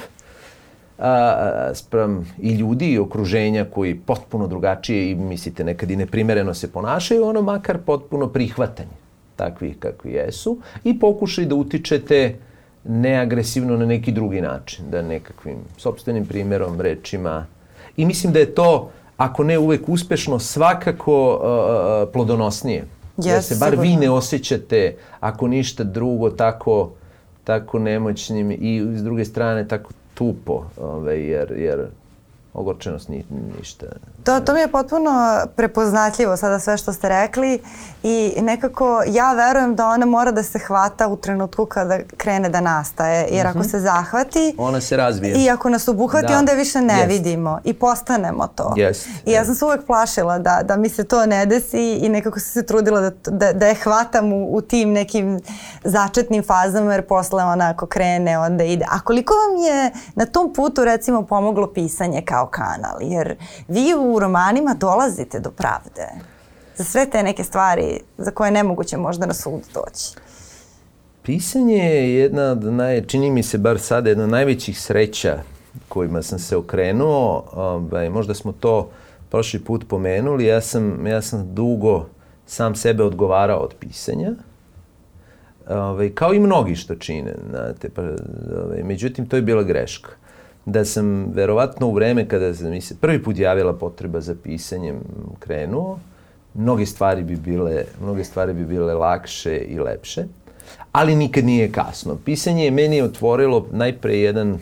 a, 0.99 1.71
sprem 1.73 2.25
i 2.41 2.53
ljudi 2.53 2.91
i 2.91 2.99
okruženja 2.99 3.65
koji 3.65 3.95
potpuno 3.95 4.47
drugačije 4.47 5.11
i 5.11 5.15
mislite 5.15 5.63
nekad 5.63 5.91
i 5.91 5.95
neprimereno 5.95 6.53
se 6.53 6.71
ponašaju, 6.71 7.25
ono 7.25 7.41
makar 7.41 7.77
potpuno 7.77 8.27
prihvatanje 8.27 9.05
takvih 9.35 9.79
kakvi 9.79 10.11
jesu 10.11 10.57
i 10.83 10.99
pokušaj 10.99 11.45
da 11.45 11.55
utičete 11.55 12.35
neagresivno 12.85 13.77
na 13.77 13.85
neki 13.85 14.11
drugi 14.11 14.41
način, 14.41 14.85
da 14.91 15.01
nekakvim 15.01 15.57
sobstvenim 15.77 16.25
primjerom, 16.25 16.81
rečima. 16.81 17.45
I 17.97 18.05
mislim 18.05 18.33
da 18.33 18.39
je 18.39 18.55
to, 18.55 18.91
ako 19.17 19.43
ne 19.43 19.59
uvek 19.59 19.89
uspešno, 19.89 20.39
svakako 20.39 21.35
uh, 21.35 22.13
plodonosnije. 22.13 22.83
Yes, 23.17 23.35
da 23.35 23.41
se 23.41 23.55
bar 23.59 23.69
sigurno. 23.69 23.91
vi 23.91 23.95
ne 23.95 24.09
osjećate, 24.09 24.95
ako 25.19 25.47
ništa 25.47 25.83
drugo, 25.83 26.29
tako, 26.29 26.91
tako 27.43 27.79
nemoćnim 27.79 28.51
i 28.51 28.83
s 28.95 29.03
druge 29.03 29.25
strane 29.25 29.67
tako 29.67 29.91
tupo, 30.13 30.63
ovaj, 30.81 31.29
jer, 31.29 31.51
jer 31.57 31.87
ogorčenost 32.55 33.09
ni, 33.09 33.25
ništa. 33.57 33.85
To, 34.23 34.39
to 34.39 34.53
mi 34.53 34.59
je 34.59 34.67
potpuno 34.67 35.39
prepoznatljivo 35.55 36.37
sada 36.37 36.59
sve 36.59 36.77
što 36.77 36.93
ste 36.93 37.09
rekli 37.09 37.59
i 38.03 38.33
nekako 38.41 39.03
ja 39.07 39.33
verujem 39.33 39.75
da 39.75 39.87
ona 39.87 40.05
mora 40.05 40.31
da 40.31 40.43
se 40.43 40.59
hvata 40.59 41.07
u 41.07 41.17
trenutku 41.17 41.65
kada 41.65 41.99
krene 42.17 42.49
da 42.49 42.61
nastaje 42.61 43.27
jer 43.31 43.47
ako 43.47 43.59
mm 43.59 43.61
-hmm. 43.61 43.71
se 43.71 43.79
zahvati 43.79 44.55
ona 44.57 44.81
se 44.81 44.97
razvije 44.97 45.35
i 45.35 45.49
ako 45.49 45.69
nas 45.69 45.87
obuhvati 45.87 46.27
da. 46.27 46.39
onda 46.39 46.51
je 46.51 46.57
više 46.57 46.81
ne 46.81 46.93
yes. 46.93 47.07
vidimo 47.07 47.59
i 47.63 47.73
postanemo 47.73 48.47
to. 48.47 48.73
Yes. 48.77 49.07
I 49.25 49.31
ja 49.31 49.45
sam 49.45 49.55
se 49.55 49.65
uvek 49.65 49.85
plašila 49.85 50.39
da, 50.39 50.61
da 50.63 50.77
mi 50.77 50.89
se 50.89 51.03
to 51.03 51.25
ne 51.25 51.45
desi 51.45 51.93
i 51.93 52.09
nekako 52.09 52.39
sam 52.39 52.51
se 52.51 52.65
trudila 52.65 53.01
da, 53.01 53.11
da, 53.31 53.53
da 53.53 53.67
je 53.67 53.75
hvatam 53.75 54.33
u, 54.33 54.55
u 54.55 54.61
tim 54.61 54.91
nekim 54.91 55.39
začetnim 55.83 56.43
fazama 56.43 56.93
jer 56.93 57.07
posle 57.07 57.43
ona 57.43 57.69
ako 57.69 57.85
krene 57.85 58.39
onda 58.39 58.63
ide. 58.63 58.85
A 58.91 58.99
koliko 58.99 59.33
vam 59.33 59.65
je 59.65 59.91
na 60.15 60.25
tom 60.25 60.53
putu 60.53 60.85
recimo 60.85 61.25
pomoglo 61.25 61.73
pisanje 61.73 62.21
kao 62.21 62.44
kanal? 62.47 62.97
Jer 63.01 63.35
vi 63.67 63.93
u 63.99 64.19
romanima 64.19 64.73
dolazite 64.73 65.39
do 65.39 65.51
pravde. 65.51 66.07
Za 66.75 66.83
sve 66.83 67.09
te 67.09 67.23
neke 67.23 67.43
stvari 67.43 67.99
za 68.17 68.31
koje 68.31 68.47
je 68.47 68.51
nemoguće 68.51 68.97
možda 68.97 69.25
na 69.25 69.33
sud 69.33 69.61
doći. 69.73 70.15
Pisanje 71.23 71.77
je 71.77 72.15
jedna 72.15 72.43
od 72.43 72.63
naj, 72.63 73.05
čini 73.05 73.31
mi 73.31 73.43
se 73.43 73.57
bar 73.57 73.79
sada, 73.79 74.09
jedna 74.09 74.23
od 74.23 74.29
najvećih 74.29 74.81
sreća 74.81 75.39
kojima 75.89 76.21
sam 76.21 76.39
se 76.39 76.57
okrenuo. 76.57 77.43
Ovaj, 77.53 78.09
možda 78.09 78.33
smo 78.33 78.51
to 78.51 78.89
prošli 79.29 79.59
put 79.59 79.87
pomenuli. 79.87 80.45
Ja 80.45 80.61
sam, 80.61 81.07
ja 81.07 81.21
sam 81.21 81.55
dugo 81.55 82.05
sam 82.45 82.75
sebe 82.75 83.03
odgovarao 83.03 83.59
od 83.59 83.73
pisanja. 83.79 84.31
Ovaj, 85.69 86.09
kao 86.09 86.33
i 86.33 86.39
mnogi 86.39 86.75
što 86.75 86.95
čine. 86.95 87.35
Znate, 87.49 87.89
pa, 87.89 88.01
ovaj, 88.01 88.83
međutim, 88.83 89.29
to 89.29 89.35
je 89.35 89.41
bila 89.41 89.63
greška 89.63 90.09
da 90.65 90.85
sam 90.85 91.31
verovatno 91.33 91.87
u 91.87 91.93
vreme 91.93 92.27
kada 92.27 92.53
se 92.53 92.69
mi 92.69 92.81
se 92.81 92.95
prvi 93.01 93.23
put 93.23 93.37
javila 93.37 93.73
potreba 93.73 94.21
za 94.21 94.35
pisanjem 94.43 94.99
krenuo, 95.39 95.99
mnoge 96.53 96.85
stvari 96.85 97.23
bi 97.23 97.35
bile, 97.35 97.83
mnoge 98.01 98.23
stvari 98.23 98.53
bi 98.53 98.65
bile 98.65 98.93
lakše 98.93 99.57
i 99.57 99.79
lepše, 99.79 100.25
ali 100.91 101.15
nikad 101.15 101.45
nije 101.45 101.71
kasno. 101.71 102.17
Pisanje 102.25 102.65
je 102.65 102.71
meni 102.71 103.01
otvorilo 103.01 103.67
najpre 103.71 104.17
jedan 104.17 104.59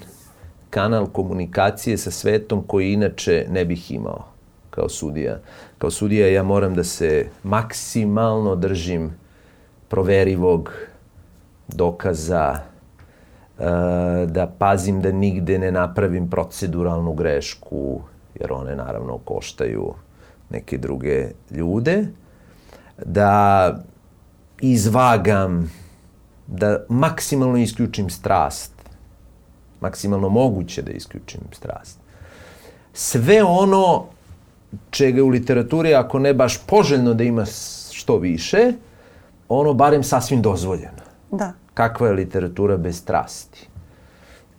kanal 0.70 1.08
komunikacije 1.08 1.98
sa 1.98 2.12
svetom 2.12 2.64
koji 2.68 2.94
inače 2.94 3.46
ne 3.50 3.66
bih 3.66 3.92
imao 3.92 4.26
kao 4.70 4.90
sudija. 4.90 5.40
Kao 5.78 5.92
sudija 5.92 6.28
ja 6.28 6.44
moram 6.44 6.76
da 6.76 6.84
se 6.84 7.28
maksimalno 7.44 8.56
držim 8.56 9.12
proverivog 9.88 10.72
dokaza, 11.68 12.73
da 14.28 14.52
pazim 14.58 15.02
da 15.02 15.12
nigde 15.12 15.60
ne 15.60 15.72
napravim 15.72 16.30
proceduralnu 16.30 17.14
grešku, 17.14 18.02
jer 18.40 18.52
one 18.52 18.76
naravno 18.76 19.18
koštaju 19.18 19.94
neke 20.50 20.78
druge 20.78 21.32
ljude, 21.52 22.08
da 23.06 23.76
izvagam, 24.62 25.72
da 26.48 26.86
maksimalno 26.90 27.58
isključim 27.58 28.10
strast, 28.10 28.72
maksimalno 29.82 30.30
moguće 30.30 30.82
da 30.82 30.92
isključim 30.92 31.42
strast. 31.52 32.00
Sve 32.94 33.44
ono 33.44 34.06
čega 34.90 35.24
u 35.24 35.28
literaturi, 35.28 35.96
ako 35.96 36.20
ne 36.20 36.34
baš 36.34 36.66
poželjno 36.68 37.14
da 37.14 37.24
ima 37.24 37.46
što 37.92 38.18
više, 38.18 38.74
ono 39.50 39.74
barem 39.74 40.04
sasvim 40.04 40.42
dozvoljeno. 40.42 41.04
Da 41.32 41.54
kakva 41.74 42.08
je 42.08 42.14
literatura 42.14 42.78
bez 42.78 42.98
strasti, 42.98 43.68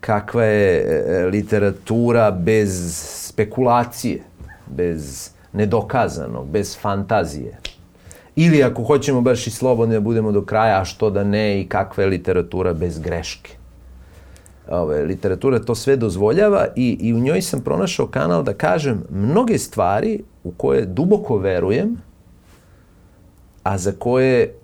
kakva 0.00 0.44
je 0.44 0.82
e, 0.82 1.26
literatura 1.26 2.30
bez 2.30 2.96
spekulacije, 3.28 4.22
bez 4.66 5.30
nedokazanog, 5.52 6.48
bez 6.48 6.78
fantazije. 6.80 7.58
Ili 8.36 8.62
ako 8.62 8.82
hoćemo 8.84 9.20
baš 9.20 9.46
i 9.46 9.50
slobodno 9.50 9.94
da 9.94 10.00
budemo 10.00 10.32
do 10.32 10.44
kraja, 10.44 10.80
a 10.80 10.84
što 10.84 11.10
da 11.10 11.24
ne 11.24 11.60
i 11.60 11.68
kakva 11.68 12.04
je 12.04 12.10
literatura 12.10 12.72
bez 12.72 12.98
greške. 12.98 13.56
Ove, 14.68 15.02
literatura 15.02 15.58
to 15.58 15.74
sve 15.74 15.96
dozvoljava 15.96 16.66
i, 16.76 16.98
i 17.00 17.14
u 17.14 17.18
njoj 17.18 17.42
sam 17.42 17.60
pronašao 17.60 18.06
kanal 18.06 18.42
da 18.42 18.54
kažem 18.54 19.02
mnoge 19.10 19.58
stvari 19.58 20.22
u 20.44 20.50
koje 20.50 20.86
duboko 20.86 21.36
verujem, 21.36 21.96
a 23.62 23.78
za 23.78 23.92
koje 23.98 24.54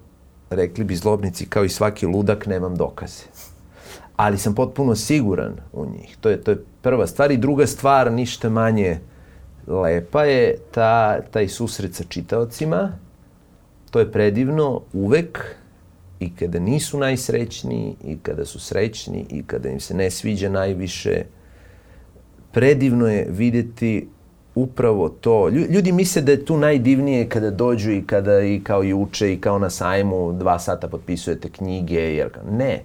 rekli 0.51 0.85
bi 0.85 0.97
zlobnici, 0.97 1.47
kao 1.47 1.65
i 1.65 1.69
svaki 1.69 2.07
ludak, 2.07 2.47
nemam 2.47 2.77
dokaze. 2.77 3.25
Ali 4.17 4.39
sam 4.39 4.55
potpuno 4.55 4.97
siguran 4.97 5.57
u 5.73 5.87
njih. 5.87 6.17
To 6.21 6.29
je, 6.29 6.41
to 6.41 6.51
je 6.51 6.65
prva 6.83 7.07
stvar. 7.07 7.31
I 7.31 7.37
druga 7.37 7.67
stvar, 7.67 8.13
ništa 8.13 8.49
manje 8.49 8.99
lepa 9.67 10.25
je 10.25 10.57
ta, 10.71 11.21
taj 11.31 11.49
susret 11.49 11.95
sa 11.95 12.05
čitaocima. 12.05 12.93
To 13.91 13.99
je 14.01 14.13
predivno 14.13 14.83
uvek 14.93 15.57
i 16.21 16.35
kada 16.37 16.59
nisu 16.59 16.99
najsrećniji 16.99 17.95
i 18.05 18.19
kada 18.23 18.45
su 18.45 18.61
srećni 18.61 19.27
i 19.31 19.43
kada 19.43 19.69
im 19.69 19.81
se 19.81 19.95
ne 19.95 20.11
sviđa 20.11 20.49
najviše. 20.49 21.25
Predivno 22.53 23.09
je 23.09 23.27
videti 23.31 24.09
upravo 24.62 25.09
to. 25.09 25.49
Ljudi 25.49 25.92
misle 25.92 26.23
da 26.23 26.33
je 26.33 26.44
tu 26.44 26.57
najdivnije 26.59 27.29
kada 27.29 27.51
dođu 27.51 27.90
i 27.90 28.03
kada 28.07 28.40
i 28.40 28.61
kao 28.61 28.85
i 28.85 28.94
uče 28.94 29.33
i 29.33 29.40
kao 29.40 29.59
na 29.59 29.70
sajmu 29.70 30.33
dva 30.33 30.59
sata 30.59 30.88
potpisujete 30.88 31.49
knjige. 31.49 32.01
Jer, 32.01 32.29
ne, 32.51 32.81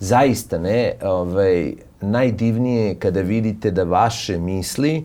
zaista 0.00 0.58
ne. 0.58 0.92
Ovaj, 1.02 1.72
najdivnije 2.00 2.86
je 2.86 2.94
kada 2.94 3.20
vidite 3.20 3.70
da 3.70 3.84
vaše 3.84 4.38
misli 4.38 5.04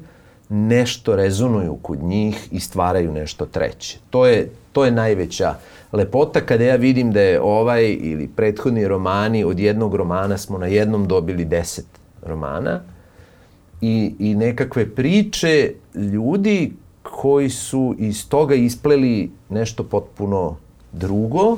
nešto 0.49 1.15
rezonuju 1.15 1.77
kod 1.81 2.03
njih 2.03 2.47
i 2.51 2.59
stvaraju 2.59 3.11
nešto 3.11 3.45
treće. 3.45 3.97
To 4.09 4.25
je, 4.25 4.49
to 4.71 4.85
je 4.85 4.91
najveća 4.91 5.55
lepota 5.91 6.41
kada 6.41 6.63
ja 6.63 6.75
vidim 6.75 7.11
da 7.11 7.21
je 7.21 7.41
ovaj 7.41 7.97
ili 7.99 8.27
prethodni 8.27 8.87
romani, 8.87 9.43
od 9.43 9.59
jednog 9.59 9.95
romana 9.95 10.37
smo 10.37 10.57
na 10.57 10.67
jednom 10.67 11.07
dobili 11.07 11.45
deset 11.45 11.85
romana, 12.25 12.81
i, 13.81 14.13
i 14.19 14.35
nekakve 14.35 14.89
priče 14.89 15.73
ljudi 15.95 16.73
koji 17.01 17.49
su 17.49 17.95
iz 17.99 18.29
toga 18.29 18.55
ispleli 18.55 19.31
nešto 19.49 19.83
potpuno 19.83 20.57
drugo, 20.91 21.57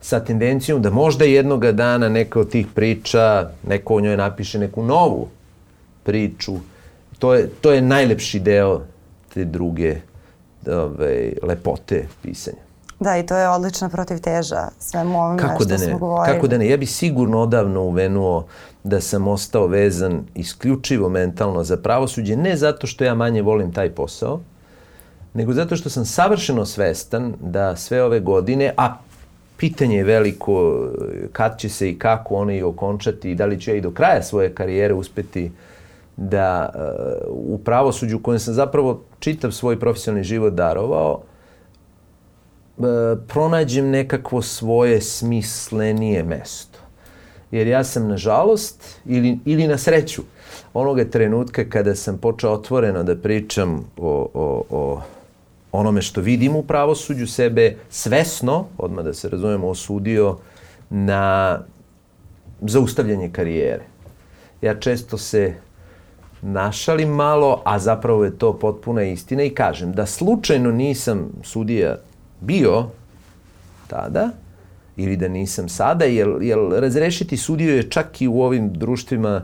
sa 0.00 0.20
tendencijom 0.24 0.82
da 0.82 0.90
možda 0.90 1.24
jednoga 1.24 1.72
dana 1.72 2.08
neka 2.08 2.40
od 2.40 2.50
tih 2.50 2.66
priča, 2.74 3.50
neko 3.66 3.94
o 3.94 4.00
njoj 4.00 4.16
napiše 4.16 4.58
neku 4.58 4.82
novu 4.82 5.28
priču. 6.02 6.54
To 7.18 7.34
je, 7.34 7.48
to 7.60 7.72
je 7.72 7.82
najlepši 7.82 8.40
deo 8.40 8.82
te 9.34 9.44
druge 9.44 9.96
ove, 10.66 11.32
lepote 11.42 12.06
pisanja. 12.22 12.65
Da, 13.00 13.16
i 13.16 13.26
to 13.26 13.36
je 13.36 13.48
odlična 13.48 13.88
protiv 13.88 14.18
teža 14.18 14.68
svemu 14.78 15.18
ovome 15.18 15.38
Kako 15.38 15.54
što 15.54 15.64
da 15.64 15.76
ne? 15.76 15.78
smo 15.78 15.98
govorili. 15.98 16.34
Kako 16.34 16.46
da 16.46 16.58
ne? 16.58 16.68
Ja 16.68 16.76
bih 16.76 16.90
sigurno 16.90 17.40
odavno 17.40 17.82
uvenuo 17.82 18.46
da 18.84 19.00
sam 19.00 19.28
ostao 19.28 19.66
vezan 19.66 20.24
isključivo 20.34 21.08
mentalno 21.08 21.64
za 21.64 21.76
pravosuđe, 21.76 22.36
ne 22.36 22.56
zato 22.56 22.86
što 22.86 23.04
ja 23.04 23.14
manje 23.14 23.42
volim 23.42 23.72
taj 23.72 23.90
posao, 23.90 24.40
nego 25.34 25.52
zato 25.52 25.76
što 25.76 25.90
sam 25.90 26.04
savršeno 26.04 26.66
svestan 26.66 27.34
da 27.40 27.76
sve 27.76 28.02
ove 28.02 28.20
godine, 28.20 28.74
a 28.76 28.96
pitanje 29.56 29.96
je 29.96 30.04
veliko 30.04 30.86
kad 31.32 31.58
će 31.58 31.68
se 31.68 31.90
i 31.90 31.98
kako 31.98 32.34
one 32.34 32.56
i 32.56 32.62
okončati 32.62 33.30
i 33.30 33.34
da 33.34 33.46
li 33.46 33.60
ću 33.60 33.70
ja 33.70 33.76
i 33.76 33.80
do 33.80 33.90
kraja 33.90 34.22
svoje 34.22 34.54
karijere 34.54 34.94
uspeti 34.94 35.52
da 36.16 36.70
uh, 36.74 37.54
u 37.54 37.58
pravosuđu 37.58 38.18
kojem 38.22 38.38
sam 38.38 38.54
zapravo 38.54 39.02
čitav 39.18 39.50
svoj 39.50 39.80
profesionalni 39.80 40.24
život 40.24 40.54
darovao, 40.54 41.12
uh, 41.12 41.35
pronađem 43.28 43.90
nekakvo 43.90 44.42
svoje 44.42 45.00
smislenije 45.00 46.22
mesto. 46.22 46.78
Jer 47.50 47.66
ja 47.66 47.84
sam, 47.84 48.08
nažalost, 48.08 49.00
ili, 49.04 49.38
ili 49.44 49.68
na 49.68 49.78
sreću, 49.78 50.22
onoga 50.74 51.04
trenutka 51.04 51.64
kada 51.68 51.94
sam 51.94 52.18
počeo 52.18 52.50
otvoreno 52.50 53.02
da 53.02 53.16
pričam 53.16 53.84
o, 53.96 54.28
o, 54.34 54.62
o 54.70 55.00
onome 55.72 56.02
što 56.02 56.20
vidim 56.20 56.56
u 56.56 56.62
pravosuđu, 56.62 57.26
sebe 57.26 57.76
svesno, 57.90 58.66
odmah 58.78 59.04
da 59.04 59.14
se 59.14 59.28
razumemo, 59.28 59.68
osudio 59.68 60.36
na 60.90 61.58
zaustavljanje 62.60 63.30
karijere. 63.32 63.84
Ja 64.62 64.80
često 64.80 65.18
se 65.18 65.54
našalim 66.42 67.08
malo, 67.08 67.62
a 67.64 67.78
zapravo 67.78 68.24
je 68.24 68.38
to 68.38 68.58
potpuna 68.58 69.02
istina 69.02 69.42
i 69.42 69.50
kažem 69.50 69.92
da 69.92 70.06
slučajno 70.06 70.70
nisam 70.70 71.28
sudija 71.42 71.96
bio 72.40 72.84
tada, 73.86 74.30
ili 74.96 75.16
da 75.16 75.28
nisam 75.28 75.68
sada, 75.68 76.04
jer, 76.04 76.28
jer 76.40 76.58
razrešiti 76.70 77.36
sudiju 77.36 77.76
je 77.76 77.90
čak 77.90 78.22
i 78.22 78.28
u 78.28 78.42
ovim 78.42 78.72
društvima 78.72 79.42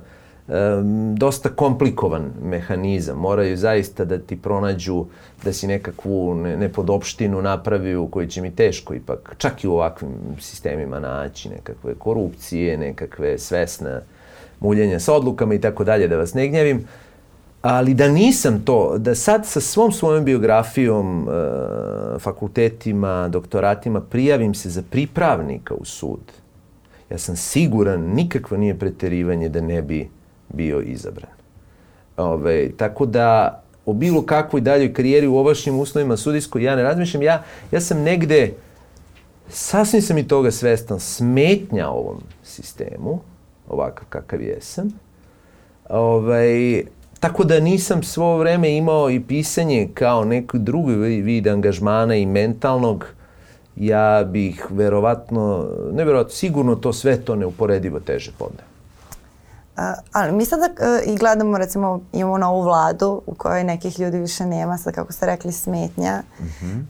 um, 0.48 1.16
dosta 1.16 1.48
komplikovan 1.48 2.30
mehanizam. 2.44 3.18
Moraju 3.18 3.56
zaista 3.56 4.04
da 4.04 4.18
ti 4.18 4.36
pronađu 4.36 5.04
da 5.44 5.52
si 5.52 5.66
nekakvu 5.66 6.34
ne, 6.34 6.56
nepodopštinu 6.56 7.42
napravi 7.42 7.96
u 7.96 8.08
kojoj 8.08 8.28
će 8.28 8.42
mi 8.42 8.56
teško 8.56 8.94
ipak, 8.94 9.34
čak 9.38 9.64
i 9.64 9.68
u 9.68 9.72
ovakvim 9.72 10.10
sistemima 10.40 11.00
naći 11.00 11.48
nekakve 11.48 11.94
korupcije, 11.94 12.78
nekakve 12.78 13.38
svesne 13.38 14.00
muljenja 14.60 15.00
sa 15.00 15.14
odlukama 15.14 15.54
i 15.54 15.60
tako 15.60 15.84
dalje, 15.84 16.08
da 16.08 16.16
vas 16.16 16.34
ne 16.34 16.48
gnjevim. 16.48 16.84
Ali 17.62 17.94
da 17.94 18.08
nisam 18.08 18.62
to, 18.64 18.98
da 18.98 19.14
sad 19.14 19.46
sa 19.46 19.60
svom 19.60 19.92
svojom 19.92 20.24
biografijom, 20.24 21.28
e, 21.28 22.18
fakultetima, 22.18 23.28
doktoratima 23.28 24.00
prijavim 24.00 24.54
se 24.54 24.70
za 24.70 24.82
pripravnika 24.90 25.74
u 25.74 25.84
sud, 25.84 26.32
ja 27.10 27.18
sam 27.18 27.36
siguran, 27.36 28.00
nikakvo 28.00 28.56
nije 28.56 28.78
preterivanje 28.78 29.48
da 29.48 29.60
ne 29.60 29.82
bi 29.82 30.08
bio 30.48 30.80
izabran. 30.80 31.30
Ove, 32.16 32.70
tako 32.76 33.06
da 33.06 33.62
o 33.86 33.92
bilo 33.92 34.22
kakvoj 34.22 34.60
daljoj 34.60 34.92
karijeri 34.94 35.26
u 35.26 35.36
ovašnjim 35.36 35.78
uslovima 35.78 36.16
sudijskoj 36.16 36.62
ja 36.62 36.76
ne 36.76 36.82
razmišljam. 36.82 37.22
Ja, 37.22 37.42
ja 37.72 37.80
sam 37.80 38.02
negde, 38.02 38.54
sasvim 39.48 40.02
sam 40.02 40.18
i 40.18 40.28
toga 40.28 40.50
svestan, 40.50 41.00
smetnja 41.00 41.88
ovom 41.88 42.22
sistemu, 42.44 43.20
ovakav 43.68 44.06
kakav 44.08 44.42
jesam. 44.42 44.90
Ovaj, 45.88 46.82
tako 47.22 47.44
da 47.44 47.60
nisam 47.60 48.02
svo 48.02 48.38
vreme 48.38 48.76
imao 48.76 49.10
i 49.10 49.20
pisanje 49.20 49.88
kao 49.94 50.24
neki 50.24 50.58
drugi 50.58 50.94
vid 51.22 51.46
angažmana 51.46 52.14
i 52.14 52.26
mentalnog, 52.26 53.06
ja 53.76 54.24
bih 54.24 54.66
verovatno, 54.70 55.68
ne 55.92 56.04
verovatno, 56.04 56.32
sigurno 56.32 56.74
to 56.74 56.92
sve 56.92 57.20
to 57.20 57.36
neuporedivo 57.36 58.00
teže 58.00 58.32
podne. 58.38 58.58
Uh, 59.76 59.82
ali 60.12 60.32
mi 60.32 60.44
sada 60.44 60.64
uh, 60.66 61.14
i 61.14 61.16
gledamo, 61.16 61.58
recimo, 61.58 62.00
imamo 62.12 62.38
novu 62.38 62.62
vladu 62.62 63.22
u 63.26 63.34
kojoj 63.34 63.64
nekih 63.64 64.00
ljudi 64.00 64.18
više 64.18 64.46
nema, 64.46 64.78
sad 64.78 64.94
kako 64.94 65.12
ste 65.12 65.26
rekli, 65.26 65.52
smetnja. 65.52 66.22
Uh 66.38 66.46
-huh. 66.46 66.80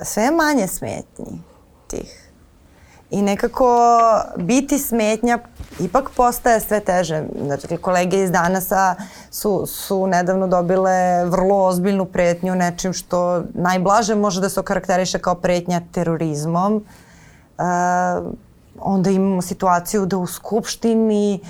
uh, 0.00 0.06
sve 0.06 0.22
je 0.22 0.30
manje 0.30 0.66
smetnji 0.66 1.40
tih. 1.86 2.30
I 3.10 3.22
nekako 3.22 3.90
biti 4.36 4.78
smetnja 4.78 5.38
ipak 5.80 6.10
postaje 6.16 6.60
sve 6.60 6.80
teže. 6.80 7.22
Znači, 7.44 7.76
kolege 7.76 8.22
iz 8.22 8.30
danasa 8.30 8.94
su, 9.30 9.66
su 9.66 10.06
nedavno 10.06 10.46
dobile 10.46 11.24
vrlo 11.24 11.66
ozbiljnu 11.66 12.04
pretnju 12.04 12.54
nečim 12.54 12.92
što 12.92 13.42
najblaže 13.54 14.14
može 14.14 14.40
da 14.40 14.48
se 14.48 14.60
okarakteriše 14.60 15.18
kao 15.18 15.34
pretnja 15.34 15.80
terorizmom. 15.92 16.84
Uh, 17.58 17.64
onda 18.80 19.10
imamo 19.10 19.42
situaciju 19.42 20.06
da 20.06 20.16
u 20.16 20.26
Skupštini 20.26 21.40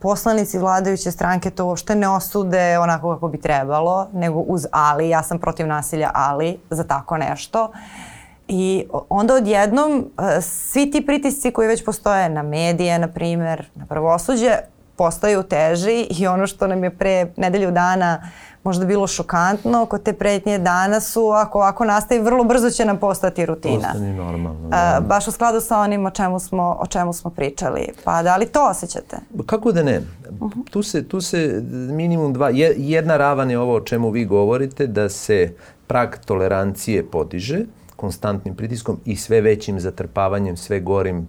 poslanici 0.00 0.58
vladajuće 0.58 1.10
stranke 1.10 1.50
to 1.50 1.66
uopšte 1.66 1.94
ne 1.94 2.08
osude 2.08 2.78
onako 2.78 3.14
kako 3.14 3.28
bi 3.28 3.40
trebalo, 3.40 4.08
nego 4.12 4.38
uz 4.38 4.66
ali, 4.72 5.08
ja 5.08 5.22
sam 5.22 5.38
protiv 5.38 5.66
nasilja 5.66 6.10
ali, 6.14 6.58
za 6.70 6.84
tako 6.84 7.16
nešto. 7.16 7.64
Uh, 7.64 8.15
I 8.48 8.84
onda 9.08 9.34
odjednom 9.34 10.10
e, 10.18 10.40
svi 10.40 10.90
ti 10.90 11.06
pritisci 11.06 11.50
koji 11.50 11.68
već 11.68 11.84
postoje 11.84 12.28
na 12.28 12.42
medije, 12.42 12.98
na 12.98 13.08
primer, 13.08 13.66
na 13.74 13.86
pravosuđe, 13.86 14.56
postaju 14.96 15.42
teži 15.42 16.06
i 16.10 16.26
ono 16.26 16.46
što 16.46 16.66
nam 16.66 16.84
je 16.84 16.90
pre 16.90 17.26
nedelju 17.36 17.70
dana 17.70 18.30
možda 18.66 18.86
bilo 18.86 19.06
šokantno 19.06 19.86
kod 19.86 20.02
te 20.02 20.12
pretnje 20.12 20.58
danas 20.58 21.12
su, 21.12 21.26
ako 21.28 21.58
ovako 21.58 21.84
nastavi, 21.84 22.20
vrlo 22.20 22.44
brzo 22.44 22.70
će 22.70 22.84
nam 22.84 22.98
postati 22.98 23.46
rutina. 23.46 23.88
Postani 23.92 24.14
normalno. 24.14 24.68
Da. 24.68 24.98
Uh, 25.00 25.06
baš 25.06 25.28
u 25.28 25.30
skladu 25.30 25.60
sa 25.60 25.78
onim 25.78 26.06
o 26.06 26.10
čemu 26.10 26.40
smo, 26.40 26.76
o 26.80 26.86
čemu 26.86 27.12
smo 27.12 27.30
pričali. 27.30 27.88
Pa 28.04 28.22
da 28.22 28.36
li 28.36 28.46
to 28.46 28.68
osjećate? 28.70 29.16
Kako 29.46 29.72
da 29.72 29.82
ne? 29.82 30.00
Uh 30.40 30.50
-huh. 30.50 30.70
tu, 30.70 30.82
se, 30.82 31.08
tu 31.08 31.20
se 31.20 31.62
minimum 31.72 32.32
dva, 32.32 32.50
jedna 32.76 33.16
ravan 33.16 33.50
je 33.50 33.58
ovo 33.58 33.74
o 33.74 33.80
čemu 33.80 34.10
vi 34.10 34.24
govorite, 34.24 34.86
da 34.86 35.08
se 35.08 35.54
prag 35.86 36.08
tolerancije 36.24 37.10
podiže, 37.10 37.64
konstantnim 37.96 38.54
pritiskom 38.54 39.00
i 39.04 39.16
sve 39.16 39.40
većim 39.40 39.80
zatrpavanjem, 39.80 40.56
sve 40.56 40.80
gorim 40.80 41.28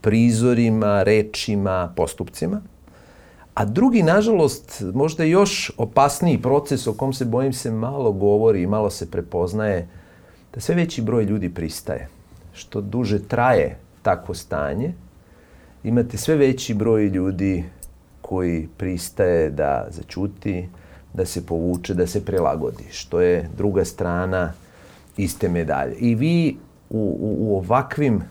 prizorima, 0.00 1.02
rečima, 1.02 1.92
postupcima. 1.96 2.60
A 3.54 3.64
drugi, 3.64 4.02
nažalost, 4.02 4.82
možda 4.94 5.24
još 5.24 5.72
opasniji 5.76 6.42
proces 6.42 6.86
o 6.86 6.92
kom 6.92 7.12
se, 7.12 7.24
bojim 7.24 7.52
se, 7.52 7.70
malo 7.70 8.12
govori 8.12 8.62
i 8.62 8.66
malo 8.66 8.90
se 8.90 9.10
prepoznaje, 9.10 9.88
da 10.54 10.60
sve 10.60 10.74
veći 10.74 11.02
broj 11.02 11.24
ljudi 11.24 11.48
pristaje. 11.54 12.08
Što 12.52 12.80
duže 12.80 13.18
traje 13.28 13.78
takvo 14.02 14.34
stanje, 14.34 14.94
imate 15.84 16.16
sve 16.16 16.36
veći 16.36 16.74
broj 16.74 17.06
ljudi 17.06 17.64
koji 18.20 18.68
pristaje 18.76 19.50
da 19.50 19.86
začuti, 19.90 20.68
da 21.14 21.24
se 21.24 21.46
povuče, 21.46 21.94
da 21.94 22.06
se 22.06 22.24
prilagodi, 22.24 22.84
što 22.90 23.20
je 23.20 23.48
druga 23.56 23.84
strana 23.84 24.52
iste 25.18 25.48
medalje. 25.48 25.94
I 25.94 26.14
vi 26.14 26.56
u, 26.90 27.18
u, 27.20 27.36
u 27.40 27.56
ovakvim 27.56 28.22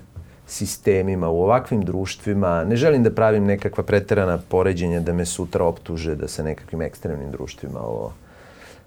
sistemima, 0.48 1.30
u 1.30 1.42
ovakvim 1.42 1.82
društvima, 1.82 2.64
ne 2.64 2.76
želim 2.76 3.04
da 3.04 3.12
pravim 3.12 3.46
nekakva 3.46 3.84
preterana 3.84 4.38
poređenja 4.50 5.00
da 5.00 5.14
me 5.14 5.26
sutra 5.26 5.66
optuže 5.66 6.16
da 6.16 6.28
sa 6.28 6.44
nekakvim 6.44 6.82
ekstremnim 6.82 7.32
društvima 7.32 7.80
ovo 7.80 8.14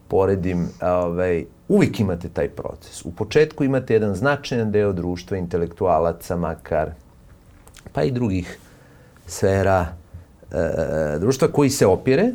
poredim, 0.09 0.69
ovaj, 0.83 1.45
uvijek 1.69 2.01
imate 2.01 2.29
taj 2.29 2.49
proces. 2.49 3.05
U 3.05 3.13
početku 3.13 3.65
imate 3.65 3.95
jedan 3.95 4.15
značajan 4.15 4.73
deo 4.73 4.93
društva, 4.93 5.37
intelektualaca 5.37 6.37
makar, 6.37 6.91
pa 7.93 8.03
i 8.03 8.11
drugih 8.11 8.59
sfera 9.27 9.87
e, 10.53 11.19
društva 11.19 11.49
koji 11.49 11.71
se 11.71 11.87
opire, 11.87 12.33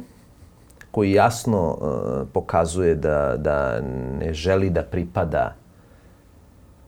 koji 0.95 1.11
jasno 1.11 1.69
uh, 1.69 2.27
pokazuje 2.33 2.95
da, 2.95 3.35
da 3.37 3.81
ne 4.19 4.33
želi 4.33 4.69
da 4.69 4.83
pripada 4.83 5.55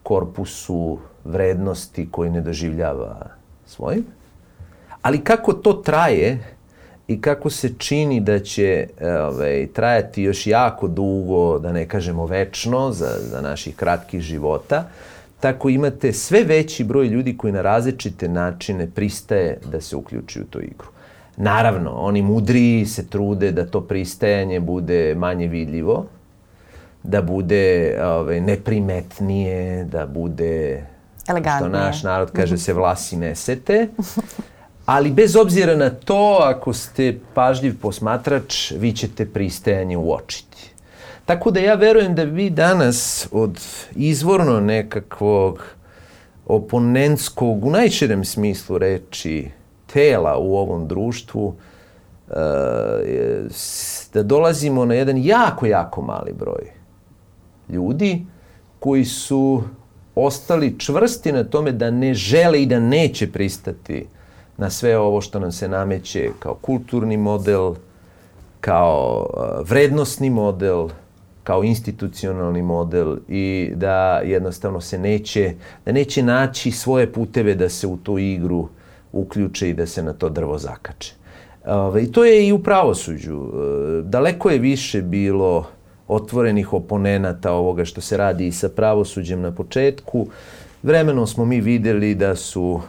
korpusu 0.03 0.97
vrednosti 1.23 2.07
koji 2.11 2.29
ne 2.29 2.41
doživljava 2.41 3.27
svojim. 3.65 4.05
Ali 5.01 5.23
kako 5.23 5.53
to 5.53 5.73
traje 5.73 6.39
i 7.07 7.21
kako 7.21 7.49
se 7.49 7.73
čini 7.77 8.19
da 8.19 8.39
će 8.39 8.87
ovaj, 9.01 9.67
trajati 9.73 10.23
još 10.23 10.47
jako 10.47 10.87
dugo, 10.87 11.59
da 11.59 11.71
ne 11.71 11.87
kažemo 11.87 12.25
večno, 12.25 12.91
za, 12.91 13.11
za 13.19 13.41
naših 13.41 13.75
kratkih 13.75 14.21
života, 14.21 14.85
tako 15.39 15.69
imate 15.69 16.13
sve 16.13 16.43
veći 16.43 16.83
broj 16.83 17.07
ljudi 17.07 17.37
koji 17.37 17.53
na 17.53 17.61
različite 17.61 18.29
načine 18.29 18.87
pristaje 18.87 19.59
da 19.71 19.81
se 19.81 19.95
uključuju 19.95 20.45
u 20.45 20.47
tu 20.47 20.61
igru. 20.61 20.96
Naravno, 21.37 21.91
oni 21.91 22.21
mudri 22.21 22.85
se 22.85 23.07
trude 23.07 23.51
da 23.51 23.65
to 23.65 23.81
pristajanje 23.81 24.59
bude 24.59 25.15
manje 25.15 25.47
vidljivo, 25.47 26.05
da 27.03 27.21
bude 27.21 27.97
ove, 28.01 28.09
ovaj, 28.09 28.41
neprimetnije, 28.41 29.83
da 29.83 30.05
bude 30.05 30.85
Elegantnije. 31.27 31.69
što 31.69 31.77
naš 31.77 32.03
narod 32.03 32.31
kaže 32.31 32.53
mhm. 32.53 32.61
se 32.61 32.73
vlasi 32.73 33.17
nesete. 33.17 33.87
Ali 34.85 35.11
bez 35.11 35.35
obzira 35.35 35.75
na 35.75 35.89
to, 35.89 36.39
ako 36.41 36.73
ste 36.73 37.19
pažljiv 37.33 37.79
posmatrač, 37.81 38.71
vi 38.71 38.91
ćete 38.91 39.25
pristajanje 39.25 39.97
uočiti. 39.97 40.71
Tako 41.25 41.51
da 41.51 41.59
ja 41.59 41.73
verujem 41.73 42.15
da 42.15 42.23
vi 42.23 42.49
danas 42.49 43.27
od 43.31 43.59
izvorno 43.95 44.59
nekakvog 44.59 45.63
oponentskog, 46.45 47.65
u 47.65 47.71
najširem 47.71 48.25
smislu 48.25 48.77
reči, 48.77 49.49
tela 49.97 50.37
u 50.37 50.55
ovom 50.55 50.87
društvu, 50.87 51.47
uh, 51.47 52.35
da 54.13 54.23
dolazimo 54.23 54.85
na 54.85 54.93
jedan 54.93 55.17
jako, 55.17 55.65
jako 55.65 56.01
mali 56.01 56.33
broj 56.33 56.71
ljudi 57.69 58.25
koji 58.79 59.05
su 59.05 59.63
ostali 60.15 60.79
čvrsti 60.79 61.31
na 61.31 61.43
tome 61.43 61.71
da 61.71 61.91
ne 61.91 62.13
žele 62.13 62.61
i 62.61 62.65
da 62.65 62.79
neće 62.79 63.31
pristati 63.31 64.07
na 64.57 64.69
sve 64.69 64.97
ovo 64.97 65.21
što 65.21 65.39
nam 65.39 65.51
se 65.51 65.67
nameće 65.67 66.29
kao 66.39 66.53
kulturni 66.53 67.17
model, 67.17 67.75
kao 68.61 69.29
uh, 69.33 69.69
vrednostni 69.69 70.29
model, 70.29 70.89
kao 71.43 71.63
institucionalni 71.63 72.61
model 72.61 73.17
i 73.27 73.71
da 73.75 74.21
jednostavno 74.25 74.81
se 74.81 74.97
neće, 74.97 75.53
da 75.85 75.91
neće 75.91 76.23
naći 76.23 76.71
svoje 76.71 77.13
puteve 77.13 77.55
da 77.55 77.69
se 77.69 77.87
u 77.87 77.97
tu 77.97 78.17
igru 78.17 78.69
uključe 79.11 79.69
i 79.69 79.73
da 79.73 79.85
se 79.87 80.03
na 80.03 80.13
to 80.13 80.29
drvo 80.29 80.57
zakače. 80.57 81.13
Ove, 81.65 82.03
I 82.03 82.11
to 82.11 82.25
je 82.25 82.47
i 82.47 82.51
u 82.51 82.63
pravosuđu. 82.63 83.35
E, 83.35 84.01
daleko 84.01 84.49
je 84.49 84.59
više 84.59 85.01
bilo 85.01 85.65
otvorenih 86.07 86.73
oponenata 86.73 87.51
ovoga 87.51 87.85
što 87.85 88.01
se 88.01 88.17
radi 88.17 88.47
i 88.47 88.51
sa 88.51 88.69
pravosuđem 88.69 89.41
na 89.41 89.51
početku. 89.51 90.27
Vremenom 90.83 91.27
smo 91.27 91.45
mi 91.45 91.61
videli 91.61 92.15
da 92.15 92.35
su 92.35 92.81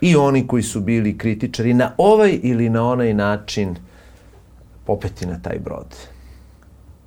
i 0.00 0.16
oni 0.16 0.46
koji 0.46 0.62
su 0.62 0.80
bili 0.80 1.18
kritičari 1.18 1.74
na 1.74 1.92
ovaj 1.96 2.38
ili 2.42 2.68
na 2.68 2.88
onaj 2.88 3.14
način 3.14 3.76
popeti 4.86 5.26
na 5.26 5.38
taj 5.42 5.58
brod. 5.58 5.96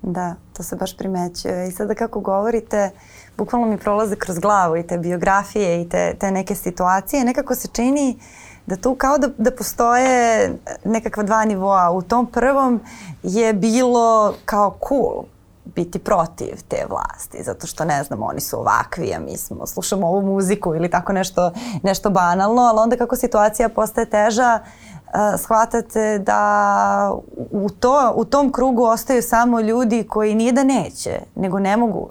Da, 0.01 0.35
to 0.57 0.63
se 0.63 0.75
baš 0.75 0.97
primećuje. 0.97 1.67
I 1.67 1.71
sada 1.71 1.95
kako 1.95 2.19
govorite, 2.19 2.89
bukvalno 3.37 3.67
mi 3.67 3.77
prolaze 3.77 4.15
kroz 4.15 4.39
glavu 4.39 4.77
i 4.77 4.87
te 4.87 4.97
biografije 4.97 5.81
i 5.81 5.89
te, 5.89 6.15
te 6.19 6.31
neke 6.31 6.55
situacije. 6.55 7.23
Nekako 7.23 7.55
se 7.55 7.67
čini 7.73 8.17
da 8.65 8.75
tu 8.75 8.95
kao 8.95 9.17
da, 9.17 9.29
da 9.37 9.51
postoje 9.51 10.49
nekakva 10.85 11.23
dva 11.23 11.45
nivoa. 11.45 11.91
U 11.91 12.01
tom 12.01 12.25
prvom 12.25 12.81
je 13.23 13.53
bilo 13.53 14.33
kao 14.45 14.77
cool 14.87 15.23
biti 15.65 15.99
protiv 15.99 16.63
te 16.67 16.85
vlasti, 16.89 17.43
zato 17.43 17.67
što 17.67 17.85
ne 17.85 18.03
znam, 18.03 18.23
oni 18.23 18.39
su 18.39 18.59
ovakvi, 18.59 19.13
a 19.13 19.19
mi 19.19 19.37
smo, 19.37 19.67
slušamo 19.67 20.07
ovu 20.07 20.21
muziku 20.21 20.75
ili 20.75 20.89
tako 20.89 21.13
nešto, 21.13 21.51
nešto 21.83 22.09
banalno, 22.09 22.61
ali 22.61 22.79
onda 22.79 22.97
kako 22.97 23.15
situacija 23.15 23.69
postaje 23.69 24.09
teža, 24.09 24.59
uh, 24.59 25.39
shvatate 25.39 26.19
da 26.19 27.11
u, 27.51 27.69
to, 27.69 28.13
u 28.15 28.25
tom 28.25 28.51
krugu 28.51 28.83
ostaju 28.83 29.21
samo 29.21 29.59
ljudi 29.59 30.07
koji 30.09 30.35
nije 30.35 30.51
da 30.51 30.63
neće, 30.63 31.19
nego 31.35 31.59
ne 31.59 31.77
mogu, 31.77 32.09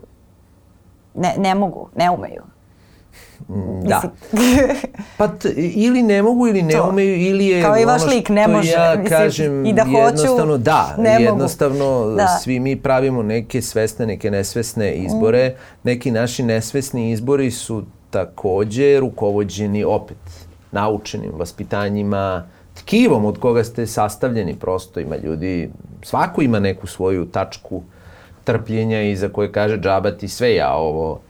ne, 1.14 1.34
ne 1.38 1.54
mogu, 1.54 1.88
ne 1.96 2.10
umeju. 2.10 2.42
Da. 3.82 4.02
pa 5.18 5.28
t, 5.28 5.48
ili 5.56 6.02
ne 6.02 6.22
mogu 6.22 6.48
ili 6.48 6.62
ne 6.62 6.74
to. 6.74 6.88
umeju 6.88 7.16
ili 7.16 7.46
je 7.46 7.62
Kao 7.62 7.78
i 7.78 7.84
vaš 7.84 8.06
lik 8.06 8.28
ne 8.28 8.48
može. 8.48 8.70
Ja 8.70 8.90
mislim, 8.90 9.08
kažem 9.08 9.66
i 9.66 9.72
da 9.72 9.82
jednostavno 9.82 10.52
hoću, 10.52 10.62
da, 10.62 10.94
ne 10.98 11.22
jednostavno 11.22 11.84
mogu. 11.84 12.16
da. 12.16 12.26
svi 12.42 12.60
mi 12.60 12.76
pravimo 12.76 13.22
neke 13.22 13.62
svesne, 13.62 14.06
neke 14.06 14.30
nesvesne 14.30 14.94
izbore. 14.94 15.48
Mm. 15.48 15.88
Neki 15.88 16.10
naši 16.10 16.42
nesvesni 16.42 17.10
izbori 17.10 17.50
su 17.50 17.82
takođe 18.10 19.00
rukovođeni 19.00 19.84
opet 19.84 20.18
naučenim 20.72 21.32
vaspitanjima, 21.38 22.44
tkivom 22.74 23.24
od 23.24 23.38
koga 23.38 23.64
ste 23.64 23.86
sastavljeni 23.86 24.54
prosto 24.54 25.00
ima 25.00 25.16
ljudi, 25.16 25.70
svako 26.02 26.42
ima 26.42 26.60
neku 26.60 26.86
svoju 26.86 27.26
tačku 27.26 27.82
trpljenja 28.44 29.02
i 29.02 29.16
za 29.16 29.28
koje 29.28 29.52
kaže 29.52 29.78
džabati 29.78 30.28
sve 30.28 30.54
ja 30.54 30.74
ovo 30.74 31.20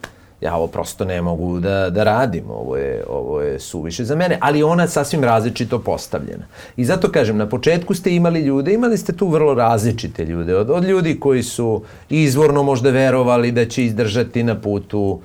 ja 0.43 0.57
ovo 0.57 0.67
prosto 0.67 1.05
ne 1.05 1.23
mogu 1.23 1.61
da, 1.61 1.91
da 1.91 2.05
radim, 2.05 2.51
ovo 2.51 2.77
je, 2.77 3.05
ovo 3.09 3.41
je 3.41 3.61
suviše 3.61 4.05
za 4.05 4.17
mene, 4.17 4.39
ali 4.41 4.63
ona 4.63 4.89
sasvim 4.89 5.25
različito 5.25 5.79
postavljena. 5.79 6.45
I 6.77 6.85
zato 6.85 7.11
kažem, 7.13 7.37
na 7.37 7.49
početku 7.49 7.95
ste 7.95 8.15
imali 8.15 8.41
ljude, 8.41 8.75
imali 8.75 8.99
ste 8.99 9.13
tu 9.13 9.29
vrlo 9.29 9.55
različite 9.55 10.25
ljude, 10.25 10.57
od, 10.57 10.71
od 10.71 10.85
ljudi 10.85 11.21
koji 11.21 11.43
su 11.43 11.83
izvorno 12.11 12.63
možda 12.63 12.91
verovali 12.91 13.53
da 13.53 13.69
će 13.69 13.85
izdržati 13.85 14.43
na 14.43 14.61
putu, 14.61 15.21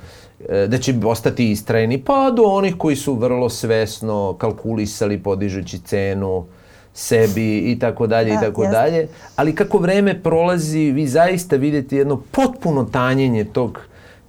e, 0.50 0.68
da 0.68 0.78
će 0.78 0.94
ostati 1.06 1.52
istrajni, 1.52 1.98
pa 1.98 2.32
do 2.32 2.44
onih 2.44 2.76
koji 2.78 2.96
su 2.96 3.14
vrlo 3.14 3.50
svesno 3.50 4.36
kalkulisali 4.40 5.18
podižući 5.24 5.80
cenu, 5.80 6.46
sebi 6.94 7.58
i 7.58 7.80
tako 7.80 8.08
dalje 8.08 8.30
i 8.30 8.34
da, 8.34 8.42
tako 8.42 8.68
dalje. 8.68 9.08
Ali 9.36 9.56
kako 9.56 9.78
vreme 9.78 10.24
prolazi, 10.24 10.92
vi 10.92 11.08
zaista 11.08 11.56
vidite 11.56 11.98
jedno 11.98 12.22
potpuno 12.32 12.84
tanjenje 12.84 13.44
tog 13.44 13.80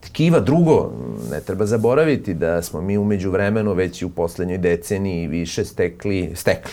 tkiva. 0.00 0.40
Drugo, 0.40 0.92
ne 1.30 1.40
treba 1.40 1.66
zaboraviti 1.66 2.34
da 2.34 2.62
smo 2.62 2.80
mi 2.80 2.98
umeđu 2.98 3.30
vremenu 3.30 3.72
već 3.72 4.02
i 4.02 4.04
u 4.04 4.10
poslednjoj 4.10 4.58
deceniji 4.58 5.26
više 5.26 5.64
stekli, 5.64 6.32
stekli, 6.34 6.72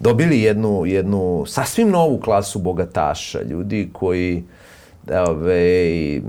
dobili 0.00 0.40
jednu, 0.40 0.86
jednu 0.86 1.44
sasvim 1.46 1.90
novu 1.90 2.18
klasu 2.18 2.58
bogataša, 2.58 3.42
ljudi 3.42 3.88
koji 3.92 4.44
ove, 5.28 6.20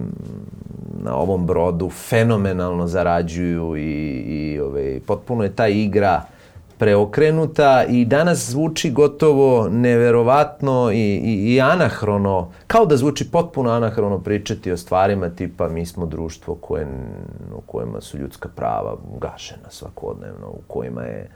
na 1.04 1.16
ovom 1.16 1.46
brodu 1.46 1.90
fenomenalno 1.90 2.88
zarađuju 2.88 3.78
i, 3.78 3.82
i 4.20 4.60
ove, 4.60 5.00
potpuno 5.00 5.44
je 5.44 5.56
ta 5.56 5.68
igra 5.68 6.22
preokrenuta 6.78 7.86
i 7.90 8.06
danas 8.06 8.50
zvuči 8.50 8.92
gotovo 8.92 9.70
neverovatno 9.70 10.92
i, 10.94 11.16
i, 11.16 11.54
i 11.54 11.62
anahrono, 11.62 12.52
kao 12.68 12.86
da 12.86 12.98
zvuči 12.98 13.32
potpuno 13.32 13.70
anahrono 13.70 14.20
pričati 14.20 14.72
o 14.72 14.78
stvarima 14.78 15.30
tipa 15.30 15.70
mi 15.70 15.86
smo 15.86 16.06
društvo 16.06 16.56
koje, 16.56 16.88
u 17.58 17.62
kojima 17.62 18.02
su 18.02 18.18
ljudska 18.18 18.50
prava 18.56 18.98
gašena 19.22 19.70
svakodnevno, 19.70 20.48
u 20.48 20.62
kojima 20.68 21.02
je 21.02 21.30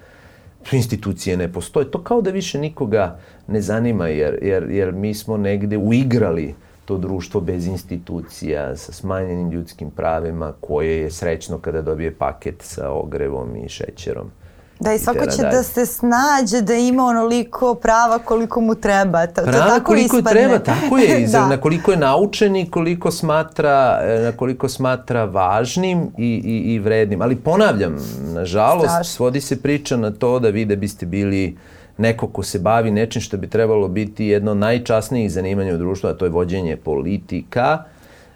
institucije 0.72 1.38
ne 1.38 1.54
postoje. 1.54 1.92
To 1.92 2.04
kao 2.04 2.22
da 2.22 2.32
više 2.32 2.60
nikoga 2.60 3.20
ne 3.48 3.62
zanima 3.62 4.08
jer, 4.08 4.40
jer, 4.42 4.70
jer 4.70 4.92
mi 4.92 5.14
smo 5.14 5.38
negde 5.38 5.78
uigrali 5.78 6.56
to 6.86 6.98
društvo 6.98 7.42
bez 7.42 7.68
institucija, 7.68 8.76
sa 8.76 8.92
smanjenim 8.92 9.52
ljudskim 9.52 9.92
pravima, 9.92 10.54
koje 10.60 11.02
je 11.02 11.12
srećno 11.12 11.60
kada 11.60 11.82
dobije 11.82 12.16
paket 12.16 12.56
sa 12.62 12.92
ogrevom 12.92 13.56
i 13.56 13.70
šećerom. 13.70 14.32
Da, 14.80 14.94
i 14.94 15.00
svako 15.00 15.26
će 15.26 15.42
dalje. 15.42 15.56
da 15.56 15.64
se 15.64 15.86
snađe 15.86 16.62
da 16.62 16.74
ima 16.74 17.04
onoliko 17.04 17.76
prava 17.76 18.20
koliko 18.20 18.62
mu 18.62 18.76
treba. 18.76 19.28
To, 19.28 19.42
prava 19.44 19.52
to 19.52 19.70
tako 19.70 19.86
koliko 19.86 20.18
ispadne. 20.18 20.42
treba, 20.42 20.60
tako 20.60 20.98
je. 20.98 21.28
da. 21.32 21.48
Na 21.48 21.58
koliko 21.58 21.92
je 21.92 21.98
naučen 21.98 22.56
i 22.56 22.72
koliko 22.72 23.12
smatra, 23.12 24.00
e, 24.04 24.20
na 24.20 24.32
koliko 24.32 24.70
smatra 24.70 25.26
važnim 25.26 26.12
i, 26.18 26.42
i, 26.46 26.74
i 26.74 26.80
vrednim. 26.80 27.22
Ali 27.22 27.36
ponavljam, 27.36 27.96
nažalost, 28.34 28.90
Strašno. 28.90 29.04
svodi 29.04 29.42
se 29.42 29.62
priča 29.62 29.98
na 29.98 30.12
to 30.12 30.40
da 30.40 30.50
vi 30.50 30.66
da 30.66 30.76
biste 30.76 31.06
bili 31.06 31.58
neko 31.98 32.28
ko 32.28 32.44
se 32.44 32.60
bavi 32.60 32.92
nečim 32.92 33.22
što 33.22 33.38
bi 33.38 33.50
trebalo 33.50 33.88
biti 33.88 34.26
jedno 34.26 34.54
najčasnijih 34.54 35.32
zanimanja 35.32 35.74
u 35.74 35.78
društvu, 35.78 36.10
a 36.10 36.14
to 36.14 36.26
je 36.26 36.32
vođenje 36.32 36.78
politika, 36.78 37.84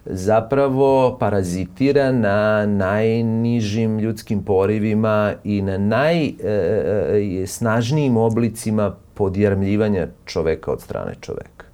zapravo 0.05 1.17
parazitira 1.19 2.11
na 2.11 2.65
najnižim 2.65 3.99
ljudskim 3.99 4.43
porivima 4.43 5.33
i 5.43 5.61
na 5.61 5.77
najsnažnijim 5.77 8.17
e, 8.17 8.19
e, 8.19 8.23
oblicima 8.23 8.95
podjarmljivanja 9.13 10.07
čoveka 10.25 10.71
od 10.71 10.81
strane 10.81 11.15
čoveka. 11.21 11.65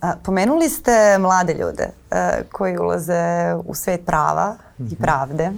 A, 0.00 0.14
pomenuli 0.22 0.68
ste 0.68 1.18
mlade 1.18 1.54
ljude 1.54 1.88
e, 2.10 2.42
koji 2.52 2.78
ulaze 2.78 3.54
u 3.64 3.74
svet 3.74 4.00
prava 4.06 4.52
mm 4.52 4.56
-hmm. 4.84 4.92
i 4.92 4.94
mhm. 4.94 5.02
pravde. 5.02 5.50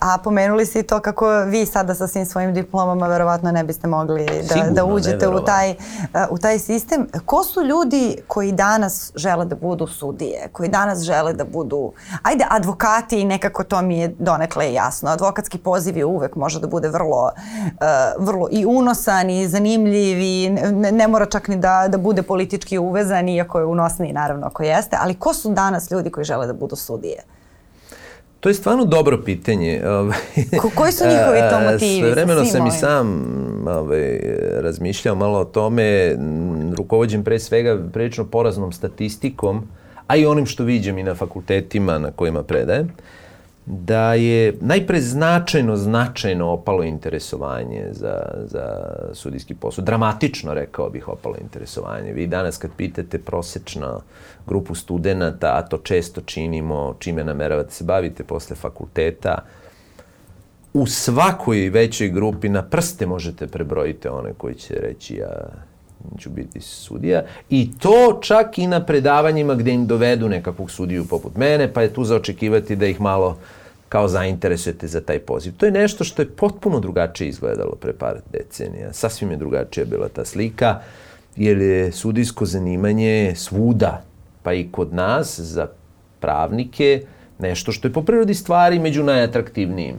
A 0.00 0.18
pomenuli 0.24 0.66
ste 0.66 0.80
i 0.80 0.82
to 0.82 1.00
kako 1.00 1.28
vi 1.46 1.66
sada 1.66 1.94
sa 1.94 2.06
svim 2.06 2.26
svojim 2.26 2.54
diplomama 2.54 3.06
verovatno 3.06 3.52
ne 3.52 3.64
biste 3.64 3.86
mogli 3.86 4.26
da, 4.26 4.54
Sigurno, 4.54 4.72
da 4.72 4.84
uđete 4.84 5.28
u 5.28 5.44
taj, 5.44 5.74
u 6.30 6.38
taj 6.38 6.58
sistem. 6.58 7.06
Ko 7.26 7.44
su 7.44 7.62
ljudi 7.62 8.16
koji 8.26 8.52
danas 8.52 9.12
žele 9.14 9.44
da 9.44 9.56
budu 9.56 9.86
sudije, 9.86 10.48
koji 10.52 10.68
danas 10.68 11.00
žele 11.00 11.32
da 11.32 11.44
budu, 11.44 11.92
ajde, 12.22 12.46
advokati 12.50 13.20
i 13.20 13.24
nekako 13.24 13.64
to 13.64 13.82
mi 13.82 13.98
je 13.98 14.14
donekle 14.18 14.72
jasno. 14.72 15.10
Advokatski 15.10 15.58
poziv 15.58 15.96
je 15.96 16.04
uvek 16.04 16.36
može 16.36 16.60
da 16.60 16.66
bude 16.66 16.88
vrlo, 16.88 17.30
vrlo 18.18 18.48
i 18.50 18.66
unosan 18.66 19.30
i 19.30 19.48
zanimljiv 19.48 20.18
i 20.20 20.50
ne, 20.72 20.92
ne 20.92 21.08
mora 21.08 21.26
čak 21.26 21.48
ni 21.48 21.56
da, 21.56 21.86
da 21.88 21.98
bude 21.98 22.22
politički 22.22 22.78
uvezan, 22.78 23.28
iako 23.28 23.58
je 23.58 23.64
unosniji 23.64 24.12
naravno 24.12 24.46
ako 24.46 24.62
jeste, 24.62 24.96
ali 25.00 25.14
ko 25.14 25.34
su 25.34 25.52
danas 25.52 25.90
ljudi 25.90 26.10
koji 26.10 26.24
žele 26.24 26.46
da 26.46 26.52
budu 26.52 26.76
sudije? 26.76 27.22
To 28.40 28.48
je 28.48 28.54
stvarno 28.54 28.84
dobro 28.84 29.22
pitanje. 29.24 29.82
Ovaj. 29.86 30.18
Ko, 30.60 30.70
koji 30.74 30.92
su 30.92 31.04
njihovi 31.04 31.38
to 31.50 31.72
motivi? 31.72 32.00
Sve 32.00 32.10
vremeno 32.10 32.44
sam 32.44 32.66
i 32.66 32.70
sam 32.70 33.06
ovaj, 33.66 34.20
razmišljao 34.60 35.14
malo 35.14 35.38
o 35.38 35.44
tome, 35.44 36.16
rukovođen 36.76 37.24
pre 37.24 37.38
svega 37.38 37.78
prilično 37.92 38.24
poraznom 38.24 38.72
statistikom, 38.72 39.62
a 40.06 40.16
i 40.16 40.26
onim 40.26 40.46
što 40.46 40.64
viđem 40.64 40.98
i 40.98 41.02
na 41.02 41.14
fakultetima 41.14 41.98
na 41.98 42.10
kojima 42.10 42.42
predajem. 42.42 42.86
Uh, 42.86 43.19
da 43.66 44.14
je 44.14 44.54
najpre 44.60 45.00
značajno, 45.00 45.76
značajno 45.76 46.50
opalo 46.50 46.82
interesovanje 46.84 47.86
za, 47.92 48.22
za 48.44 48.66
sudijski 49.12 49.54
posao. 49.54 49.84
Dramatično, 49.84 50.54
rekao 50.54 50.90
bih, 50.90 51.08
opalo 51.08 51.36
interesovanje. 51.40 52.12
Vi 52.12 52.26
danas 52.26 52.56
kad 52.56 52.70
pitate 52.76 53.18
prosečna 53.18 53.98
grupu 54.46 54.74
studenta, 54.74 55.56
a 55.56 55.62
to 55.62 55.78
često 55.78 56.20
činimo, 56.20 56.96
čime 56.98 57.24
nameravate 57.24 57.72
se 57.72 57.84
bavite 57.84 58.24
posle 58.24 58.56
fakulteta, 58.56 59.38
u 60.72 60.86
svakoj 60.86 61.68
većoj 61.68 62.08
grupi 62.08 62.48
na 62.48 62.62
prste 62.62 63.06
možete 63.06 63.46
prebrojiti 63.46 64.08
one 64.08 64.32
koji 64.38 64.54
će 64.54 64.74
reći 64.74 65.16
ja 65.16 65.50
ću 66.18 66.30
biti 66.30 66.60
sudija. 66.60 67.22
I 67.50 67.70
to 67.78 68.18
čak 68.22 68.58
i 68.58 68.66
na 68.66 68.84
predavanjima 68.84 69.54
gde 69.54 69.72
im 69.72 69.86
dovedu 69.86 70.28
nekakvog 70.28 70.70
sudiju 70.70 71.04
poput 71.04 71.36
mene, 71.36 71.72
pa 71.72 71.82
je 71.82 71.94
tu 71.94 72.04
za 72.04 72.16
očekivati 72.16 72.76
da 72.76 72.86
ih 72.86 73.00
malo 73.00 73.38
kao 73.90 74.08
zainteresujete 74.08 74.86
za 74.86 75.00
taj 75.00 75.18
poziv. 75.18 75.52
To 75.56 75.66
je 75.66 75.72
nešto 75.72 76.04
što 76.04 76.22
je 76.22 76.30
potpuno 76.30 76.80
drugačije 76.80 77.28
izgledalo 77.28 77.74
pre 77.80 77.92
par 77.92 78.20
decenija. 78.32 78.92
Sasvim 78.92 79.30
je 79.30 79.36
drugačija 79.36 79.86
bila 79.86 80.08
ta 80.08 80.24
slika, 80.24 80.78
jer 81.36 81.58
je 81.58 81.92
sudijsko 81.92 82.46
zanimanje 82.46 83.34
svuda, 83.36 84.02
pa 84.42 84.52
i 84.52 84.68
kod 84.70 84.94
nas, 84.94 85.40
za 85.40 85.66
pravnike, 86.20 87.02
nešto 87.38 87.72
što 87.72 87.88
je 87.88 87.92
po 87.92 88.02
prirodi 88.02 88.34
stvari 88.34 88.78
među 88.78 89.02
najatraktivnijim 89.02 89.96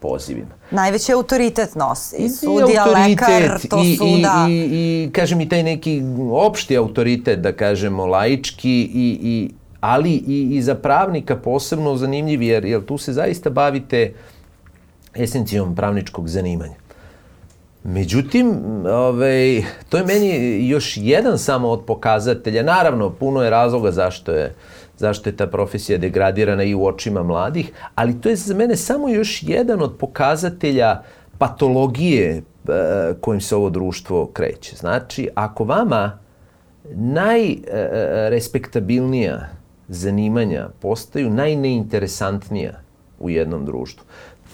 pozivima. 0.00 0.54
Najveći 0.70 1.12
autoritet 1.12 1.74
nosi. 1.74 2.16
I 2.16 2.28
sudija, 2.28 2.84
lekar, 2.84 3.60
to 3.68 3.82
i, 3.84 3.96
su, 3.96 4.04
i, 4.06 4.22
da. 4.22 4.46
I, 4.50 4.68
i, 4.72 5.10
kažem, 5.12 5.40
i 5.40 5.48
taj 5.48 5.62
neki 5.62 6.02
opšti 6.32 6.76
autoritet, 6.76 7.40
da 7.40 7.52
kažemo, 7.52 8.06
laički 8.06 8.90
i, 8.94 9.18
i 9.22 9.50
ali 9.84 10.10
i, 10.10 10.48
i 10.52 10.62
za 10.62 10.74
pravnika 10.74 11.36
posebno 11.36 11.96
zanimljiv, 11.96 12.42
jer, 12.42 12.64
jer 12.64 12.84
tu 12.84 12.98
se 12.98 13.12
zaista 13.12 13.50
bavite 13.50 14.12
esencijom 15.14 15.74
pravničkog 15.74 16.28
zanimanja. 16.28 16.74
Međutim, 17.84 18.54
ovaj, 18.86 19.62
to 19.88 19.96
je 19.96 20.04
meni 20.04 20.68
još 20.68 20.96
jedan 20.96 21.38
samo 21.38 21.68
od 21.68 21.84
pokazatelja. 21.86 22.62
Naravno, 22.62 23.10
puno 23.10 23.42
je 23.42 23.50
razloga 23.50 23.90
zašto 23.90 24.32
je, 24.32 24.54
zašto 24.96 25.28
je 25.28 25.36
ta 25.36 25.46
profesija 25.46 25.98
degradirana 25.98 26.62
i 26.62 26.74
u 26.74 26.86
očima 26.86 27.22
mladih, 27.22 27.72
ali 27.94 28.20
to 28.20 28.28
je 28.28 28.36
za 28.36 28.54
mene 28.54 28.76
samo 28.76 29.08
još 29.08 29.42
jedan 29.42 29.82
od 29.82 29.96
pokazatelja 29.98 31.02
patologije 31.38 32.30
e, 32.32 32.42
kojim 33.20 33.40
se 33.40 33.56
ovo 33.56 33.70
društvo 33.70 34.26
kreće. 34.26 34.76
Znači, 34.76 35.28
ako 35.34 35.64
vama 35.64 36.18
najrespektabilnija 36.94 39.48
zanimanja 39.88 40.68
postaju 40.80 41.30
najneinteresantnija 41.30 42.72
u 43.20 43.30
jednom 43.30 43.64
društvu, 43.64 44.04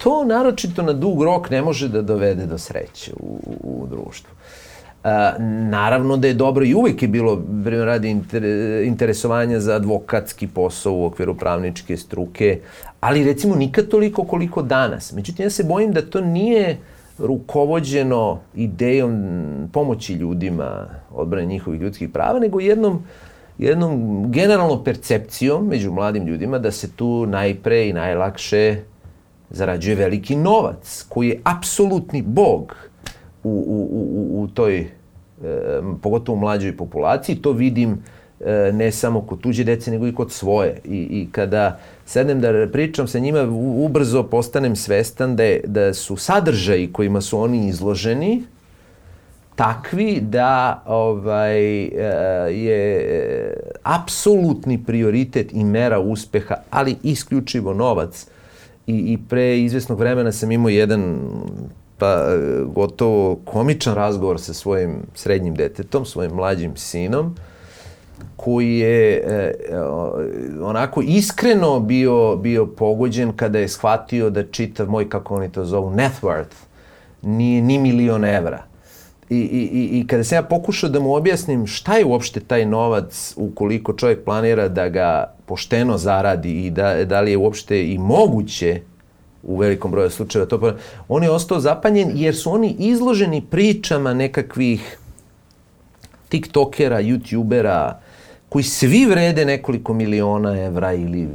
to 0.03 0.25
naročito 0.25 0.83
na 0.83 0.93
dug 0.93 1.23
rok 1.23 1.51
ne 1.51 1.63
može 1.63 1.89
da 1.89 2.03
dovede 2.03 2.47
do 2.47 2.59
sreće 2.59 3.13
u, 3.21 3.39
u, 3.63 3.83
u 3.83 3.87
društvu. 3.87 4.35
A, 5.05 5.33
naravno 5.71 6.17
da 6.17 6.29
je 6.29 6.35
dobro 6.35 6.65
i 6.65 6.75
uvek 6.75 7.03
je 7.03 7.09
bilo 7.09 7.43
vreme 7.49 7.85
radi 7.85 8.11
inter, 8.11 8.45
interesovanja 8.85 9.61
za 9.61 9.75
advokatski 9.75 10.47
posao 10.47 10.95
u 10.95 11.05
okviru 11.05 11.35
pravničke 11.35 11.97
struke, 11.97 12.61
ali 13.01 13.25
recimo 13.25 13.57
nikad 13.57 13.89
toliko 13.89 14.25
koliko 14.25 14.63
danas. 14.63 15.13
Međutim, 15.13 15.47
ja 15.47 15.51
se 15.51 15.65
bojim 15.65 15.93
da 15.93 16.03
to 16.03 16.21
nije 16.21 16.79
rukovođeno 17.19 18.41
idejom 18.55 19.23
pomoći 19.73 20.15
ljudima 20.15 20.87
odbrane 21.11 21.47
njihovih 21.47 21.81
ljudskih 21.81 22.09
prava, 22.09 22.39
nego 22.39 22.61
jednom 22.61 23.03
jednom 23.61 24.25
generalnom 24.33 24.85
percepcijom 24.85 25.67
među 25.67 25.93
mladim 25.93 26.27
ljudima 26.27 26.59
da 26.59 26.71
se 26.71 26.91
tu 26.93 27.27
najpre 27.27 27.89
i 27.89 27.93
najlakše 27.93 28.77
zarađuje 29.51 29.97
veliki 29.97 30.37
novac, 30.37 31.05
koji 31.09 31.29
je 31.29 31.41
apsolutni 31.45 32.23
bog 32.23 32.77
u, 33.45 33.51
u, 33.51 33.89
u, 33.93 34.43
u 34.43 34.49
toj, 34.49 34.79
e, 34.79 34.87
pogotovo 36.03 36.37
u 36.37 36.41
mlađoj 36.41 36.77
populaciji. 36.77 37.37
To 37.37 37.53
vidim 37.53 37.99
e, 38.41 38.71
ne 38.73 38.93
samo 38.93 39.21
kod 39.21 39.41
tuđe 39.41 39.65
dece, 39.65 39.91
nego 39.91 40.07
i 40.07 40.15
kod 40.15 40.33
svoje. 40.33 40.81
I, 40.85 40.97
i 40.99 41.29
kada 41.33 41.79
sednem 42.07 42.41
da 42.41 42.69
pričam 42.73 43.09
sa 43.09 43.19
njima, 43.19 43.49
ubrzo 43.77 44.23
postanem 44.23 44.77
svestan 44.77 45.37
da, 45.37 45.45
je, 45.45 45.61
da 45.67 45.95
su 45.95 46.17
sadržaji 46.17 46.93
kojima 46.93 47.21
su 47.21 47.39
oni 47.39 47.69
izloženi, 47.69 48.43
takvi 49.61 50.21
da 50.21 50.83
ovaj, 50.87 51.83
e, 51.83 51.91
je 52.51 53.55
apsolutni 53.83 54.85
prioritet 54.85 55.53
i 55.53 55.65
mera 55.65 55.99
uspeha, 55.99 56.55
ali 56.71 56.97
isključivo 57.03 57.75
novac, 57.75 58.27
i, 58.87 58.97
i 58.97 59.19
pre 59.29 59.59
izvesnog 59.59 59.99
vremena 59.99 60.33
sam 60.33 60.53
imao 60.53 60.69
jedan 60.69 61.19
pa 61.99 62.27
gotovo 62.65 63.37
komičan 63.45 63.95
razgovor 63.95 64.41
sa 64.41 64.53
svojim 64.53 64.97
srednjim 65.15 65.55
detetom, 65.55 66.05
svojim 66.05 66.33
mlađim 66.33 66.77
sinom, 66.77 67.37
koji 68.37 68.79
je 68.79 69.17
e, 69.17 69.55
onako 70.63 71.03
iskreno 71.05 71.81
bio, 71.81 72.37
bio 72.37 72.67
pogođen 72.67 73.33
kada 73.37 73.59
je 73.59 73.69
shvatio 73.69 74.31
da 74.31 74.47
čitav 74.47 74.89
moj, 74.91 75.09
kako 75.09 75.35
oni 75.35 75.53
to 75.53 75.65
zovu, 75.65 75.91
net 75.91 76.13
worth, 76.23 76.57
nije 77.23 77.63
ni 77.63 77.79
milion 77.79 78.25
evra. 78.25 78.70
I, 79.31 79.37
i, 79.37 79.99
I 79.99 80.07
kada 80.07 80.25
sam 80.25 80.37
ja 80.37 80.43
pokušao 80.43 80.91
da 80.91 81.01
mu 81.01 81.15
objasnim 81.15 81.67
šta 81.67 81.97
je 81.97 82.05
uopšte 82.05 82.41
taj 82.41 82.67
novac 82.67 83.35
ukoliko 83.37 83.93
čovjek 83.93 84.25
planira 84.25 84.69
da 84.69 84.89
ga 84.89 85.35
pošteno 85.47 85.99
zaradi 85.99 86.67
i 86.67 86.71
da, 86.71 87.05
da 87.05 87.21
li 87.21 87.31
je 87.31 87.37
uopšte 87.37 87.85
i 87.85 87.99
moguće 87.99 88.81
u 89.43 89.57
velikom 89.57 89.91
broju 89.91 90.11
slučajeva 90.11 90.49
to 90.49 90.73
on 91.09 91.23
je 91.23 91.31
ostao 91.31 91.61
zapanjen 91.61 92.13
jer 92.15 92.37
su 92.37 92.53
oni 92.53 92.77
izloženi 92.79 93.43
pričama 93.51 94.15
nekakvih 94.15 94.99
tiktokera, 96.29 97.01
youtubera 97.03 97.93
koji 98.49 98.63
svi 98.63 99.07
vrede 99.07 99.45
nekoliko 99.45 99.95
miliona 99.95 100.61
evra 100.61 100.93
ili 100.93 101.29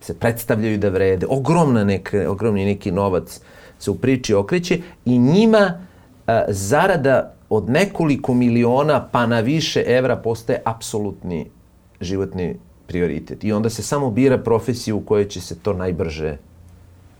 se 0.00 0.14
predstavljaju 0.18 0.78
da 0.78 0.88
vrede. 0.88 1.26
Ogromna 1.28 1.84
neka, 1.84 2.30
ogromni 2.30 2.64
neki 2.64 2.90
novac 2.90 3.40
se 3.78 3.90
u 3.90 3.94
priči 3.94 4.34
okreće 4.34 4.80
i 5.04 5.18
njima 5.18 5.86
zarada 6.48 7.34
od 7.48 7.70
nekoliko 7.70 8.34
miliona 8.34 9.08
pa 9.12 9.26
na 9.26 9.40
više 9.40 9.84
evra 9.86 10.16
postaje 10.16 10.62
apsolutni 10.64 11.50
životni 12.00 12.56
prioritet. 12.86 13.44
I 13.44 13.52
onda 13.52 13.70
se 13.70 13.82
samo 13.82 14.10
bira 14.10 14.38
profesiju 14.38 14.96
u 14.96 15.00
kojoj 15.00 15.28
će 15.28 15.40
se 15.40 15.58
to 15.58 15.72
najbrže 15.72 16.36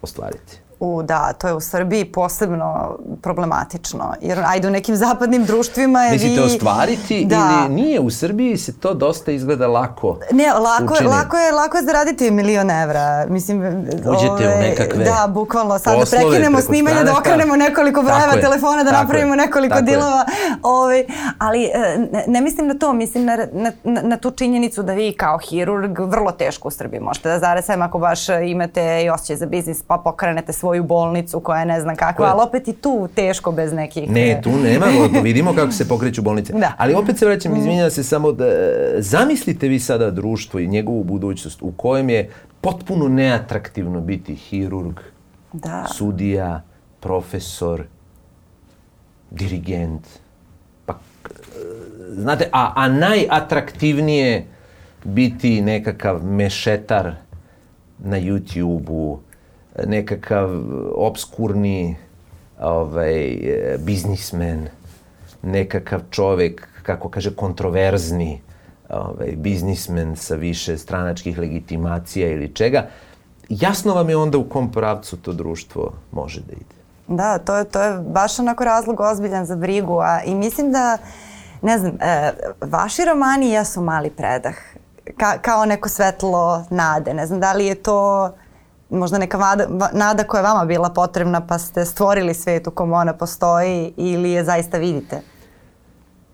ostvariti. 0.02 0.58
U, 0.84 1.02
da, 1.02 1.32
to 1.32 1.48
je 1.48 1.54
u 1.54 1.60
Srbiji 1.60 2.04
posebno 2.04 2.98
problematično. 3.22 4.14
Jer 4.20 4.40
ajde 4.46 4.68
u 4.68 4.70
nekim 4.70 4.96
zapadnim 4.96 5.44
društvima 5.44 6.02
je 6.02 6.12
Mislite 6.12 6.34
vi... 6.34 6.46
ostvariti 6.46 7.24
da. 7.24 7.36
ili 7.36 7.74
nije? 7.74 8.00
U 8.00 8.10
Srbiji 8.10 8.56
se 8.56 8.80
to 8.80 8.94
dosta 8.94 9.32
izgleda 9.32 9.66
lako 9.66 10.18
Ne, 10.32 10.52
lako, 10.52 10.94
učini. 10.94 11.08
lako, 11.08 11.36
je, 11.36 11.52
lako 11.52 11.76
je 11.76 11.82
zaraditi 11.84 12.30
milion 12.30 12.70
evra. 12.70 13.26
Mislim, 13.28 13.62
Uđete 13.90 14.30
ove, 14.30 14.54
u 14.56 14.60
nekakve 14.60 15.04
Da, 15.04 15.26
bukvalno. 15.28 15.78
Sad 15.78 15.98
da 15.98 16.04
prekinemo 16.10 16.60
snimanje, 16.60 17.04
da 17.04 17.18
okrenemo 17.18 17.56
nekoliko 17.56 18.02
brojeva 18.02 18.32
telefona, 18.40 18.84
da 18.84 18.90
Tako 18.90 19.02
napravimo 19.02 19.32
je. 19.34 19.36
nekoliko 19.36 19.74
Tako 19.74 19.86
dilova. 19.86 20.24
Ove, 20.62 21.04
ali 21.38 21.64
e, 21.64 21.98
ne, 22.12 22.24
ne 22.26 22.40
mislim 22.40 22.66
na 22.66 22.74
to, 22.74 22.92
mislim 22.92 23.24
na, 23.24 23.38
na, 23.52 24.02
na 24.02 24.16
tu 24.16 24.30
činjenicu 24.30 24.82
da 24.82 24.92
vi 24.92 25.12
kao 25.12 25.38
hirurg 25.38 25.98
vrlo 26.00 26.32
teško 26.32 26.68
u 26.68 26.70
Srbiji 26.70 27.00
možete 27.00 27.28
da 27.28 27.38
zaresem 27.38 27.82
ako 27.82 27.98
baš 27.98 28.28
imate 28.28 29.02
i 29.04 29.10
osjećaj 29.10 29.36
za 29.36 29.46
biznis 29.46 29.82
pa 29.82 29.98
pokrenete 30.04 30.52
svoj 30.52 30.71
svoju 30.72 30.84
bolnicu 30.84 31.40
koja 31.40 31.60
je 31.60 31.66
ne 31.66 31.80
znam 31.80 31.96
kakva, 31.96 32.26
ali 32.26 32.40
opet 32.48 32.68
i 32.68 32.72
tu 32.72 33.08
teško 33.14 33.52
bez 33.52 33.72
nekih... 33.72 34.10
Ne, 34.10 34.40
tu 34.42 34.50
nema, 34.50 34.86
vidimo 35.22 35.54
kako 35.54 35.72
se 35.72 35.88
pokreću 35.88 36.22
bolnice. 36.22 36.52
Da. 36.52 36.72
Ali 36.78 36.94
opet 36.94 37.18
se 37.18 37.26
vraćam, 37.26 37.56
izvinjam 37.56 37.90
se 37.90 38.04
samo 38.04 38.32
da, 38.32 38.44
zamislite 38.98 39.68
vi 39.68 39.78
sada 39.80 40.10
društvo 40.10 40.60
i 40.60 40.66
njegovu 40.66 41.04
budućnost 41.04 41.62
u 41.62 41.72
kojem 41.72 42.10
je 42.10 42.30
potpuno 42.60 43.08
neatraktivno 43.08 44.00
biti 44.00 44.34
hirurg, 44.34 45.00
da. 45.52 45.86
sudija, 45.94 46.62
profesor, 47.00 47.84
dirigent. 49.30 50.08
Pa, 50.86 50.98
znate, 52.08 52.48
a, 52.52 52.72
a 52.76 52.88
najatraktivnije 52.88 54.46
biti 55.04 55.60
nekakav 55.60 56.24
mešetar 56.24 57.14
na 57.98 58.20
YouTube-u, 58.20 59.18
nekakav 59.86 60.50
obskurni 60.94 61.96
ovaj, 62.60 63.38
biznismen, 63.78 64.68
nekakav 65.42 66.00
čovek, 66.10 66.68
kako 66.82 67.08
kaže, 67.08 67.36
kontroverzni 67.36 68.40
ovaj, 68.88 69.32
biznismen 69.36 70.16
sa 70.16 70.34
više 70.34 70.78
stranačkih 70.78 71.38
legitimacija 71.38 72.28
ili 72.28 72.54
čega, 72.54 72.86
jasno 73.48 73.94
vam 73.94 74.08
je 74.08 74.16
onda 74.16 74.38
u 74.38 74.44
kom 74.44 74.72
pravcu 74.72 75.16
to 75.16 75.32
društvo 75.32 75.92
može 76.12 76.40
da 76.40 76.52
ide. 76.52 76.82
Da, 77.08 77.38
to 77.38 77.56
je, 77.56 77.64
to 77.64 77.82
je 77.82 77.98
baš 77.98 78.38
onako 78.38 78.64
razlog 78.64 79.00
ozbiljan 79.00 79.46
za 79.46 79.56
brigu, 79.56 79.98
a 79.98 80.22
i 80.24 80.34
mislim 80.34 80.72
da, 80.72 80.98
ne 81.62 81.78
znam, 81.78 81.92
e, 82.00 82.32
vaši 82.60 83.04
romani 83.04 83.50
jesu 83.50 83.80
mali 83.80 84.10
predah, 84.10 84.54
ka, 85.16 85.38
kao 85.38 85.64
neko 85.64 85.88
svetlo 85.88 86.64
nade, 86.70 87.14
ne 87.14 87.26
znam 87.26 87.40
da 87.40 87.52
li 87.52 87.66
je 87.66 87.74
to 87.74 88.30
možda 88.92 89.18
neka 89.18 89.38
vada, 89.38 89.66
nada 89.92 90.24
koja 90.24 90.38
je 90.38 90.42
vama 90.42 90.64
bila 90.64 90.90
potrebna 90.90 91.40
pa 91.46 91.58
ste 91.58 91.84
stvorili 91.84 92.34
svet 92.34 92.66
u 92.66 92.70
kom 92.70 92.92
ona 92.92 93.12
postoji 93.12 93.92
ili 93.96 94.30
je 94.30 94.44
zaista 94.44 94.78
vidite? 94.78 95.20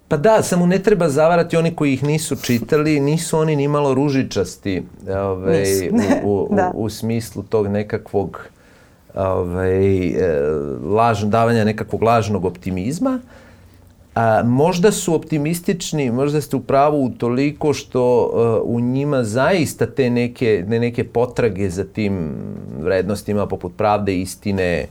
Pa 0.08 0.16
da, 0.16 0.42
samo 0.42 0.66
ne 0.66 0.78
treba 0.78 1.08
zavarati 1.08 1.56
oni 1.56 1.76
koji 1.76 1.92
ih 1.92 2.04
nisu 2.04 2.36
čitali, 2.36 3.00
nisu 3.00 3.38
oni 3.38 3.56
ni 3.56 3.68
malo 3.68 3.94
ružičasti 3.94 4.82
ovaj, 5.08 5.88
u, 6.24 6.30
u, 6.30 6.48
da. 6.56 6.70
u, 6.74 6.84
u 6.84 6.90
smislu 6.90 7.42
tog 7.42 7.68
nekakvog 7.68 8.40
ovaj, 9.14 10.08
e, 10.08 10.40
lažno, 10.84 11.28
davanja 11.28 11.64
nekakvog 11.64 12.02
lažnog 12.02 12.44
optimizma. 12.44 13.20
A, 14.18 14.42
možda 14.42 14.92
su 14.92 15.14
optimistični, 15.14 16.10
možda 16.10 16.40
ste 16.40 16.56
u 16.56 16.60
pravu 16.60 17.04
u 17.04 17.10
toliko 17.10 17.72
što 17.72 18.30
uh, 18.64 18.76
u 18.76 18.80
njima 18.80 19.24
zaista 19.24 19.86
te 19.86 20.10
neke, 20.10 20.64
ne 20.68 20.80
neke 20.80 21.04
potrage 21.04 21.70
za 21.70 21.84
tim 21.84 22.34
vrednostima 22.80 23.46
poput 23.46 23.72
pravde, 23.76 24.18
istine, 24.18 24.86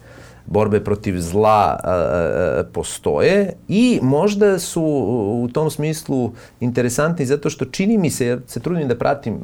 borbe 0.46 0.84
protiv 0.84 1.20
zla 1.20 1.80
a, 1.84 1.92
a, 1.92 2.64
postoje. 2.74 3.54
I 3.68 4.00
možda 4.02 4.60
su 4.60 4.84
u 5.44 5.50
tom 5.54 5.70
smislu 5.70 6.32
interesantni 6.60 7.26
zato 7.26 7.50
što 7.50 7.66
čini 7.66 7.98
mi 7.98 8.10
se, 8.10 8.28
ja 8.28 8.38
se 8.48 8.60
trudim 8.60 8.88
da 8.88 8.96
pratim 8.96 9.40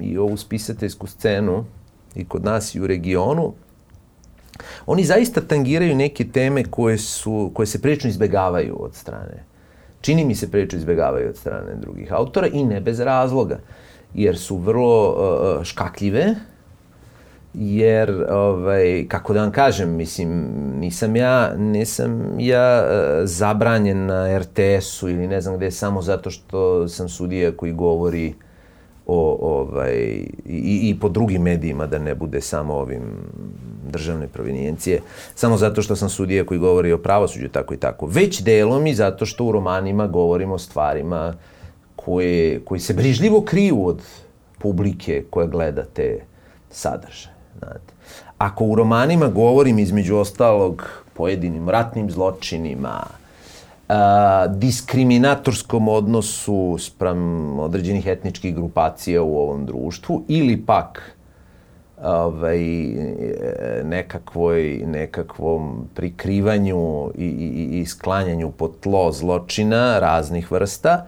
i 0.00 0.18
ovu 0.18 0.36
spisateljsku 0.36 1.06
scenu 1.06 1.64
i 2.14 2.24
kod 2.24 2.44
nas 2.44 2.74
i 2.74 2.80
u 2.80 2.86
regionu, 2.86 3.52
Oni 4.90 5.04
zaista 5.04 5.40
tangiraju 5.40 5.96
neke 5.96 6.24
teme 6.24 6.64
koje, 6.64 6.98
su, 6.98 7.50
koje 7.54 7.66
se 7.66 7.82
prilično 7.82 8.10
izbegavaju 8.10 8.76
od 8.80 8.94
strane. 8.94 9.44
Čini 10.00 10.24
mi 10.24 10.34
se 10.34 10.50
prilično 10.50 10.78
izbegavaju 10.78 11.28
od 11.28 11.36
strane 11.36 11.74
drugih 11.80 12.12
autora 12.12 12.46
i 12.46 12.64
ne 12.64 12.80
bez 12.80 13.00
razloga, 13.00 13.58
jer 14.14 14.38
su 14.38 14.56
vrlo 14.56 15.10
uh, 15.10 15.64
škakljive 15.64 16.34
jer 17.54 18.26
ovaj 18.30 19.06
kako 19.08 19.32
da 19.32 19.40
vam 19.40 19.52
kažem 19.52 19.96
mislim 19.96 20.50
nisam 20.80 21.16
ja 21.16 21.54
nisam 21.56 22.34
ja 22.38 22.84
uh, 22.84 23.20
zabranjen 23.24 24.06
na 24.06 24.38
RTS-u 24.38 25.08
ili 25.08 25.26
ne 25.26 25.40
znam 25.40 25.56
gde 25.56 25.70
samo 25.70 26.02
zato 26.02 26.30
što 26.30 26.88
sam 26.88 27.08
sudija 27.08 27.52
koji 27.52 27.72
govori 27.72 28.34
o 29.06 29.38
ovaj 29.40 29.94
i, 30.46 30.90
i 30.90 30.96
po 31.00 31.08
drugim 31.08 31.42
medijima 31.42 31.86
da 31.86 31.98
ne 31.98 32.14
bude 32.14 32.40
samo 32.40 32.74
ovim 32.74 33.02
državne 33.88 34.28
provinijencije 34.28 35.00
samo 35.34 35.56
zato 35.56 35.82
što 35.82 35.96
sam 35.96 36.08
sudija 36.08 36.46
koji 36.46 36.60
govori 36.60 36.92
o 36.92 36.98
pravosuđu 36.98 37.48
tako 37.48 37.74
i 37.74 37.76
tako 37.76 38.06
već 38.06 38.42
delom 38.42 38.86
i 38.86 38.94
zato 38.94 39.26
što 39.26 39.44
u 39.44 39.52
romanima 39.52 40.06
govorimo 40.06 40.54
o 40.54 40.58
stvarima 40.58 41.34
koje 41.96 42.60
koji 42.64 42.80
se 42.80 42.94
brižljivo 42.94 43.40
kriju 43.40 43.86
od 43.86 44.02
publike 44.58 45.24
koja 45.30 45.46
gleda 45.46 45.84
te 45.84 46.20
sadržaje 46.70 47.38
Znate. 47.58 47.94
Ako 48.38 48.64
u 48.64 48.74
romanima 48.74 49.28
govorim 49.28 49.78
između 49.78 50.16
ostalog 50.16 51.02
pojedinim 51.14 51.68
ratnim 51.68 52.10
zločinima, 52.10 53.02
a, 53.88 54.46
diskriminatorskom 54.46 55.88
odnosu 55.88 56.76
sprem 56.78 57.58
određenih 57.58 58.06
etničkih 58.06 58.54
grupacija 58.54 59.22
u 59.22 59.38
ovom 59.38 59.66
društvu 59.66 60.24
ili 60.28 60.56
pak 60.66 61.16
ovaj, 62.02 62.60
nekakvoj, 63.84 64.82
nekakvom 64.86 65.88
prikrivanju 65.94 67.10
i, 67.18 67.26
i, 67.26 67.80
i 67.80 67.86
sklanjanju 67.86 68.50
pod 68.50 68.80
tlo 68.80 69.12
zločina 69.12 69.98
raznih 69.98 70.52
vrsta, 70.52 71.06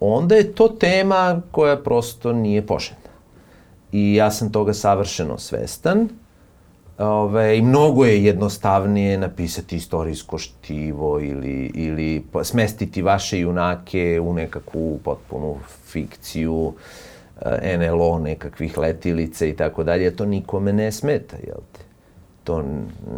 onda 0.00 0.34
je 0.34 0.52
to 0.52 0.68
tema 0.68 1.42
koja 1.50 1.76
prosto 1.76 2.32
nije 2.32 2.66
poželjna 2.66 3.04
i 3.92 4.14
ja 4.14 4.30
sam 4.30 4.52
toga 4.52 4.74
savršeno 4.74 5.38
svestan. 5.38 6.08
Ove, 6.98 7.58
I 7.58 7.62
mnogo 7.62 8.04
je 8.04 8.24
jednostavnije 8.24 9.18
napisati 9.18 9.76
istorijsko 9.76 10.38
štivo 10.38 11.20
ili, 11.20 11.72
ili 11.74 12.24
smestiti 12.42 13.02
vaše 13.02 13.40
junake 13.40 14.20
u 14.20 14.32
nekakvu 14.32 14.98
potpunu 15.04 15.56
fikciju, 15.86 16.72
eh, 16.76 17.13
NLO 17.78 18.18
nekakvih 18.18 18.78
letilica 18.78 19.46
i 19.46 19.56
tako 19.56 19.84
dalje. 19.84 20.16
To 20.16 20.26
nikome 20.26 20.72
ne 20.72 20.92
smeta, 20.92 21.36
jel 21.46 21.60
te? 21.72 21.80
To 22.44 22.62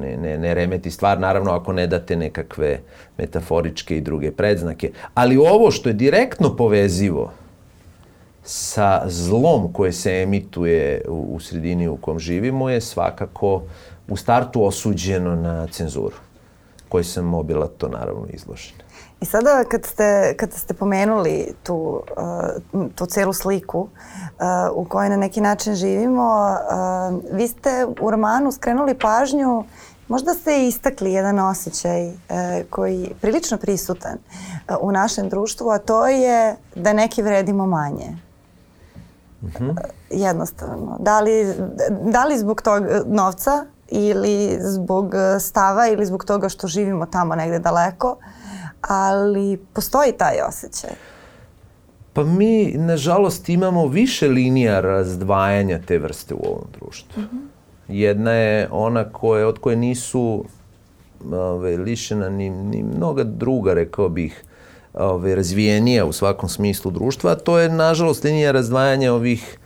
ne, 0.01 0.17
ne, 0.17 0.39
ne 0.39 0.55
remeti 0.55 0.91
stvar, 0.91 1.21
naravno 1.21 1.51
ako 1.51 1.73
ne 1.73 1.87
date 1.87 2.17
nekakve 2.17 2.81
metaforičke 3.19 3.97
i 3.97 4.01
druge 4.01 4.31
predznake. 4.31 4.91
Ali 5.15 5.37
ovo 5.37 5.71
što 5.71 5.89
je 5.89 5.93
direktno 5.93 6.57
povezivo, 6.57 7.33
sa 8.47 9.03
zlom 9.07 9.73
koje 9.73 9.93
se 9.93 10.23
emituje 10.23 11.03
u, 11.09 11.29
u 11.35 11.41
sredini 11.41 11.89
u 11.89 11.97
kom 11.97 12.19
živimo 12.19 12.71
je 12.71 12.81
svakako 12.81 13.63
u 14.09 14.17
startu 14.17 14.65
osuđeno 14.65 15.37
na 15.37 15.67
cenzuru, 15.67 16.17
koji 16.89 17.05
sam 17.05 17.33
to 17.79 17.89
naravno 17.89 18.27
izložen. 18.29 18.86
I 19.21 19.25
sada 19.25 19.65
kad 19.69 19.85
ste, 19.85 20.35
kad 20.37 20.53
ste 20.53 20.75
pomenuli 20.75 21.55
tu, 21.63 22.03
uh, 22.77 22.89
tu 22.95 23.07
celu 23.07 23.33
sliku 23.33 23.81
uh, 23.81 23.89
u 24.73 24.85
kojoj 24.85 25.09
na 25.09 25.17
neki 25.17 25.41
način 25.41 25.75
živimo, 25.75 26.57
uh, 27.11 27.37
vi 27.37 27.49
ste 27.49 27.87
u 28.01 28.11
romanu 28.11 28.53
skrenuli 28.53 28.99
pažnju 28.99 29.65
Možda 30.09 30.35
ste 30.35 30.67
istakli 30.67 31.13
jedan 31.13 31.39
osjećaj 31.39 32.09
e, 32.09 32.15
koji 32.71 33.01
je 33.01 33.15
prilično 33.21 33.59
prisutan 33.59 34.13
e, 34.13 34.75
u 34.81 34.93
našem 34.93 35.29
društvu, 35.29 35.69
a 35.71 35.79
to 35.79 36.07
je 36.07 36.57
da 36.75 36.93
neki 36.93 37.23
vredimo 37.23 37.67
manje. 37.67 38.17
Mm 39.43 39.47
-hmm. 39.47 39.77
Jednostavno. 40.11 40.97
Da 41.01 41.21
li, 41.21 41.55
da 42.03 42.25
li 42.25 42.39
zbog 42.39 42.63
tog 42.63 42.85
novca 43.07 43.67
ili 43.89 44.59
zbog 44.61 45.15
stava 45.41 45.89
ili 45.89 46.07
zbog 46.07 46.25
toga 46.25 46.49
što 46.49 46.67
živimo 46.67 47.07
tamo 47.07 47.35
negde 47.35 47.59
daleko, 47.59 48.17
ali 48.89 49.59
postoji 49.73 50.13
taj 50.19 50.37
osjećaj. 50.49 50.91
Pa 52.13 52.25
mi, 52.25 52.73
nažalost, 52.77 53.49
imamo 53.49 53.87
više 53.87 54.29
linija 54.29 54.81
razdvajanja 54.81 55.81
te 55.87 55.99
vrste 55.99 56.35
u 56.35 56.43
ovom 56.45 56.67
društvu. 56.79 57.23
Mm 57.23 57.27
-hmm. 57.27 57.47
Jedna 57.89 58.33
je 58.33 58.69
ona 58.71 59.05
koje, 59.05 59.47
od 59.47 59.59
koje 59.59 59.77
nisu 59.77 60.45
ove, 61.33 61.77
lišena 61.77 62.29
ni, 62.29 62.51
ni 62.51 62.83
mnoga 62.83 63.25
druga, 63.25 63.75
rekao 63.75 64.09
bih, 64.09 64.45
ove, 64.95 65.35
razvijenija 65.35 66.05
u 66.05 66.13
svakom 66.13 66.49
smislu 66.49 66.91
društva, 66.91 67.33
a 67.33 67.35
to 67.35 67.59
je, 67.59 67.69
nažalost, 67.69 68.25
linija 68.25 68.53
razdvajanja 68.53 69.13
ovih 69.13 69.59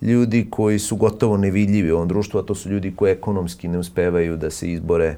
ljudi 0.00 0.46
koji 0.50 0.78
su 0.78 0.96
gotovo 0.96 1.36
nevidljivi 1.36 1.92
u 1.92 1.96
ovom 1.96 2.08
društvu, 2.08 2.40
a 2.40 2.42
to 2.42 2.54
su 2.54 2.70
ljudi 2.70 2.94
koji 2.96 3.12
ekonomski 3.12 3.68
ne 3.68 3.78
uspevaju 3.78 4.36
da 4.36 4.50
se 4.50 4.72
izbore 4.72 5.16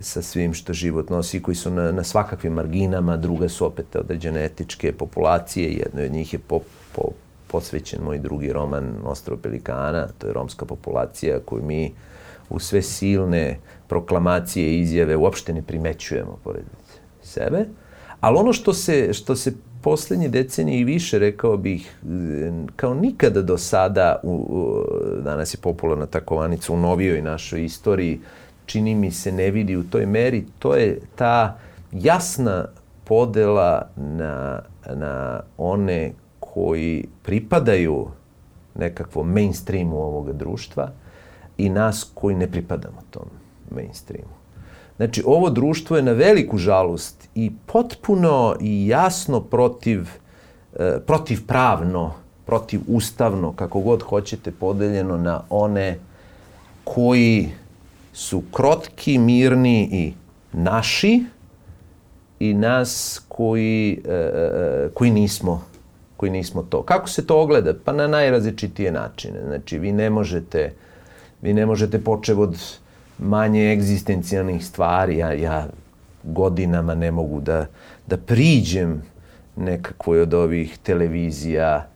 sa 0.00 0.22
svim 0.22 0.54
što 0.54 0.72
život 0.72 1.10
nosi, 1.10 1.42
koji 1.42 1.54
su 1.54 1.70
na, 1.70 1.92
na 1.92 2.04
svakakvim 2.04 2.52
marginama, 2.52 3.16
druga 3.16 3.48
su 3.48 3.66
opet 3.66 3.96
određene 3.96 4.44
etičke 4.44 4.92
populacije, 4.92 5.72
jedno 5.72 6.02
od 6.02 6.12
njih 6.12 6.32
je 6.32 6.38
po, 6.38 6.60
po, 6.94 7.02
posvećen 7.46 8.02
moj 8.02 8.18
drugi 8.18 8.52
roman 8.52 8.94
Ostrovo 9.04 9.40
Pelikana, 9.42 10.08
to 10.18 10.26
je 10.26 10.32
romska 10.32 10.66
populacija 10.66 11.40
koju 11.44 11.62
mi 11.62 11.92
u 12.50 12.58
sve 12.58 12.82
silne 12.82 13.58
proklamacije 13.88 14.70
i 14.70 14.80
izjave 14.80 15.16
uopšte 15.16 15.52
ne 15.52 15.62
primećujemo 15.62 16.38
pored 16.44 16.64
sebe. 17.22 17.64
Ali 18.20 18.38
ono 18.38 18.52
što 18.52 18.72
se, 18.72 19.12
što 19.12 19.36
se 19.36 19.52
poslednje 19.82 20.28
decenije 20.28 20.80
i 20.80 20.84
više, 20.84 21.18
rekao 21.18 21.56
bih, 21.56 21.94
kao 22.76 22.94
nikada 22.94 23.42
do 23.42 23.58
sada, 23.58 24.20
u, 24.22 24.32
u, 24.32 24.84
danas 25.22 25.54
je 25.54 25.58
popularna 25.58 26.06
ta 26.06 26.20
kovanica 26.20 26.72
u 26.72 26.76
novijoj 26.76 27.22
našoj 27.22 27.64
istoriji, 27.64 28.20
čini 28.68 28.94
mi 28.94 29.10
se 29.10 29.32
ne 29.32 29.50
vidi 29.50 29.76
u 29.76 29.84
toj 29.84 30.06
meri, 30.06 30.44
to 30.58 30.74
je 30.74 31.00
ta 31.16 31.58
jasna 31.92 32.64
podela 33.04 33.88
na, 33.96 34.60
na 34.94 35.40
one 35.58 36.12
koji 36.40 37.08
pripadaju 37.22 38.06
nekakvom 38.74 39.32
mainstreamu 39.32 39.96
ovoga 39.96 40.32
društva 40.32 40.90
i 41.58 41.68
nas 41.68 42.10
koji 42.14 42.36
ne 42.36 42.50
pripadamo 42.50 43.02
tom 43.10 43.30
mainstreamu. 43.70 44.38
Znači, 44.96 45.22
ovo 45.26 45.50
društvo 45.50 45.96
je 45.96 46.02
na 46.02 46.12
veliku 46.12 46.58
žalost 46.58 47.28
i 47.34 47.52
potpuno 47.66 48.56
i 48.60 48.88
jasno 48.88 49.40
protiv, 49.40 50.08
e, 50.78 51.00
protiv 51.06 51.46
pravno, 51.46 52.14
protiv 52.46 52.80
ustavno, 52.86 53.52
kako 53.52 53.80
god 53.80 54.02
hoćete, 54.02 54.50
podeljeno 54.50 55.16
na 55.16 55.40
one 55.50 55.98
koji 56.84 57.48
su 58.18 58.42
krotki, 58.52 59.18
mirni 59.18 59.88
i 59.92 60.12
naši 60.52 61.24
i 62.40 62.54
nas 62.54 63.20
koji, 63.28 64.00
e, 64.08 64.12
e, 64.12 64.88
koji 64.94 65.10
nismo 65.10 65.62
koji 66.18 66.30
nismo 66.30 66.62
to. 66.62 66.82
Kako 66.82 67.08
se 67.08 67.26
to 67.26 67.42
ogleda? 67.42 67.74
Pa 67.84 67.92
na 67.92 68.06
najrazličitije 68.06 68.92
načine. 68.92 69.42
Znači, 69.46 69.78
vi 69.78 69.92
ne 69.92 70.10
možete, 70.10 70.72
vi 71.42 71.54
ne 71.54 71.66
možete 71.66 72.00
počev 72.04 72.40
od 72.40 72.58
manje 73.18 73.72
egzistencijalnih 73.72 74.66
stvari. 74.66 75.16
Ja, 75.16 75.32
ja 75.32 75.66
godinama 76.22 76.94
ne 76.94 77.10
mogu 77.10 77.40
da, 77.40 77.66
da 78.06 78.16
priđem 78.16 79.02
nekakvoj 79.56 80.20
od 80.20 80.34
ovih 80.34 80.78
televizija, 80.78 81.86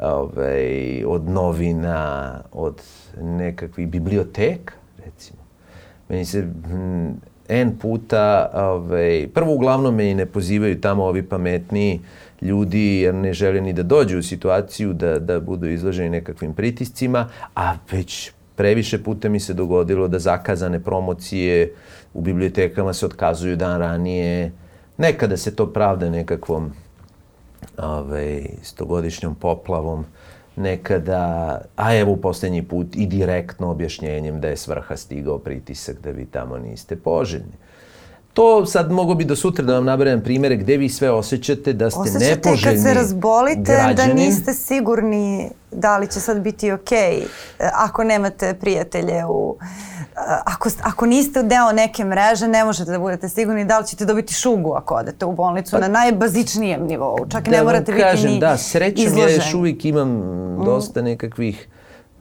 ovaj, 0.00 1.04
od 1.04 1.28
novina, 1.28 2.40
od 2.52 2.82
nekakvih 3.20 3.88
biblioteka, 3.88 4.74
recimo. 5.04 5.43
Meni 6.08 6.24
se 6.24 6.42
hm, 6.42 7.10
N 7.48 7.78
puta, 7.78 8.50
ovaj, 8.54 9.28
prvo 9.34 9.54
uglavnom 9.54 9.94
me 9.94 10.10
i 10.10 10.14
ne 10.14 10.26
pozivaju 10.26 10.80
tamo 10.80 11.04
ovi 11.04 11.22
pametniji 11.22 12.00
ljudi 12.42 13.00
jer 13.00 13.14
ne 13.14 13.32
žele 13.32 13.60
ni 13.60 13.72
da 13.72 13.82
dođu 13.82 14.18
u 14.18 14.22
situaciju 14.22 14.92
da, 14.92 15.18
da 15.18 15.40
budu 15.40 15.68
izloženi 15.68 16.08
nekakvim 16.10 16.54
pritiscima, 16.54 17.28
a 17.54 17.74
već 17.92 18.32
previše 18.56 19.02
puta 19.02 19.28
mi 19.28 19.40
se 19.40 19.54
dogodilo 19.54 20.08
da 20.08 20.18
zakazane 20.18 20.80
promocije 20.80 21.72
u 22.14 22.20
bibliotekama 22.20 22.92
se 22.92 23.06
otkazuju 23.06 23.56
dan 23.56 23.78
ranije. 23.80 24.52
Nekada 24.96 25.36
se 25.36 25.56
to 25.56 25.72
pravda 25.72 26.10
nekakvom 26.10 26.72
ovaj, 27.78 28.46
stogodišnjom 28.62 29.34
poplavom, 29.34 30.04
nekada, 30.56 31.60
a 31.76 31.96
evo 31.96 32.16
poslednji 32.16 32.62
put 32.62 32.96
i 32.96 33.06
direktno 33.06 33.70
objašnjenjem 33.70 34.40
da 34.40 34.48
je 34.48 34.56
svrha 34.56 34.96
stigao 34.96 35.38
pritisak 35.38 36.00
da 36.00 36.10
vi 36.10 36.26
tamo 36.26 36.58
niste 36.58 36.96
poželjni. 36.96 37.52
To 38.34 38.66
sad 38.66 38.90
mogo 38.90 39.14
bi 39.14 39.24
do 39.24 39.36
sutra 39.36 39.64
da 39.64 39.74
vam 39.74 39.84
nabrajam 39.84 40.20
primere 40.20 40.56
gde 40.56 40.76
vi 40.76 40.88
sve 40.88 41.10
osjećate 41.10 41.72
da 41.72 41.90
ste 41.90 42.00
Osjećate 42.00 42.24
nepoželjni 42.24 42.54
Osjećate 42.54 42.76
kad 42.76 42.82
se 42.82 42.94
razbolite 42.94 43.60
da 43.60 43.82
građanin. 43.84 44.16
da 44.16 44.22
niste 44.22 44.54
sigurni 44.54 45.50
da 45.72 45.98
li 45.98 46.06
će 46.06 46.20
sad 46.20 46.40
biti 46.40 46.72
okej 46.72 46.98
okay, 46.98 47.68
ako 47.74 48.04
nemate 48.04 48.54
prijatelje 48.54 49.24
u 49.28 49.56
ako, 50.44 50.68
ako 50.82 51.06
niste 51.06 51.42
deo 51.42 51.72
neke 51.72 52.04
mreže, 52.04 52.48
ne 52.48 52.64
možete 52.64 52.90
da 52.90 52.98
budete 52.98 53.28
sigurni 53.28 53.64
da 53.64 53.78
li 53.78 53.86
ćete 53.86 54.04
dobiti 54.04 54.34
šugu 54.34 54.72
ako 54.72 54.94
odete 54.94 55.24
u 55.24 55.32
bolnicu 55.32 55.70
pa, 55.70 55.78
na 55.78 55.88
najbazičnijem 55.88 56.86
nivou. 56.86 57.26
Čak 57.28 57.44
da 57.44 57.50
ne 57.50 57.62
morate 57.62 57.98
kažem, 57.98 58.22
biti 58.22 58.34
ni 58.34 58.40
Da, 58.40 58.56
srećom 58.56 59.04
izložen. 59.04 59.28
ja 59.28 59.34
još 59.34 59.54
uvijek 59.54 59.84
imam 59.84 60.08
mm. 60.08 60.64
dosta 60.64 61.02
nekakvih 61.02 61.68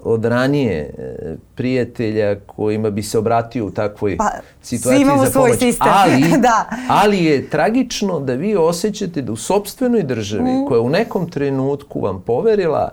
od 0.03 0.25
ranije 0.25 0.79
e, 0.97 1.35
prijatelja 1.55 2.39
kojima 2.45 2.89
bi 2.89 3.03
se 3.03 3.17
obratio 3.17 3.65
u 3.65 3.71
takvoj 3.71 4.17
pa, 4.17 4.29
situaciji 4.61 5.05
za 5.05 5.31
svoj 5.31 5.49
pomoć. 5.49 5.59
sistem. 5.59 5.87
Ali, 5.91 6.23
da. 6.47 6.69
ali 6.89 7.25
je 7.25 7.49
tragično 7.49 8.19
da 8.19 8.33
vi 8.33 8.55
osjećate 8.55 9.21
da 9.21 9.31
u 9.31 9.35
sobstvenoj 9.35 10.03
državi 10.03 10.51
mm. 10.51 10.65
koja 10.67 10.81
u 10.81 10.89
nekom 10.89 11.29
trenutku 11.29 12.01
vam 12.01 12.21
poverila 12.21 12.89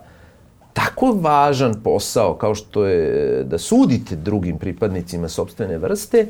tako 0.73 1.13
važan 1.13 1.75
posao 1.85 2.35
kao 2.35 2.55
što 2.55 2.85
je 2.85 3.45
da 3.45 3.59
sudite 3.59 4.17
drugim 4.17 4.59
pripadnicima 4.59 5.29
sobstvene 5.29 5.79
vrste, 5.79 6.27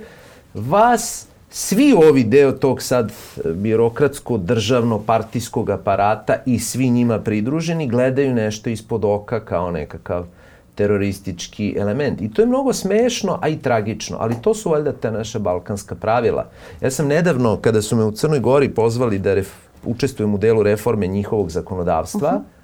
vas 0.55 1.26
svi 1.51 1.93
ovi 1.93 2.24
deo 2.24 2.53
tog 2.53 2.83
sad 2.83 3.12
birokratsko 3.55 4.39
državno 4.39 4.99
partijskog 4.99 5.70
aparata 5.70 6.37
i 6.47 6.59
svi 6.59 6.91
njima 6.91 7.18
pridruženi 7.18 7.89
gledaju 7.89 8.35
nešto 8.35 8.70
ispod 8.70 9.05
oka 9.05 9.41
kao 9.41 9.70
nekakav 9.70 10.26
teroristički 10.75 11.75
element. 11.79 12.21
I 12.21 12.31
to 12.31 12.43
je 12.43 12.47
mnogo 12.47 12.73
smešno, 12.73 13.39
a 13.43 13.49
i 13.49 13.59
tragično, 13.59 14.16
ali 14.21 14.37
to 14.43 14.55
su 14.55 14.71
valjda 14.71 14.93
te 14.93 15.11
naša 15.11 15.39
balkanska 15.39 15.95
pravila. 15.95 16.51
Ja 16.81 16.91
sam 16.91 17.07
nedavno, 17.07 17.57
kada 17.57 17.83
su 17.83 17.97
me 17.97 18.05
u 18.05 18.12
Crnoj 18.12 18.41
Gori 18.41 18.68
pozvali 18.68 19.18
da 19.18 19.35
ref, 19.35 19.49
učestvujem 19.85 20.35
u 20.35 20.39
delu 20.39 20.62
reforme 20.62 21.07
njihovog 21.07 21.51
zakonodavstva, 21.51 22.29
uh 22.29 22.41
-huh 22.41 22.59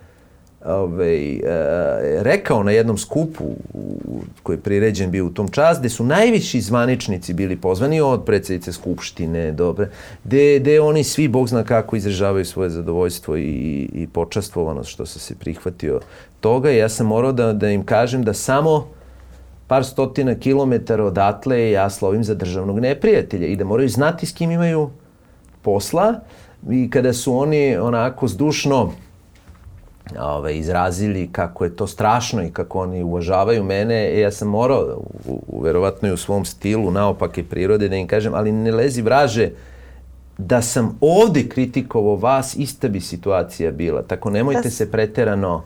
ovaj, 0.67 1.35
e, 1.35 1.41
rekao 2.23 2.63
na 2.63 2.71
jednom 2.71 2.99
skupu 2.99 3.45
koji 4.43 4.57
je 4.57 4.61
priređen 4.61 5.11
bio 5.11 5.27
u 5.27 5.31
tom 5.31 5.49
čas, 5.49 5.79
gde 5.79 5.89
su 5.89 6.05
najviši 6.05 6.61
zvaničnici 6.61 7.35
bili 7.35 7.57
pozvani 7.57 8.01
od 8.01 8.25
predsedice 8.25 8.73
Skupštine, 8.73 9.53
dobre, 9.53 9.89
gde, 10.25 10.59
gde 10.59 10.81
oni 10.81 11.05
svi, 11.05 11.29
Bog 11.29 11.49
zna 11.49 11.65
kako, 11.65 11.97
izražavaju 11.97 12.45
svoje 12.45 12.71
zadovoljstvo 12.71 13.37
i, 13.37 13.89
i 13.93 14.07
počastvovanost 14.13 14.91
što 14.91 15.07
se 15.07 15.19
se 15.19 15.35
prihvatio 15.35 16.01
toga. 16.41 16.71
Ja 16.71 16.89
sam 16.89 17.07
morao 17.07 17.33
da, 17.33 17.53
da 17.53 17.71
im 17.71 17.85
kažem 17.85 18.23
da 18.25 18.33
samo 18.33 18.89
par 19.67 19.85
stotina 19.85 20.35
kilometara 20.35 21.05
odatle 21.05 21.71
ja 21.71 21.91
slovim 21.91 22.25
za 22.25 22.35
državnog 22.35 22.81
neprijatelja 22.81 23.47
i 23.47 23.57
da 23.57 23.65
moraju 23.65 23.89
znati 23.89 24.27
s 24.27 24.33
kim 24.33 24.51
imaju 24.51 24.91
posla 25.63 26.15
i 26.71 26.91
kada 26.91 27.13
su 27.13 27.37
oni 27.39 27.77
onako 27.77 28.29
zdušno 28.29 28.93
ovaj, 30.19 30.57
izrazili 30.57 31.29
kako 31.33 31.65
je 31.65 31.77
to 31.77 31.87
strašno 31.87 32.43
i 32.43 32.51
kako 32.51 32.81
oni 32.81 33.03
uvažavaju 33.03 33.65
mene, 33.65 33.95
e, 33.95 34.21
ja 34.21 34.31
sam 34.31 34.49
morao, 34.49 35.03
u, 35.27 35.43
u, 35.49 35.63
verovatno 35.63 36.09
i 36.09 36.13
u 36.13 36.17
svom 36.17 36.45
stilu, 36.45 36.91
naopake 36.91 37.45
prirode, 37.45 37.89
da 37.89 37.97
im 37.97 38.07
kažem, 38.07 38.35
ali 38.35 38.53
ne 38.53 38.73
lezi 38.73 39.03
vraže, 39.03 39.51
da 40.39 40.63
sam 40.63 40.99
ovde 41.01 41.49
kritikovao 41.49 42.17
vas, 42.17 42.57
ista 42.57 42.89
bi 42.89 43.01
situacija 43.01 43.71
bila. 43.71 44.03
Tako 44.03 44.31
nemojte 44.31 44.71
se 44.71 44.91
preterano 44.91 45.63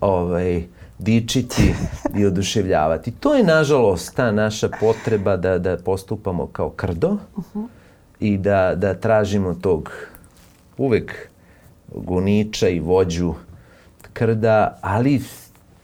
ovaj, 0.00 0.62
dičiti 0.98 1.74
i 2.18 2.26
oduševljavati. 2.26 3.10
To 3.10 3.34
je, 3.34 3.44
nažalost, 3.44 4.14
ta 4.14 4.32
naša 4.32 4.68
potreba 4.80 5.36
da, 5.36 5.58
da 5.58 5.76
postupamo 5.76 6.46
kao 6.46 6.70
krdo 6.70 7.16
uh 7.36 7.44
-huh. 7.54 7.66
i 8.20 8.38
da, 8.38 8.74
da 8.74 8.94
tražimo 8.94 9.54
tog 9.54 9.92
uvek 10.78 11.28
goniča 11.94 12.68
i 12.68 12.80
vođu 12.80 13.34
krda, 14.16 14.78
ali 14.80 15.20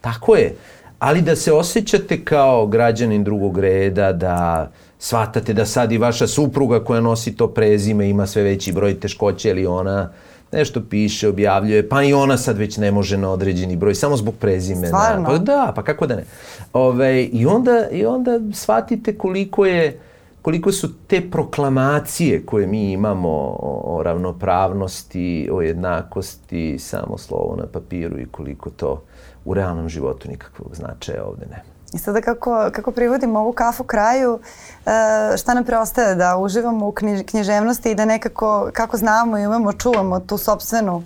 tako 0.01 0.37
je. 0.37 0.55
Ali 0.99 1.23
da 1.23 1.37
se 1.37 1.53
osjećate 1.53 2.25
kao 2.25 2.67
građanin 2.67 3.25
drugog 3.25 3.59
reda, 3.59 4.13
da 4.13 4.71
shvatate 4.99 5.53
da 5.53 5.67
sad 5.67 5.93
i 5.93 5.99
vaša 5.99 6.27
supruga 6.27 6.85
koja 6.85 7.01
nosi 7.01 7.37
to 7.37 7.49
prezime 7.49 8.09
ima 8.09 8.27
sve 8.27 8.43
veći 8.43 8.73
broj 8.73 9.01
teškoće 9.01 9.51
ili 9.51 9.67
ona 9.67 10.13
nešto 10.53 10.83
piše, 10.91 11.29
objavljuje, 11.29 11.89
pa 11.89 12.03
i 12.03 12.13
ona 12.13 12.37
sad 12.37 12.59
već 12.59 12.77
ne 12.77 12.91
može 12.91 13.19
na 13.19 13.31
određeni 13.31 13.77
broj, 13.77 13.95
samo 13.95 14.17
zbog 14.17 14.35
prezimena. 14.41 14.87
Stvarno? 14.89 15.25
Pa 15.27 15.39
da, 15.39 15.73
pa 15.77 15.83
kako 15.83 16.07
da 16.07 16.17
ne. 16.17 16.25
Ove, 16.73 17.25
i, 17.25 17.47
onda, 17.47 17.89
I 17.93 18.07
onda 18.07 18.41
shvatite 18.53 19.19
koliko 19.19 19.67
je 19.67 20.01
koliko 20.43 20.73
su 20.73 20.89
te 21.07 21.31
proklamacije 21.31 22.47
koje 22.47 22.67
mi 22.67 22.93
imamo 22.93 23.57
o, 23.61 24.01
ravnopravnosti, 24.05 25.49
o 25.53 25.63
jednakosti, 25.63 26.79
samo 26.79 27.19
slovo 27.19 27.57
na 27.57 27.67
papiru 27.67 28.19
i 28.19 28.27
koliko 28.27 28.71
to 28.71 29.03
u 29.45 29.55
realnom 29.55 29.89
životu 29.89 30.29
nikakvog 30.29 30.75
značaja 30.75 31.25
ovde 31.25 31.47
nema. 31.47 31.73
I 31.95 31.99
sada 31.99 32.21
kako, 32.21 32.71
kako 32.73 32.91
privodimo 32.91 33.41
ovu 33.41 33.53
kafu 33.53 33.85
kraju, 33.85 34.39
e, 34.87 35.37
šta 35.37 35.55
nam 35.55 35.65
preostaje? 35.65 36.15
Da 36.15 36.37
uživamo 36.37 36.89
u 36.89 36.95
književnosti 37.27 37.91
i 37.91 37.95
da 37.95 38.05
nekako, 38.05 38.71
kako 38.73 38.97
znamo 38.97 39.39
i 39.39 39.47
umemo, 39.47 39.73
čuvamo 39.73 40.21
tu 40.21 40.39
sobstvenu 40.39 41.03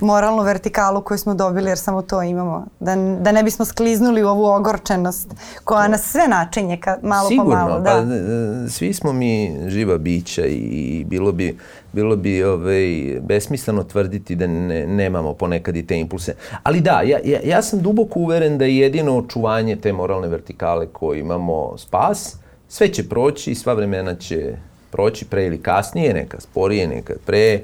moralnu 0.00 0.42
vertikalu 0.42 1.00
koju 1.02 1.18
smo 1.18 1.34
dobili 1.34 1.70
jer 1.70 1.78
samo 1.78 2.02
to 2.02 2.22
imamo. 2.22 2.66
Da, 2.80 2.96
da 3.20 3.32
ne 3.32 3.42
bismo 3.42 3.64
skliznuli 3.64 4.24
u 4.24 4.28
ovu 4.28 4.44
ogorčenost 4.44 5.28
koja 5.64 5.88
nas 5.88 6.02
sve 6.02 6.28
načinje 6.28 6.76
ka, 6.76 6.98
malo 7.02 7.28
Sigurno, 7.28 7.50
po 7.50 7.56
malo. 7.56 7.80
Da. 7.80 7.90
pa 7.90 8.70
svi 8.70 8.94
smo 8.94 9.12
mi 9.12 9.56
živa 9.66 9.98
bića 9.98 10.46
i 10.46 11.04
bilo 11.08 11.32
bi, 11.32 11.58
bilo 11.92 12.16
bi 12.16 12.44
ovaj, 12.44 13.18
besmisleno 13.20 13.84
tvrditi 13.84 14.34
da 14.34 14.46
ne, 14.46 14.86
nemamo 14.86 15.34
ponekad 15.34 15.76
i 15.76 15.86
te 15.86 15.98
impulse. 15.98 16.34
Ali 16.62 16.80
da, 16.80 17.02
ja, 17.04 17.18
ja, 17.24 17.40
ja 17.44 17.62
sam 17.62 17.80
duboko 17.80 18.20
uveren 18.20 18.58
da 18.58 18.64
je 18.64 18.76
jedino 18.76 19.16
očuvanje 19.16 19.76
te 19.76 19.92
moralne 19.92 20.28
vertikale 20.28 20.86
koje 20.86 21.20
imamo 21.20 21.78
spas, 21.78 22.36
sve 22.68 22.88
će 22.88 23.08
proći, 23.08 23.54
sva 23.54 23.72
vremena 23.72 24.14
će 24.14 24.56
proći 24.90 25.24
pre 25.24 25.46
ili 25.46 25.62
kasnije, 25.62 26.14
neka 26.14 26.40
sporije, 26.40 26.88
neka 26.88 27.14
pre, 27.26 27.60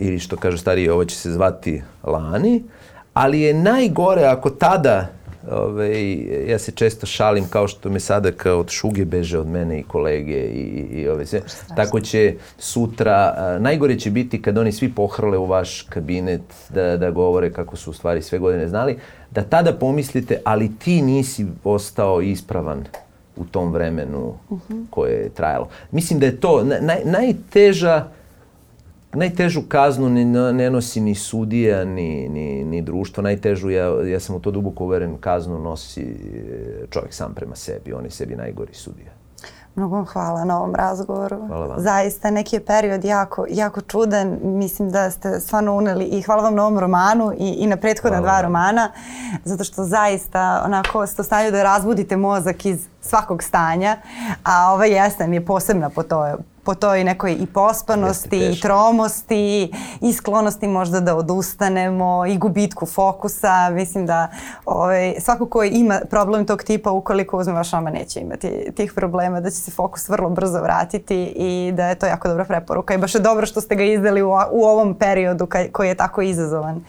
ili 0.00 0.18
što 0.18 0.36
kažu 0.36 0.58
stariji, 0.58 0.88
ovo 0.88 1.04
će 1.04 1.16
se 1.16 1.30
zvati 1.30 1.82
lani, 2.02 2.62
ali 3.14 3.40
je 3.40 3.54
najgore 3.54 4.24
ako 4.24 4.50
tada 4.50 5.20
Ove, 5.50 6.16
ja 6.48 6.58
se 6.58 6.72
često 6.72 7.06
šalim 7.06 7.44
kao 7.50 7.68
što 7.68 7.90
me 7.90 8.00
sada 8.00 8.32
kao 8.32 8.58
od 8.58 8.70
šuge 8.70 9.04
beže 9.04 9.38
od 9.38 9.46
mene 9.46 9.80
i 9.80 9.82
kolege 9.82 10.40
i, 10.40 10.86
i 10.92 11.08
ove 11.08 11.26
sve. 11.26 11.40
Tako 11.76 12.00
će 12.00 12.34
sutra, 12.58 13.34
a, 13.36 13.58
najgore 13.58 13.98
će 13.98 14.10
biti 14.10 14.42
kad 14.42 14.58
oni 14.58 14.72
svi 14.72 14.92
pohrle 14.92 15.38
u 15.38 15.46
vaš 15.46 15.82
kabinet 15.82 16.42
da, 16.68 16.96
da 16.96 17.10
govore 17.10 17.52
kako 17.52 17.76
su 17.76 17.90
u 17.90 17.94
stvari 17.94 18.22
sve 18.22 18.38
godine 18.38 18.68
znali, 18.68 18.98
da 19.30 19.42
tada 19.42 19.72
pomislite, 19.72 20.40
ali 20.44 20.70
ti 20.78 21.02
nisi 21.02 21.46
ostao 21.64 22.20
ispravan 22.20 22.84
u 23.36 23.44
tom 23.44 23.72
vremenu 23.72 24.34
uh 24.48 24.58
mhm. 24.58 24.78
-huh. 24.78 24.84
koje 24.90 25.12
je 25.12 25.28
trajalo. 25.28 25.68
Mislim 25.90 26.18
da 26.18 26.26
je 26.26 26.40
to 26.40 26.64
naj, 26.64 27.00
najteža 27.04 28.08
najtežu 29.12 29.62
kaznu 29.68 30.08
ne, 30.08 30.52
ne 30.52 30.70
nosi 30.70 31.00
ni 31.00 31.14
sudija, 31.14 31.84
ni, 31.84 32.28
ni, 32.28 32.64
ni 32.64 32.82
društvo. 32.82 33.22
Najtežu, 33.22 33.70
ja, 33.70 33.86
ja 34.04 34.20
sam 34.20 34.36
u 34.36 34.40
to 34.40 34.50
duboko 34.50 34.84
uveren, 34.84 35.18
kaznu 35.18 35.58
nosi 35.58 36.02
e, 36.02 36.86
čovjek 36.90 37.14
sam 37.14 37.34
prema 37.34 37.56
sebi. 37.56 37.92
On 37.92 38.04
je 38.04 38.10
sebi 38.10 38.36
najgori 38.36 38.74
sudija. 38.74 39.10
Mnogo 39.74 39.96
vam 39.96 40.06
hvala 40.06 40.44
na 40.44 40.58
ovom 40.58 40.74
razgovoru. 40.74 41.46
Hvala 41.46 41.66
vam. 41.66 41.80
Zaista 41.80 42.30
neki 42.30 42.56
je 42.56 42.64
period 42.64 43.04
jako, 43.04 43.46
jako 43.48 43.80
čudan. 43.80 44.38
Mislim 44.42 44.90
da 44.90 45.10
ste 45.10 45.40
stvarno 45.40 45.74
uneli 45.74 46.04
i 46.04 46.22
hvala 46.22 46.42
vam 46.42 46.54
na 46.54 46.62
ovom 46.62 46.78
romanu 46.78 47.32
i, 47.38 47.48
i 47.48 47.66
na 47.66 47.76
prethodna 47.76 48.18
hvala 48.18 48.32
dva 48.32 48.36
vam. 48.36 48.42
romana. 48.42 48.90
Zato 49.44 49.64
što 49.64 49.84
zaista 49.84 50.62
onako 50.66 51.06
ste 51.06 51.22
u 51.22 51.50
da 51.50 51.62
razbudite 51.62 52.16
mozak 52.16 52.66
iz 52.66 52.86
svakog 53.00 53.42
stanja. 53.42 53.96
A 54.44 54.72
ova 54.72 54.84
jesen 54.84 55.34
je 55.34 55.46
posebna 55.46 55.90
po, 55.90 56.02
to, 56.02 56.36
po 56.70 56.74
toj 56.74 57.04
nekoj 57.04 57.32
i 57.32 57.46
pospanosti, 57.46 58.38
i 58.38 58.60
tromosti, 58.60 59.72
i 60.00 60.12
sklonosti 60.12 60.68
možda 60.68 61.00
da 61.00 61.16
odustanemo, 61.16 62.26
i 62.26 62.38
gubitku 62.38 62.86
fokusa. 62.86 63.70
Mislim 63.70 64.06
da 64.06 64.28
ovaj, 64.64 65.14
svako 65.20 65.46
ko 65.46 65.62
ima 65.64 66.00
problem 66.10 66.46
tog 66.46 66.62
tipa, 66.62 66.90
ukoliko 66.90 67.38
uzme 67.38 67.52
vaš 67.52 67.72
oma, 67.72 67.90
neće 67.90 68.20
imati 68.20 68.72
tih 68.76 68.92
problema, 68.92 69.40
da 69.40 69.50
će 69.50 69.56
se 69.56 69.70
fokus 69.70 70.08
vrlo 70.08 70.30
brzo 70.30 70.60
vratiti 70.62 71.32
i 71.36 71.72
da 71.72 71.88
je 71.88 71.94
to 71.94 72.06
jako 72.06 72.28
dobra 72.28 72.44
preporuka. 72.44 72.94
I 72.94 72.98
baš 72.98 73.14
je 73.14 73.20
dobro 73.20 73.46
što 73.46 73.60
ste 73.60 73.74
ga 73.74 73.84
izdali 73.84 74.22
u, 74.22 74.30
u 74.50 74.64
ovom 74.64 74.94
periodu 74.94 75.48
koji 75.72 75.88
je 75.88 75.94
tako 75.94 76.22
izazovan. 76.22 76.84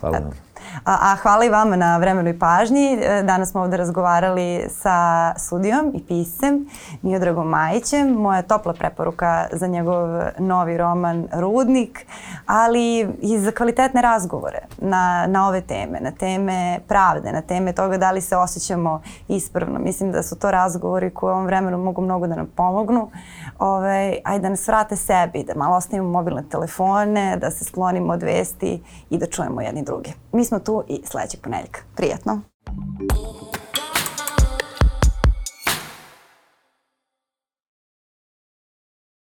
Hvala 0.00 0.18
vam. 0.18 0.45
A, 0.84 1.12
a 1.12 1.16
hvala 1.16 1.44
i 1.44 1.48
vama 1.48 1.76
na 1.76 1.96
vremenu 1.96 2.30
i 2.30 2.38
pažnji. 2.38 2.98
E, 3.02 3.22
danas 3.22 3.50
smo 3.50 3.60
ovde 3.60 3.76
razgovarali 3.76 4.64
sa 4.70 5.32
sudijom 5.38 5.92
i 5.94 6.02
piscem 6.06 6.66
Miodragom 7.02 7.48
Majićem. 7.48 8.08
Moja 8.08 8.42
topla 8.42 8.72
preporuka 8.72 9.46
za 9.52 9.66
njegov 9.66 10.08
novi 10.38 10.76
roman 10.76 11.28
Rudnik, 11.32 12.06
ali 12.46 13.08
i 13.20 13.38
za 13.38 13.50
kvalitetne 13.50 14.02
razgovore 14.02 14.58
na, 14.78 15.26
na 15.26 15.48
ove 15.48 15.60
teme, 15.60 16.00
na 16.00 16.10
teme 16.10 16.78
pravde, 16.88 17.32
na 17.32 17.40
teme 17.40 17.72
toga 17.72 17.98
da 17.98 18.10
li 18.10 18.20
se 18.20 18.36
osjećamo 18.36 19.02
ispravno. 19.28 19.78
Mislim 19.78 20.12
da 20.12 20.22
su 20.22 20.38
to 20.38 20.50
razgovori 20.50 21.10
koje 21.10 21.32
u 21.32 21.34
ovom 21.34 21.46
vremenu 21.46 21.78
mogu 21.78 22.02
mnogo 22.02 22.26
da 22.26 22.36
nam 22.36 22.46
pomognu. 22.56 23.10
Ove, 23.58 24.18
ajde 24.24 24.42
da 24.42 24.48
nas 24.48 24.68
vrate 24.68 24.96
sebi, 24.96 25.44
da 25.44 25.54
malo 25.56 25.76
ostavimo 25.76 26.08
mobilne 26.08 26.42
telefone, 26.50 27.36
da 27.36 27.50
se 27.50 27.64
sklonimo 27.64 28.12
od 28.12 28.22
vesti 28.22 28.82
i 29.10 29.18
da 29.18 29.26
čujemo 29.26 29.60
jedni 29.60 29.82
druge. 29.82 30.10
Mi 30.36 30.44
smo 30.44 30.58
tu 30.58 30.84
i 30.88 31.00
sledećeg 31.04 31.40
ponedjeljka. 31.40 31.80
Prijetno! 31.94 32.40